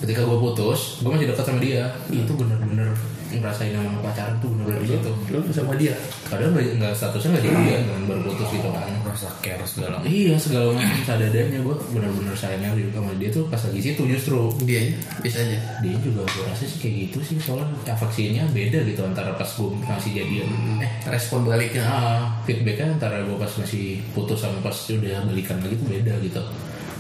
Ketika 0.03 0.20
gue 0.26 0.38
putus 0.43 1.03
gue 1.03 1.11
masih 1.11 1.30
dekat 1.30 1.47
sama 1.47 1.62
dia. 1.62 1.86
Itu 2.11 2.34
benar-benar 2.34 2.90
ngerasain 3.39 3.72
namanya 3.72 4.01
pacaran 4.03 4.35
tuh 4.37 4.49
benar-benar 4.53 4.80
di 4.80 4.89
situ 4.91 5.11
lu 5.30 5.39
sama 5.49 5.72
dia. 5.76 5.95
Padahal 6.26 6.51
nggak- 6.53 6.93
statusnya 6.93 7.28
nggak 7.33 7.45
jadian 7.45 7.83
kan 7.87 8.01
baru 8.05 8.20
putus 8.26 8.49
gitu 8.51 8.68
kan. 8.68 8.89
Rasa 9.03 9.28
care 9.41 9.64
segala 9.64 9.97
iya 10.03 10.35
segala 10.35 10.72
macam. 10.72 11.01
Sadadanya 11.03 11.59
gue 11.61 11.76
benar-benar 11.91 12.35
sayangnya 12.35 12.70
di- 12.72 12.91
sama 12.91 13.12
dia 13.16 13.30
tuh 13.30 13.45
pas 13.47 13.61
lagi 13.61 13.80
situ 13.80 14.03
justru. 14.05 14.41
Dia 14.62 14.80
ya 14.83 14.95
bisa 15.20 15.39
aja. 15.39 15.59
Dia 15.80 15.95
juga 15.99 16.22
gue 16.24 16.45
rasa 16.45 16.64
sih 16.64 16.78
kayak 16.78 16.95
gitu 17.07 17.18
sih 17.22 17.37
soalnya 17.39 17.68
afeksinya 17.87 18.45
beda 18.51 18.83
gitu 18.83 19.01
antara 19.03 19.33
pas 19.33 19.49
gue 19.49 19.68
masih 19.83 20.12
jadian. 20.14 20.49
Eh 20.80 20.91
respon 21.07 21.45
baliknya. 21.45 21.83
Ah, 21.83 22.20
feedbacknya 22.43 22.97
antara 22.97 23.22
gue 23.22 23.37
pas 23.37 23.53
masih 23.55 24.01
putus 24.11 24.39
sama 24.39 24.59
pas 24.61 24.74
udah 24.74 25.24
balikan 25.24 25.57
lagi 25.59 25.74
tuh 25.74 25.89
beda 25.89 26.14
gitu. 26.20 26.43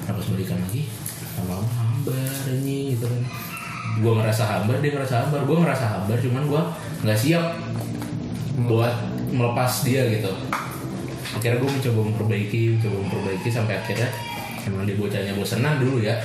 Nah 0.02 0.12
pas 0.12 0.26
balikan 0.26 0.58
lagi 0.58 0.82
lama-lama 1.32 1.64
hambar 1.72 2.28
ini 2.52 2.92
gitu 2.92 3.08
kan 3.08 3.22
gue 4.00 4.12
ngerasa 4.12 4.42
hambar 4.48 4.80
dia 4.80 4.90
ngerasa 4.96 5.14
hambar 5.26 5.40
gue 5.44 5.56
ngerasa 5.60 5.84
hambar 5.84 6.16
cuman 6.16 6.42
gue 6.48 6.62
nggak 7.04 7.18
siap 7.18 7.46
buat 8.64 8.94
melepas 9.32 9.72
dia 9.84 10.08
gitu 10.08 10.32
akhirnya 11.32 11.58
gue 11.60 11.70
mencoba 11.70 12.00
memperbaiki 12.12 12.60
mencoba 12.78 12.96
memperbaiki 13.04 13.48
sampai 13.52 13.74
akhirnya 13.80 14.08
emang 14.64 14.88
dia 14.88 14.96
bocahnya 14.96 15.32
bosenan 15.36 15.80
dulu 15.82 16.00
ya 16.00 16.16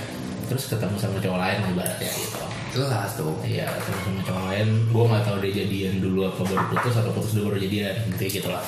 terus 0.47 0.72
ketemu 0.72 0.95
sama 0.95 1.20
cowok 1.20 1.39
lain 1.39 1.59
ibaratnya 1.76 2.11
gitu 2.11 2.39
jelas 2.78 3.18
tuh 3.18 3.34
Iya, 3.41 3.65
ketemu 3.80 3.99
sama 4.05 4.22
cowok 4.28 4.43
lain. 4.53 4.68
Gue 4.93 5.03
nggak 5.09 5.24
tahu 5.26 5.38
dia 5.41 5.53
jadian 5.65 5.95
dulu 6.03 6.20
apa 6.30 6.41
baru 6.45 6.65
putus 6.70 6.93
atau 6.99 7.11
putus 7.15 7.32
dulu 7.34 7.55
baru 7.55 7.59
jadian. 7.63 7.95
Intinya 8.05 8.30
gitu 8.30 8.49
lah. 8.53 8.63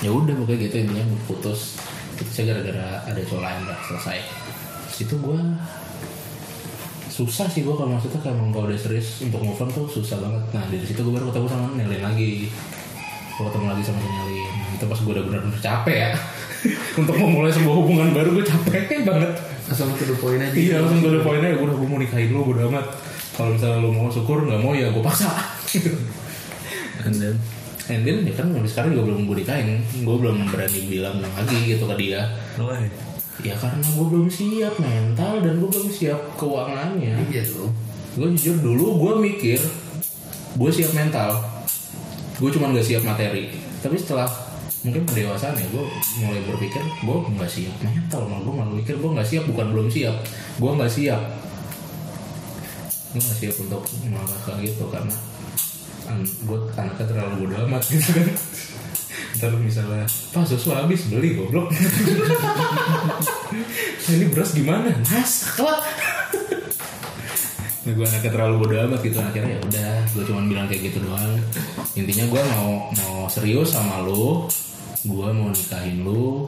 Ya 0.00 0.10
udah 0.14 0.32
pokoknya 0.32 0.70
gitu 0.70 0.76
intinya 0.88 1.04
putus. 1.28 1.76
Putusnya 2.16 2.54
gara-gara 2.54 3.04
ada 3.04 3.20
cowok 3.20 3.42
lain 3.42 3.62
lah 3.68 3.78
selesai. 3.84 4.18
Itu 4.96 5.14
gue 5.20 5.40
susah 7.20 7.46
sih 7.52 7.60
gue 7.60 7.74
kalau 7.76 7.92
maksudnya 7.92 8.16
kayak 8.24 8.32
emang 8.32 8.48
kalau 8.48 8.64
udah 8.72 8.80
serius 8.80 9.20
untuk 9.20 9.44
move 9.44 9.60
on 9.60 9.68
tuh 9.68 9.84
susah 9.84 10.16
banget. 10.24 10.42
Nah 10.56 10.64
dari 10.72 10.84
situ 10.88 11.00
gue 11.04 11.12
baru 11.12 11.28
ketemu 11.28 11.46
sama 11.52 11.66
Nelin 11.76 12.00
lagi. 12.00 12.48
Gue 13.36 13.44
ketemu 13.44 13.66
lagi 13.68 13.82
sama 13.84 13.98
si 14.00 14.08
Nelin. 14.08 14.52
Itu 14.80 14.84
pas 14.88 14.98
gue 15.04 15.12
udah 15.12 15.24
benar-benar 15.28 15.60
capek 15.60 15.96
ya. 15.96 16.10
untuk 17.00 17.16
memulai 17.16 17.52
sebuah 17.52 17.76
hubungan 17.76 18.08
baru 18.12 18.36
gue 18.36 18.44
capek 18.44 19.04
banget. 19.04 19.32
langsung 19.70 19.94
ke 19.94 20.02
the 20.02 20.16
point 20.18 20.42
aja 20.42 20.50
Iya 20.50 20.76
langsung 20.82 20.98
gue 20.98 21.22
poinnya 21.22 21.54
udah 21.54 21.74
gue 21.78 21.88
mau 21.88 22.02
nikahin 22.02 22.34
lu 22.34 22.42
bodo 22.42 22.66
amat 22.66 22.90
Kalau 23.38 23.54
misalnya 23.54 23.78
lu 23.78 23.94
mau 23.94 24.10
syukur 24.10 24.42
nggak 24.42 24.58
mau 24.58 24.74
ya 24.74 24.90
gue 24.90 24.98
paksa 24.98 25.30
And 27.06 27.14
then 27.14 27.38
And 27.86 28.02
then 28.02 28.26
ya 28.26 28.34
kan 28.34 28.50
sampai 28.50 28.66
sekarang 28.66 28.90
juga 28.98 29.14
belum 29.14 29.30
gue 29.30 29.36
nikahin 29.46 29.78
Gue 30.02 30.16
belum 30.18 30.50
berani 30.50 30.80
bilang 30.90 31.22
lagi 31.22 31.58
gitu 31.70 31.86
ke 31.86 31.94
dia 31.94 32.34
Why? 32.58 33.09
Ya 33.40 33.56
karena 33.56 33.80
gue 33.80 34.06
belum 34.06 34.28
siap 34.28 34.74
mental 34.76 35.40
dan 35.40 35.54
gue 35.56 35.70
belum 35.70 35.88
siap 35.88 36.20
keuangannya. 36.36 37.16
Iya 37.32 37.42
tuh. 37.44 37.72
Gue 38.18 38.28
jujur 38.36 38.56
dulu 38.60 38.86
gue 39.00 39.14
mikir 39.30 39.60
Gue 40.58 40.70
siap 40.74 40.92
mental. 40.92 41.40
Gue 42.36 42.50
cuma 42.50 42.74
gak 42.74 42.84
siap 42.84 43.02
materi. 43.06 43.54
Tapi 43.80 43.96
setelah 43.96 44.28
mungkin 44.80 45.04
pendewasaan 45.04 45.60
ya 45.60 45.66
gue 45.68 45.84
mulai 46.24 46.40
berpikir 46.48 46.80
gue 46.80 47.16
nggak 47.36 47.50
siap 47.52 47.76
mental. 47.84 48.24
Malah 48.28 48.42
gue 48.44 48.54
malah 48.56 48.74
mikir 48.74 48.94
gue 48.96 49.10
nggak 49.12 49.28
siap 49.28 49.44
bukan 49.48 49.66
belum 49.72 49.88
siap. 49.88 50.16
Gue 50.60 50.70
nggak 50.72 50.92
siap. 50.92 51.22
Gue 53.12 53.20
nggak 53.20 53.38
siap 53.40 53.54
untuk 53.60 53.82
melangkah 54.04 54.56
gitu 54.60 54.84
karena 54.88 55.16
gue 56.18 56.58
anaknya 56.74 57.06
terlalu 57.06 57.34
bodo 57.46 57.54
amat 57.70 57.82
gitu 57.86 58.10
kan 58.10 58.26
ntar 59.38 59.54
misalnya 59.60 60.02
pak 60.34 60.44
susu 60.48 60.74
habis 60.74 61.06
beli 61.06 61.38
goblok. 61.38 61.70
Ini 64.10 64.26
beras 64.34 64.50
gimana 64.56 64.90
masak 65.06 65.62
lah 65.62 65.78
Nah, 67.80 67.96
gue 67.96 68.04
anaknya 68.04 68.28
terlalu 68.28 68.54
bodo 68.60 68.76
amat 68.76 69.00
gitu. 69.00 69.16
Akhirnya 69.16 69.56
ya 69.56 69.60
udah 69.64 69.92
gue 70.12 70.24
cuma 70.28 70.44
bilang 70.44 70.68
kayak 70.68 70.92
gitu 70.92 71.00
doang. 71.00 71.40
Intinya 71.96 72.28
gue 72.28 72.42
mau 72.52 72.92
mau 72.92 73.24
serius 73.32 73.72
sama 73.72 74.04
lo 74.04 74.52
gue 75.00 75.28
mau 75.32 75.48
nikahin 75.48 76.04
lu 76.04 76.44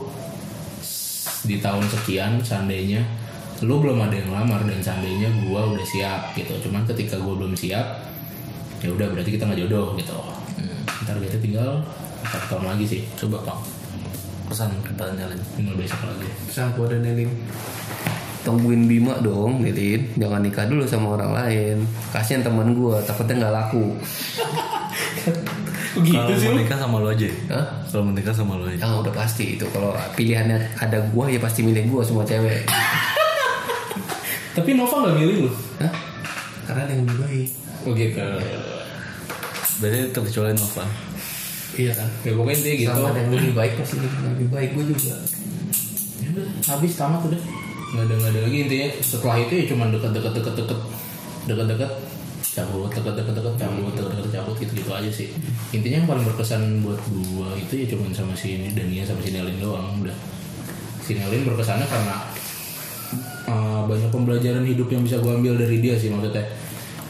di 1.48 1.56
tahun 1.56 1.88
sekian 1.88 2.44
seandainya. 2.44 3.00
Lu 3.64 3.80
belum 3.80 4.04
ada 4.04 4.12
yang 4.12 4.28
lamar 4.28 4.60
dan 4.68 4.84
seandainya 4.84 5.32
gue 5.40 5.62
udah 5.72 5.86
siap 5.88 6.36
gitu. 6.36 6.68
Cuman 6.68 6.84
ketika 6.84 7.16
gue 7.16 7.32
belum 7.32 7.56
siap 7.56 8.12
ya 8.84 8.92
udah 8.92 9.08
berarti 9.16 9.32
kita 9.32 9.48
nggak 9.48 9.60
jodoh 9.64 9.96
gitu. 9.96 10.18
Ntar 11.08 11.16
kita 11.16 11.40
tinggal 11.40 11.80
empat 12.22 12.42
tahun 12.48 12.64
lagi 12.74 12.84
sih. 12.86 13.02
Coba 13.18 13.42
bang 13.42 13.60
Pesan 14.48 14.70
kepada 14.84 15.12
nyalin 15.16 15.40
tinggal 15.56 15.74
besok 15.76 16.00
lagi. 16.06 16.28
Pesan 16.48 16.72
dan 16.76 17.00
Nelin 17.02 17.30
tungguin 18.42 18.90
Bima 18.90 19.14
dong 19.22 19.62
Nelin 19.62 20.02
jangan 20.18 20.42
nikah 20.42 20.66
dulu 20.66 20.82
sama 20.86 21.14
orang 21.18 21.32
lain. 21.34 21.76
Kasihan 22.10 22.42
teman 22.42 22.74
gua 22.74 22.98
takutnya 23.02 23.46
nggak 23.46 23.54
laku. 23.54 23.84
Gitu 25.92 26.16
Kalau 26.16 26.40
mau 26.40 26.56
nikah 26.56 26.78
sama 26.80 26.96
lo 27.04 27.12
aja 27.12 27.28
Hah? 27.52 27.66
Kalau 27.84 28.08
mau 28.08 28.16
nikah 28.16 28.32
sama 28.32 28.56
lo 28.56 28.64
aja. 28.64 28.80
Yang 28.80 29.04
udah 29.04 29.12
pasti 29.12 29.60
itu. 29.60 29.68
Kalau 29.68 29.92
pilihannya 30.16 30.80
ada 30.80 30.98
gua 31.12 31.28
ya 31.28 31.36
pasti 31.36 31.60
milih 31.60 31.84
gua 31.92 32.00
semua 32.00 32.24
cewek. 32.24 32.64
Tapi 34.56 34.70
Nova 34.72 35.04
nggak 35.04 35.16
milih 35.20 35.36
lu? 35.46 35.50
Hah? 35.84 35.92
karena 36.62 36.80
ada 36.86 36.92
yang 36.94 37.02
lebih 37.04 37.18
baik. 37.20 37.48
Oh 37.84 37.92
gitu. 37.92 38.28
Berarti 39.82 39.98
terkecuali 40.14 40.52
Nova 40.56 40.84
iya 41.78 41.92
kan? 41.96 42.08
Ya 42.24 42.32
pokoknya 42.36 42.56
intinya 42.60 42.76
gitu. 42.76 42.90
Sama 42.92 43.08
ada 43.12 43.20
yang 43.24 43.32
lebih 43.32 43.52
baik 43.56 43.72
pasti 43.80 43.96
lebih 44.00 44.48
baik. 44.52 44.70
Gua 44.76 44.84
juga. 44.84 45.14
Ya 46.20 46.28
udah, 46.32 46.46
habis 46.68 46.92
tamat 46.96 47.20
udah. 47.28 47.40
Nggak 47.92 48.04
ada 48.08 48.14
nggak 48.16 48.30
ada 48.32 48.40
lagi 48.44 48.58
intinya. 48.68 48.88
Setelah 49.00 49.36
itu 49.40 49.52
ya 49.56 49.64
cuma 49.68 49.84
dekat-dekat 49.92 50.32
dekat-dekat 50.36 50.78
dekat-dekat 51.42 51.92
cabut 52.52 52.92
dekat-dekat 52.92 53.32
dekat 53.32 53.54
cabut 53.56 53.92
dekat-dekat 53.96 54.30
cabut 54.36 54.56
gitu 54.60 54.72
gitu 54.76 54.90
aja 54.92 55.10
sih. 55.10 55.28
Intinya 55.72 56.04
yang 56.04 56.08
paling 56.08 56.24
berkesan 56.28 56.84
buat 56.84 57.00
gua 57.08 57.56
itu 57.56 57.72
ya 57.84 57.86
cuma 57.92 58.12
sama 58.12 58.36
si 58.36 58.68
Dania 58.76 59.08
sama 59.08 59.24
si 59.24 59.32
Nelin 59.32 59.56
doang 59.56 60.04
udah. 60.04 60.16
Si 61.00 61.16
Nelin 61.16 61.48
berkesannya 61.48 61.88
karena 61.88 62.16
uh, 63.48 63.82
banyak 63.88 64.12
pembelajaran 64.12 64.64
hidup 64.68 64.88
yang 64.92 65.02
bisa 65.02 65.16
gua 65.24 65.40
ambil 65.40 65.56
dari 65.56 65.80
dia 65.80 65.96
sih 65.96 66.12
maksudnya. 66.12 66.44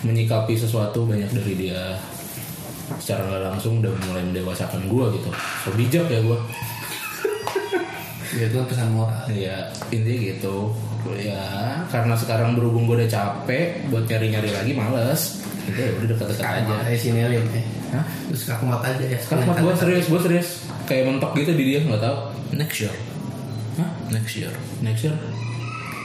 Menyikapi 0.02 0.58
sesuatu 0.58 1.06
banyak 1.06 1.30
dari 1.30 1.54
dia 1.54 1.94
secara 3.00 3.22
nggak 3.28 3.42
langsung 3.52 3.80
udah 3.80 3.92
mulai 4.10 4.22
mendewasakan 4.26 4.88
gua 4.90 5.08
gitu. 5.14 5.30
So 5.64 5.70
bijak 5.76 6.06
ya 6.10 6.20
gua. 6.24 6.38
Ya 8.32 8.48
itu 8.48 8.64
pesan 8.64 8.96
moral. 8.96 9.28
Ya 9.28 9.68
intinya 9.92 10.20
gitu. 10.32 10.72
Ya 11.20 11.44
karena 11.92 12.16
sekarang 12.16 12.56
berhubung 12.56 12.88
gue 12.88 13.04
udah 13.04 13.10
capek 13.10 13.84
buat 13.92 14.08
nyari-nyari 14.08 14.48
lagi 14.48 14.72
males. 14.72 15.44
Itu 15.68 15.76
ya 15.76 15.92
udah 16.00 16.08
deket-deket 16.16 16.40
aja. 16.40 16.74
aja 16.80 16.96
si 16.96 17.12
Nelin 17.12 17.44
eh. 17.52 17.64
Hah? 17.92 18.04
terus 18.32 18.48
kakumat 18.48 18.80
aja 18.88 19.04
ya? 19.04 19.18
Sekarang 19.20 19.52
gue 19.52 19.74
serius 19.76 20.06
gue 20.08 20.20
serius. 20.24 20.48
Kayak 20.88 21.12
mentok 21.12 21.36
gitu 21.36 21.52
di 21.52 21.76
dia 21.76 21.80
nggak 21.84 22.00
tahu. 22.00 22.16
Next 22.56 22.76
year. 22.80 22.94
Hah? 23.76 23.90
Next 24.08 24.32
year. 24.40 24.52
Next 24.80 25.02
year? 25.04 25.16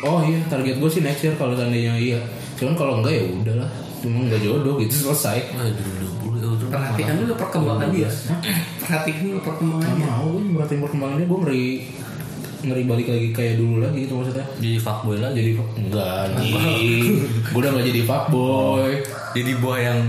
Oh 0.03 0.19
iya 0.27 0.43
target 0.51 0.83
gue 0.83 0.89
sih 0.91 1.01
next 1.01 1.23
year 1.23 1.33
kalau 1.39 1.55
seandainya 1.55 1.95
iya. 1.95 2.19
Cuman 2.59 2.75
kalau 2.75 2.99
enggak 2.99 3.15
ya 3.15 3.23
udahlah. 3.23 3.71
Cuma 4.03 4.27
nggak 4.27 4.43
jodoh 4.43 4.75
gitu 4.83 4.93
selesai. 5.07 5.55
Wah 5.55 5.63
2020 5.63 5.71
ya 5.71 6.26
udah 6.26 6.26
perhatikan 6.69 7.15
dulu 7.23 7.33
perkembangan 7.39 7.89
dia 7.91 8.09
perhatikan 8.81 9.21
dulu 9.27 9.39
perkembangan 9.43 9.87
nggak 9.87 9.97
dia 9.97 10.07
mau 10.07 10.25
gue 10.29 10.43
merhatiin 10.53 10.81
perkembangannya 10.83 11.25
gue 11.25 11.39
ngeri 11.43 11.67
ngeri 12.57 12.83
balik 12.89 13.07
lagi 13.07 13.29
kayak 13.31 13.55
dulu 13.61 13.75
lagi 13.85 13.97
gitu 14.09 14.13
maksudnya 14.17 14.45
Jadi 14.57 14.77
fuckboy 14.81 15.17
lagi 15.21 15.37
jadi 15.37 15.51
enggak 15.77 16.21
gue 17.53 17.59
udah 17.61 17.69
gak 17.77 17.85
jadi 17.85 18.01
fuckboy 18.03 18.91
Jadi 19.37 19.51
buah 19.61 19.79
yang 19.79 19.99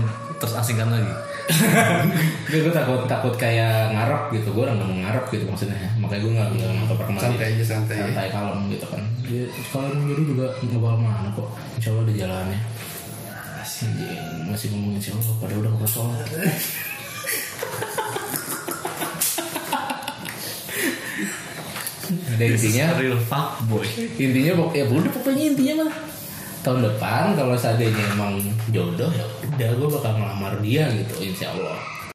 terasingkan 0.41 0.89
lagi 0.89 1.13
Gue 2.49 2.59
gue 2.61 2.73
takut 2.73 3.09
takut 3.09 3.33
kayak 3.33 3.93
ngarep 3.93 4.29
gitu, 4.37 4.53
gue 4.53 4.63
orang 4.65 4.77
nggak 4.77 4.89
mau 4.89 4.99
ngarep 5.01 5.25
gitu 5.33 5.43
maksudnya. 5.49 5.77
Makanya 5.97 6.21
gue 6.21 6.31
nggak 6.37 6.49
bilang 6.53 6.77
apa 6.85 6.93
perkembangan. 6.93 7.25
santai 7.33 7.47
aja 7.57 7.65
santai 7.65 7.97
santai 8.05 8.27
kalem 8.29 8.59
gitu 8.69 8.85
kan. 8.85 9.03
Dia 9.25 9.43
kalau 9.73 9.89
jodoh 10.05 10.25
juga 10.25 10.45
nggak 10.61 10.81
bakal 10.81 10.99
mana 11.01 11.29
kok. 11.33 11.49
Insya 11.77 11.89
Allah 11.93 12.03
ada 12.05 12.13
jalannya. 12.13 12.59
Anjing, 13.79 14.19
masih 14.51 14.67
ngomongin 14.73 14.99
insya 14.99 15.15
Allah, 15.15 15.35
pada 15.39 15.53
udah 15.55 15.71
nggak 15.71 15.87
sholat. 15.87 16.27
Dan 22.09 22.57
intinya? 22.57 22.85
real 22.97 23.19
fuckboy 23.21 23.85
intinya 24.17 24.51
pok- 24.57 24.73
ya 24.73 24.85
udah 24.89 25.11
pokoknya 25.13 25.43
intinya 25.53 25.73
mah. 25.85 25.91
Tahun 26.59 26.81
depan 26.83 27.37
kalau 27.37 27.53
seandainya 27.55 28.03
emang 28.17 28.41
jodoh 28.73 29.07
ya 29.13 29.23
udah 29.45 29.69
gue 29.77 29.87
bakal 29.93 30.11
ngelamar 30.17 30.53
dia 30.59 30.89
gitu 30.91 31.13
insya 31.21 31.53
Allah 31.53 31.77